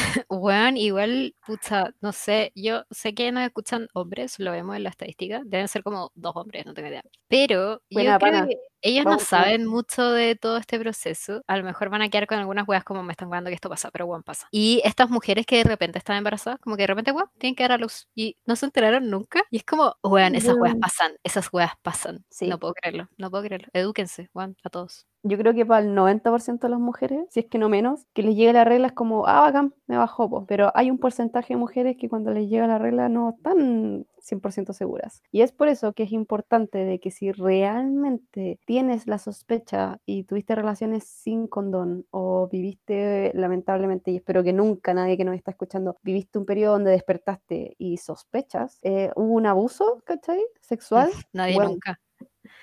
Weón, 0.29 0.77
igual, 0.77 1.35
pucha, 1.47 1.93
no 2.01 2.13
sé, 2.13 2.53
yo 2.55 2.85
sé 2.91 3.15
que 3.15 3.33
no 3.33 3.41
escuchan 3.41 3.89
hombres, 3.95 4.39
lo 4.39 4.53
vemos 4.53 4.77
en 4.77 4.85
la 4.85 4.91
estadística, 4.91 5.43
deben 5.45 5.69
ser 5.69 5.83
como 5.83 6.13
dos 6.15 6.37
hombres, 6.37 6.67
no 6.67 6.75
tengo 6.75 6.89
idea. 6.89 7.03
Pero 7.29 7.83
yo 7.91 8.19
creo 8.19 8.47
que 8.47 8.57
ellos 8.81 9.05
no 9.05 9.19
saben 9.19 9.67
mucho 9.67 10.11
de 10.13 10.37
todo 10.37 10.57
este 10.57 10.79
proceso. 10.79 11.43
A 11.47 11.57
lo 11.57 11.65
mejor 11.65 11.91
van 11.91 12.03
a 12.03 12.09
quedar 12.09 12.27
con 12.27 12.39
algunas 12.39 12.67
weas 12.69 12.85
como 12.85 13.03
me 13.03 13.13
están 13.13 13.29
jugando 13.29 13.51
que 13.51 13.55
esto 13.55 13.69
pasa, 13.69 13.91
pero 13.91 14.07
weón 14.07 14.23
pasa. 14.23 14.47
Y 14.51 14.81
estas 14.85 15.11
mujeres 15.11 15.47
que 15.47 15.57
de 15.57 15.65
repente 15.65 15.99
están 15.99 16.17
embarazadas, 16.17 16.61
como 16.61 16.77
que 16.77 16.83
de 16.83 16.89
repente, 16.89 17.13
weón, 17.13 17.29
tienen 17.39 17.57
que 17.57 17.65
dar 17.65 17.73
a 17.73 17.79
luz 17.79 18.09
y 18.15 18.37
no 18.47 18.57
se 18.57 18.67
enteraron 18.67 19.11
nunca. 19.11 19.43
Y 19.51 19.59
es 19.59 19.65
como, 19.65 19.97
weón, 20.03 20.35
esas 20.35 20.57
weas 20.57 20.77
pasan, 20.81 21.13
esas 21.25 21.49
weas 21.53 21.73
pasan. 21.83 22.25
Sí. 22.31 22.47
No 22.47 22.59
puedo 22.59 22.75
creerlo, 22.75 23.09
no 23.17 23.31
puedo 23.31 23.43
creerlo. 23.45 23.69
Edúquense, 23.73 24.31
weón, 24.33 24.57
a 24.63 24.71
todos. 24.71 25.07
Yo 25.23 25.37
creo 25.37 25.53
que 25.53 25.67
para 25.67 25.85
el 25.85 25.95
90% 25.95 26.61
de 26.61 26.69
las 26.69 26.81
mujeres, 26.81 27.27
si 27.31 27.41
es 27.41 27.47
que 27.47 27.59
no 27.59 27.69
menos, 27.69 28.07
que 28.15 28.23
les 28.23 28.37
llegue 28.37 28.53
la 28.53 28.65
regla 28.65 28.89
es 28.89 28.93
como, 28.93 29.27
ah, 29.27 29.41
bacán, 29.41 29.75
me 29.87 29.97
bajó, 29.97 30.47
pero 30.47 30.71
hay 30.75 30.91
un 30.91 30.99
porcentaje 30.99 31.55
de 31.55 31.59
mujeres 31.59 31.97
que 31.99 32.09
cuando 32.09 32.31
les 32.33 32.49
llega 32.49 32.67
la 32.67 32.79
regla 32.79 33.09
no 33.09 33.31
están 33.31 34.07
100% 34.21 34.73
seguras. 34.73 35.23
Y 35.33 35.41
es 35.43 35.53
por 35.53 35.69
eso 35.69 35.93
que 35.93 36.05
es 36.05 36.13
importante 36.13 36.79
de 36.79 37.01
que 37.01 37.11
si 37.11 37.33
realmente 37.33 38.61
tienes 38.65 39.07
la 39.07 39.19
sospecha 39.19 40.01
y 40.07 40.25
tuviste 40.25 40.55
relaciones 40.55 41.05
sin 41.05 41.49
condón 41.49 42.07
o 42.11 42.49
viviste 42.49 43.33
lamentablemente, 43.35 44.11
y 44.13 44.17
espero 44.17 44.45
que 44.45 44.53
nunca 44.53 44.95
nadie 44.95 45.17
que 45.17 45.25
nos 45.25 45.35
está 45.35 45.51
escuchando, 45.51 45.97
viviste 46.03 46.39
un 46.39 46.47
periodo 46.47 46.75
donde 46.75 46.93
despertaste 46.93 47.75
y 47.79 47.97
sospechas, 47.97 48.79
eh, 48.83 49.11
hubo 49.17 49.35
un 49.35 49.47
abuso, 49.47 50.01
¿cachai? 50.05 50.41
Sexual. 50.61 51.11
nadie 51.33 51.59
nunca 51.59 51.99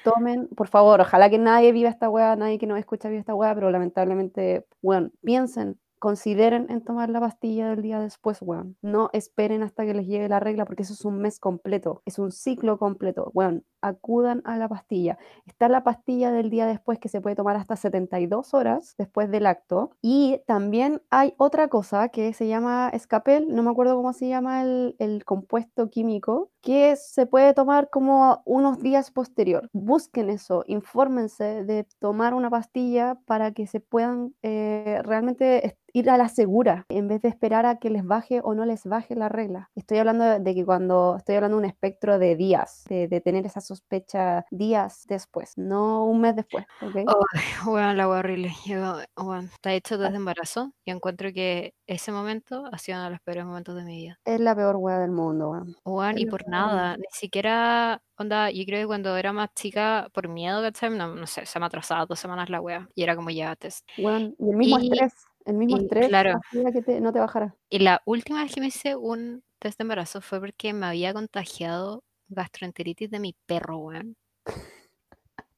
tomen, 0.06 0.48
por 0.56 0.68
favor, 0.68 1.02
ojalá 1.02 1.30
que 1.30 1.38
nadie 1.38 1.74
viva 1.74 1.90
esta 1.90 2.10
weá, 2.10 2.36
nadie 2.36 2.60
que 2.60 2.68
nos 2.68 2.80
escucha 2.80 3.10
viva 3.10 3.20
esta 3.20 3.36
weá, 3.36 3.54
pero 3.56 3.72
lamentablemente, 3.72 4.66
bueno, 4.82 5.10
piensen 5.24 5.80
consideren 6.06 6.68
en 6.70 6.84
tomar 6.84 7.10
la 7.10 7.20
pastilla 7.20 7.70
del 7.70 7.82
día 7.82 8.00
después, 8.00 8.38
weón. 8.42 8.78
No 8.84 9.10
esperen 9.12 9.64
hasta 9.64 9.88
que 9.88 9.96
les 9.96 10.06
llegue 10.06 10.30
la 10.30 10.40
regla 10.40 10.64
porque 10.64 10.84
eso 10.84 10.94
es 10.94 11.04
un 11.04 11.18
mes 11.18 11.40
completo, 11.40 12.04
es 12.06 12.20
un 12.20 12.32
ciclo 12.32 12.78
completo. 12.78 13.32
Weón, 13.34 13.64
acudan 13.82 14.44
a 14.46 14.56
la 14.58 14.70
pastilla. 14.70 15.18
Está 15.48 15.68
la 15.68 15.84
pastilla 15.84 16.32
del 16.32 16.52
día 16.52 16.68
después 16.68 17.00
que 17.00 17.10
se 17.10 17.22
puede 17.22 17.36
tomar 17.36 17.56
hasta 17.56 17.76
72 17.76 18.54
horas 18.54 18.94
después 19.00 19.32
del 19.32 19.48
acto. 19.48 19.92
Y 20.00 20.42
también 20.46 21.02
hay 21.10 21.34
otra 21.38 21.70
cosa 21.70 22.10
que 22.10 22.34
se 22.34 22.48
llama 22.48 22.92
escapel, 22.94 23.48
no 23.50 23.64
me 23.64 23.72
acuerdo 23.72 23.96
cómo 23.96 24.14
se 24.14 24.28
llama 24.28 24.62
el 24.62 25.24
compuesto 25.26 25.90
químico, 25.90 26.52
que 26.66 26.96
se 26.96 27.28
puede 27.28 27.54
tomar 27.54 27.92
como 27.92 28.42
unos 28.44 28.82
días 28.82 29.12
posterior. 29.12 29.70
Busquen 29.72 30.32
eso, 30.32 30.64
infórmense 30.66 31.64
de 31.64 31.86
tomar 32.00 32.34
una 32.34 32.50
pastilla 32.50 33.20
para 33.28 33.52
que 33.52 33.68
se 33.68 33.80
puedan 33.80 34.34
eh, 34.42 35.00
realmente 35.04 35.78
ir 35.96 36.10
a 36.10 36.18
la 36.18 36.28
segura 36.28 36.86
en 36.90 37.08
vez 37.08 37.22
de 37.22 37.30
esperar 37.30 37.66
a 37.66 37.78
que 37.78 37.90
les 37.90 38.04
baje 38.04 38.42
o 38.44 38.54
no 38.54 38.66
les 38.66 38.84
baje 38.84 39.16
la 39.16 39.30
regla. 39.30 39.70
Estoy 39.76 40.00
hablando 40.00 40.40
de 40.40 40.56
que 40.56 40.66
cuando 40.66 41.16
estoy 41.18 41.36
hablando 41.36 41.56
de 41.56 41.64
un 41.64 41.70
espectro 41.70 42.20
de 42.20 42.36
días, 42.36 42.84
de, 42.90 43.08
de 43.08 43.22
tener 43.22 43.46
esa 43.46 43.62
sospecha 43.62 44.46
días 44.52 45.06
después, 45.08 45.54
no 45.58 46.06
un 46.06 46.20
mes 46.20 46.36
después. 46.36 46.66
¿okay? 46.82 47.06
Oh, 47.08 47.24
bueno, 47.72 47.94
la 47.94 48.10
horrible. 48.10 48.52
Yo, 48.66 48.98
bueno, 49.16 49.44
está 49.44 49.72
hecho 49.72 49.98
desde 49.98 50.18
embarazo 50.18 50.74
y 50.84 50.92
encuentro 50.92 51.32
que 51.32 51.74
ese 51.88 52.12
momento 52.12 52.66
ha 52.72 52.78
sido 52.78 52.98
uno 52.98 53.06
de 53.06 53.12
los 53.12 53.22
peores 53.22 53.46
momentos 53.46 53.76
de 53.76 53.86
mi 53.86 53.96
vida. 53.98 54.20
Es 54.26 54.42
la 54.42 54.54
peor 54.54 54.76
wea 54.76 55.00
del 55.00 55.12
mundo, 55.12 55.52
weón. 55.52 55.78
Weón, 55.86 56.16
Es 56.16 56.22
y 56.24 56.26
por 56.26 56.46
nada, 56.56 56.98
ni 56.98 57.06
siquiera, 57.12 58.02
onda, 58.18 58.50
yo 58.52 58.64
creo 58.66 58.82
que 58.82 58.88
cuando 58.88 59.16
era 59.18 59.34
más 59.34 59.50
chica, 59.56 60.10
por 60.14 60.28
miedo, 60.28 60.62
¿cachai? 60.62 60.90
No, 60.92 61.14
no 61.16 61.28
sé, 61.28 61.46
se 61.46 61.60
me 61.60 61.66
atrasaba 61.66 62.06
dos 62.06 62.20
semanas 62.20 62.50
la 62.50 62.62
wea 62.62 62.88
y 62.96 63.04
era 63.04 63.16
como 63.16 63.30
ya 63.30 63.56
test. 63.56 63.88
Weón, 63.98 64.36
y 64.40 64.50
el 64.50 64.56
mismo 64.58 64.80
Y- 64.80 64.90
estrés, 64.92 65.14
el 65.46 65.54
mismo 65.56 65.78
y 65.78 65.82
estrés 65.84 66.08
claro. 66.08 66.40
que 66.74 66.82
te- 66.82 67.02
no 67.02 67.12
te 67.14 67.20
bajara. 67.20 67.56
Y 67.70 67.80
la 67.80 68.02
última 68.06 68.42
vez 68.44 68.54
que 68.54 68.62
me 68.62 68.68
hice 68.68 68.96
un 68.96 69.44
test 69.60 69.78
de 69.78 69.84
embarazo 69.84 70.22
fue 70.22 70.40
porque 70.40 70.74
me 70.74 70.86
había 70.86 71.14
contagiado 71.14 72.04
gastroenteritis 72.30 73.10
de 73.12 73.20
mi 73.20 73.36
perro, 73.46 73.78
weón. 73.78 74.16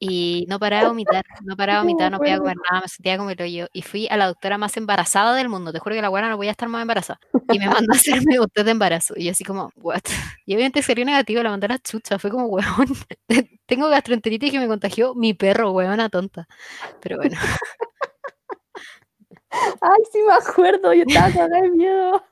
Y 0.00 0.46
no 0.48 0.58
paraba 0.58 0.82
de 0.82 0.88
vomitar, 0.90 1.24
no 1.44 1.56
paraba 1.56 1.80
de 1.80 1.84
vomitar, 1.86 2.12
no 2.12 2.18
podía 2.18 2.38
comer 2.38 2.56
nada, 2.70 2.82
me 2.82 2.88
sentía 2.88 3.16
como 3.18 3.30
el 3.30 3.42
hoyo. 3.42 3.68
Y 3.72 3.82
fui 3.82 4.08
a 4.10 4.16
la 4.16 4.26
doctora 4.26 4.58
más 4.58 4.76
embarazada 4.76 5.34
del 5.34 5.48
mundo, 5.48 5.72
te 5.72 5.78
juro 5.78 5.94
que 5.94 6.02
la 6.02 6.08
buena 6.08 6.28
no 6.28 6.36
podía 6.36 6.52
estar 6.52 6.68
más 6.68 6.82
embarazada. 6.82 7.20
Y 7.52 7.58
me 7.58 7.66
mandó 7.68 7.92
a 7.92 7.96
hacerme 7.96 8.38
un 8.40 8.48
test 8.48 8.64
de 8.64 8.70
embarazo. 8.70 9.14
Y 9.16 9.24
yo 9.24 9.32
así 9.32 9.44
como, 9.44 9.72
what? 9.76 10.02
Y 10.46 10.54
obviamente 10.54 10.82
salió 10.82 11.04
negativo, 11.04 11.42
la 11.42 11.50
mandé 11.50 11.66
a 11.66 11.70
la 11.70 11.78
chucha. 11.78 12.18
Fue 12.18 12.30
como, 12.30 12.46
weón, 12.46 12.88
tengo 13.66 13.88
gastroenteritis 13.88 14.50
que 14.50 14.58
me 14.58 14.66
contagió 14.66 15.14
mi 15.14 15.34
perro, 15.34 15.72
weona 15.72 16.08
tonta. 16.08 16.48
Pero 17.00 17.16
bueno, 17.18 17.36
Ay, 19.50 20.02
sí 20.12 20.18
me 20.26 20.32
acuerdo, 20.34 20.92
yo 20.92 21.04
estaba 21.06 21.30
cagada 21.30 21.62
de 21.62 21.70
miedo. 21.70 22.22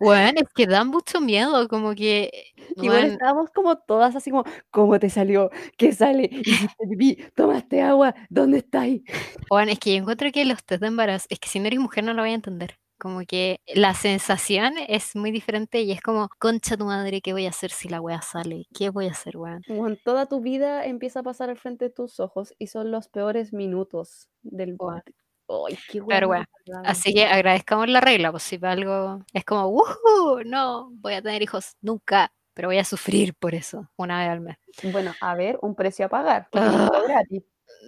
weón, 0.00 0.36
es 0.36 0.52
que 0.54 0.66
dan 0.66 0.88
mucho 0.88 1.20
miedo, 1.20 1.68
como 1.68 1.94
que, 1.94 2.52
Igual 2.76 2.98
weón, 2.98 3.12
estábamos 3.12 3.50
como 3.50 3.76
todas 3.76 4.14
así 4.14 4.30
como, 4.30 4.44
¿cómo 4.70 4.98
te 4.98 5.10
salió? 5.10 5.50
¿Qué 5.76 5.92
sale? 5.92 6.28
¿Hiciste 6.30 6.86
pipí? 6.88 7.16
¿Tomaste 7.34 7.82
agua? 7.82 8.14
¿Dónde 8.28 8.58
estáis? 8.58 9.02
Juan, 9.48 9.68
es 9.68 9.78
que 9.78 9.92
yo 9.92 9.96
encuentro 9.98 10.30
que 10.32 10.44
los 10.44 10.64
test 10.64 10.82
de 10.82 10.88
embarazo, 10.88 11.26
es 11.30 11.38
que 11.38 11.48
si 11.48 11.58
no 11.58 11.66
eres 11.66 11.80
mujer 11.80 12.04
no 12.04 12.14
lo 12.14 12.22
voy 12.22 12.30
a 12.30 12.34
entender. 12.34 12.78
Como 12.98 13.20
que 13.26 13.60
la 13.74 13.92
sensación 13.92 14.74
es 14.88 15.14
muy 15.16 15.30
diferente 15.30 15.82
y 15.82 15.92
es 15.92 16.00
como, 16.00 16.30
concha 16.38 16.78
tu 16.78 16.86
madre, 16.86 17.20
¿qué 17.20 17.34
voy 17.34 17.44
a 17.44 17.50
hacer 17.50 17.70
si 17.70 17.90
la 17.90 18.00
wea 18.00 18.22
sale? 18.22 18.66
¿Qué 18.74 18.88
voy 18.88 19.08
a 19.08 19.10
hacer, 19.10 19.36
weón? 19.36 19.62
Bueno, 19.68 19.96
toda 20.02 20.26
tu 20.26 20.40
vida 20.40 20.86
empieza 20.86 21.20
a 21.20 21.22
pasar 21.22 21.50
al 21.50 21.58
frente 21.58 21.86
de 21.86 21.90
tus 21.90 22.20
ojos 22.20 22.54
y 22.58 22.68
son 22.68 22.90
los 22.90 23.08
peores 23.08 23.52
minutos 23.52 24.30
del... 24.42 24.76
Weón. 24.78 25.02
Ay, 25.48 25.78
qué 25.88 26.02
Pero 26.02 26.28
bueno, 26.28 26.44
Así 26.84 27.14
que 27.14 27.24
agradezcamos 27.24 27.88
la 27.88 28.00
regla, 28.00 28.30
pues 28.32 28.42
si 28.42 28.58
algo 28.62 29.24
es 29.32 29.44
como, 29.44 29.68
¡Woohoo! 29.68 30.42
No, 30.44 30.90
voy 30.94 31.14
a 31.14 31.22
tener 31.22 31.42
hijos 31.42 31.76
nunca, 31.80 32.32
pero 32.54 32.68
voy 32.68 32.78
a 32.78 32.84
sufrir 32.84 33.34
por 33.34 33.54
eso, 33.54 33.88
una 33.96 34.20
vez 34.20 34.28
al 34.30 34.40
mes. 34.40 34.56
Bueno, 34.92 35.14
a 35.20 35.34
ver, 35.34 35.58
un 35.62 35.74
precio 35.74 36.06
a 36.06 36.08
pagar, 36.08 36.48
Ah. 36.52 36.90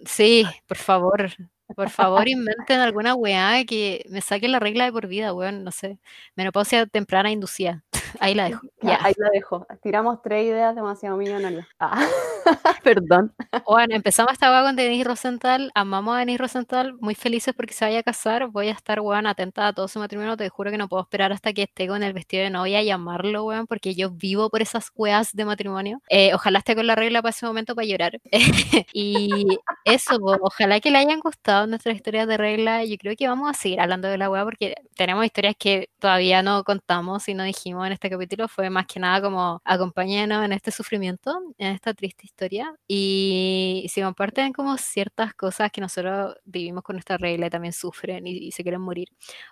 Sí, 0.06 0.44
por 0.66 0.76
favor, 0.76 1.30
por 1.74 1.90
favor 1.90 2.28
inventen 2.28 2.80
alguna 2.80 3.14
weá 3.14 3.64
que 3.64 4.04
me 4.10 4.20
saque 4.20 4.48
la 4.48 4.60
regla 4.60 4.84
de 4.84 4.92
por 4.92 5.06
vida, 5.08 5.32
weón, 5.34 5.64
no 5.64 5.72
sé. 5.72 5.98
Menopausia 6.36 6.86
temprana 6.86 7.30
inducida. 7.30 7.84
Ahí 8.20 8.34
la 8.34 8.44
dejo. 8.48 8.66
Ya, 8.82 8.98
ahí 9.02 9.14
la 9.16 9.30
dejo. 9.30 9.66
Tiramos 9.82 10.22
tres 10.22 10.46
ideas 10.46 10.74
demasiado 10.74 11.16
millonarias. 11.16 11.66
Ah, 11.80 12.04
perdón. 12.82 13.32
Bueno, 13.66 13.94
empezamos 13.94 14.32
esta 14.32 14.50
weá 14.50 14.62
con 14.62 14.74
Denise 14.74 15.04
Rosenthal, 15.04 15.70
amamos 15.74 16.16
a 16.16 16.18
Denise 16.20 16.38
Rosenthal, 16.38 16.94
muy 17.00 17.14
felices 17.14 17.54
porque 17.54 17.72
se 17.72 17.84
vaya 17.84 18.00
a 18.00 18.02
casar, 18.02 18.48
voy 18.48 18.68
a 18.68 18.72
estar, 18.72 19.00
weón, 19.00 19.26
atenta 19.26 19.68
a 19.68 19.72
todo 19.72 19.86
su 19.86 19.98
matrimonio, 19.98 20.36
te 20.36 20.48
juro 20.48 20.70
que 20.70 20.78
no 20.78 20.88
puedo 20.88 21.02
esperar 21.02 21.32
hasta 21.32 21.52
que 21.52 21.64
esté 21.64 21.86
con 21.86 22.02
el 22.02 22.12
vestido 22.12 22.42
de 22.42 22.50
novia 22.50 22.82
y 22.82 22.90
amarlo, 22.90 23.44
weón, 23.44 23.66
porque 23.66 23.94
yo 23.94 24.10
vivo 24.10 24.50
por 24.50 24.62
esas 24.62 24.90
weas 24.96 25.32
de 25.32 25.44
matrimonio. 25.44 26.02
Eh, 26.08 26.34
ojalá 26.34 26.58
esté 26.58 26.74
con 26.74 26.86
la 26.86 26.94
regla 26.94 27.22
para 27.22 27.30
ese 27.30 27.46
momento 27.46 27.74
para 27.74 27.86
llorar. 27.86 28.18
y 28.92 29.46
eso, 29.84 30.18
ojalá 30.40 30.80
que 30.80 30.90
le 30.90 30.98
hayan 30.98 31.20
gustado 31.20 31.66
nuestras 31.66 31.96
historias 31.96 32.26
de 32.26 32.36
regla, 32.36 32.84
yo 32.84 32.96
creo 32.98 33.14
que 33.16 33.28
vamos 33.28 33.50
a 33.50 33.54
seguir 33.54 33.80
hablando 33.80 34.08
de 34.08 34.18
la 34.18 34.30
wea 34.30 34.44
porque 34.44 34.74
tenemos 34.96 35.24
historias 35.24 35.54
que 35.58 35.90
todavía 35.98 36.42
no 36.42 36.64
contamos 36.64 37.28
y 37.28 37.34
no 37.34 37.44
dijimos 37.44 37.86
en 37.86 37.92
este 37.98 38.10
capítulo, 38.10 38.48
fue 38.48 38.70
más 38.70 38.86
que 38.86 39.00
nada 39.00 39.20
como 39.20 39.60
acompáñenos 39.64 40.44
en 40.44 40.52
este 40.52 40.70
sufrimiento, 40.70 41.36
en 41.58 41.72
esta 41.74 41.92
triste 41.94 42.24
historia. 42.26 42.72
Y 42.86 43.86
si 43.92 44.00
comparten 44.02 44.52
como 44.52 44.76
ciertas 44.78 45.34
cosas 45.34 45.70
que 45.72 45.80
nosotros 45.80 46.36
vivimos 46.44 46.84
con 46.84 46.94
nuestra 46.96 47.16
regla 47.18 47.46
y 47.46 47.50
también 47.50 47.72
sufren 47.72 48.26
y, 48.26 48.48
y 48.48 48.52
se 48.52 48.62
quieren 48.62 48.80
morir, 48.80 49.08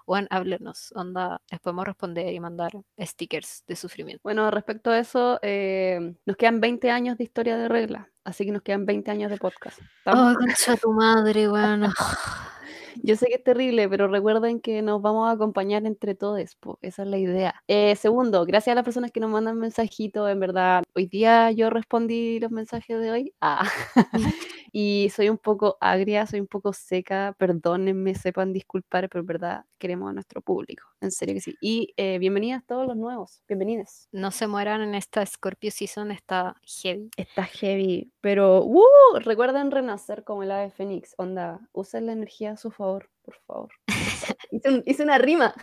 bueno, 0.06 0.28
háblenos, 0.30 0.92
onda, 0.94 1.40
les 1.50 1.60
podemos 1.60 1.84
responder 1.86 2.32
y 2.32 2.40
mandar 2.40 2.72
stickers 3.00 3.64
de 3.66 3.76
sufrimiento. 3.76 4.20
Bueno, 4.22 4.50
respecto 4.50 4.90
a 4.90 4.98
eso, 4.98 5.38
eh, 5.42 6.14
nos 6.24 6.36
quedan 6.36 6.60
20 6.60 6.90
años 6.90 7.18
de 7.18 7.24
historia 7.24 7.56
de 7.56 7.68
regla, 7.68 8.10
así 8.24 8.44
que 8.44 8.52
nos 8.52 8.62
quedan 8.62 8.86
20 8.86 9.10
años 9.10 9.30
de 9.30 9.38
podcast. 9.38 9.80
¿Estamos? 9.98 10.28
Ay, 10.28 10.34
concha 10.36 10.76
tu 10.76 10.92
madre, 10.92 11.48
bueno. 11.48 11.92
Yo 13.02 13.16
sé 13.16 13.26
que 13.26 13.34
es 13.36 13.44
terrible, 13.44 13.88
pero 13.88 14.08
recuerden 14.08 14.60
que 14.60 14.82
nos 14.82 15.02
vamos 15.02 15.28
a 15.28 15.32
acompañar 15.32 15.86
entre 15.86 16.14
todos, 16.14 16.40
esa 16.82 17.02
es 17.02 17.08
la 17.08 17.18
idea. 17.18 17.62
Eh, 17.68 17.96
segundo, 17.96 18.44
gracias 18.44 18.72
a 18.72 18.74
las 18.76 18.84
personas 18.84 19.12
que 19.12 19.20
nos 19.20 19.30
mandan 19.30 19.58
mensajitos, 19.58 20.30
en 20.30 20.40
verdad, 20.40 20.82
hoy 20.94 21.06
día 21.06 21.50
yo 21.52 21.70
respondí 21.70 22.40
los 22.40 22.50
mensajes 22.50 22.98
de 23.00 23.10
hoy. 23.10 23.34
Ah. 23.40 23.68
y 24.72 25.10
soy 25.14 25.28
un 25.28 25.38
poco 25.38 25.76
agria, 25.80 26.26
soy 26.26 26.40
un 26.40 26.46
poco 26.46 26.72
seca, 26.72 27.34
perdónenme, 27.38 28.14
sepan 28.14 28.52
disculpar, 28.52 29.08
pero 29.08 29.20
en 29.20 29.26
verdad 29.26 29.64
queremos 29.78 30.10
a 30.10 30.12
nuestro 30.12 30.40
público, 30.40 30.84
en 31.00 31.10
serio 31.10 31.34
que 31.34 31.40
sí. 31.40 31.54
Y 31.60 31.92
eh, 31.96 32.18
bienvenidas 32.18 32.64
todos 32.66 32.86
los 32.86 32.96
nuevos, 32.96 33.42
bienvenidas. 33.48 34.08
No 34.12 34.30
se 34.30 34.46
mueran 34.46 34.80
en 34.82 34.94
esta 34.94 35.24
Scorpio 35.24 35.70
Season, 35.70 36.10
está 36.10 36.56
heavy. 36.62 37.10
Está 37.16 37.44
heavy, 37.44 38.12
pero 38.20 38.64
¡uh! 38.64 38.84
recuerden 39.20 39.70
renacer 39.70 40.24
como 40.24 40.42
el 40.42 40.50
ave 40.50 40.70
fénix. 40.70 41.14
Onda, 41.18 41.60
usen 41.72 42.06
la 42.06 42.12
energía 42.12 42.52
a 42.52 42.56
su 42.56 42.70
favor, 42.70 43.10
por 43.22 43.34
favor. 43.46 43.68
hice, 44.50 44.68
un- 44.68 44.82
hice 44.86 45.02
una 45.02 45.18
rima. 45.18 45.54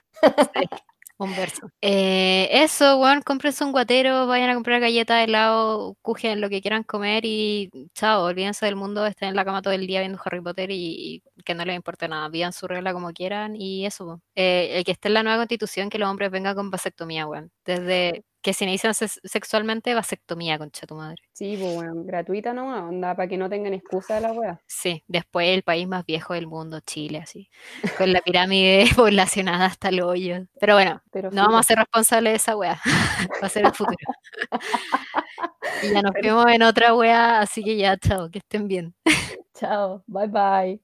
Eh, 1.82 2.50
eso, 2.52 2.98
weón, 2.98 3.22
cómprense 3.22 3.64
un 3.64 3.72
guatero, 3.72 4.28
vayan 4.28 4.50
a 4.50 4.54
comprar 4.54 4.80
galletas, 4.80 5.24
helado, 5.24 5.96
cujen, 6.02 6.42
lo 6.42 6.50
que 6.50 6.62
quieran 6.62 6.84
comer 6.84 7.26
y 7.26 7.70
chao, 7.94 8.24
olvídense 8.26 8.66
del 8.66 8.76
mundo, 8.76 9.06
estén 9.06 9.30
en 9.30 9.36
la 9.36 9.46
cama 9.46 9.62
todo 9.62 9.74
el 9.74 9.88
día 9.88 10.00
viendo 10.02 10.20
Harry 10.24 10.42
Potter 10.42 10.70
y, 10.72 11.24
que 11.46 11.54
no 11.56 11.66
les 11.66 11.76
importe 11.76 12.08
nada, 12.08 12.30
vivan 12.30 12.54
su 12.54 12.68
regla 12.68 12.94
como 12.94 13.12
quieran 13.12 13.56
y 13.56 13.86
eso. 13.86 14.22
Eh, 14.36 14.78
el 14.78 14.84
que 14.84 14.92
esté 14.92 15.08
en 15.10 15.16
la 15.16 15.24
nueva 15.24 15.38
constitución, 15.38 15.90
que 15.90 16.00
los 16.00 16.10
hombres 16.10 16.32
vengan 16.32 16.56
con 16.56 16.70
vasectomía, 16.70 17.28
weón. 17.28 17.52
Desde 17.66 18.24
que 18.44 18.54
inician 18.64 18.94
ses- 18.94 19.20
sexualmente, 19.24 19.94
vasectomía, 19.96 20.58
concha 20.60 20.86
tu 20.86 20.96
madre. 20.96 21.24
Sí, 21.34 21.58
pues 21.58 21.74
bueno, 21.74 22.04
gratuita 22.04 22.54
nomás, 22.54 22.84
onda, 22.84 23.16
para 23.16 23.28
que 23.28 23.38
no 23.38 23.50
tengan 23.50 23.74
excusa 23.74 24.16
de 24.16 24.22
la 24.22 24.34
wea. 24.34 24.62
Sí, 24.68 25.04
después 25.08 25.48
el 25.50 25.64
país 25.64 25.88
más 25.88 26.06
viejo 26.06 26.34
del 26.34 26.46
mundo, 26.48 26.80
Chile, 26.82 27.20
así, 27.20 27.50
con 27.98 28.14
la 28.14 28.22
pirámide 28.22 28.86
poblacionada 28.96 29.66
hasta 29.66 29.90
el 29.90 30.02
hoyo. 30.02 30.46
Pero 30.60 30.76
bueno, 30.76 31.02
Pero 31.12 31.32
no 31.32 31.44
vamos 31.44 31.62
a 31.62 31.64
ser 31.64 31.78
responsables 31.78 32.34
de 32.34 32.38
esa 32.38 32.56
wea. 32.58 32.80
Va 33.42 33.48
a 33.48 33.50
ser 33.50 33.66
el 33.66 33.74
futuro. 33.74 33.98
Y 35.82 35.92
ya 35.94 36.02
nos 36.02 36.14
vemos 36.14 36.46
en 36.48 36.64
otra 36.64 36.94
wea, 36.96 37.40
así 37.40 37.64
que 37.64 37.76
ya, 37.78 37.98
chao, 37.98 38.30
que 38.30 38.40
estén 38.40 38.68
bien. 38.68 38.96
Chao, 39.56 40.04
bye 40.08 40.28
bye. 40.28 40.80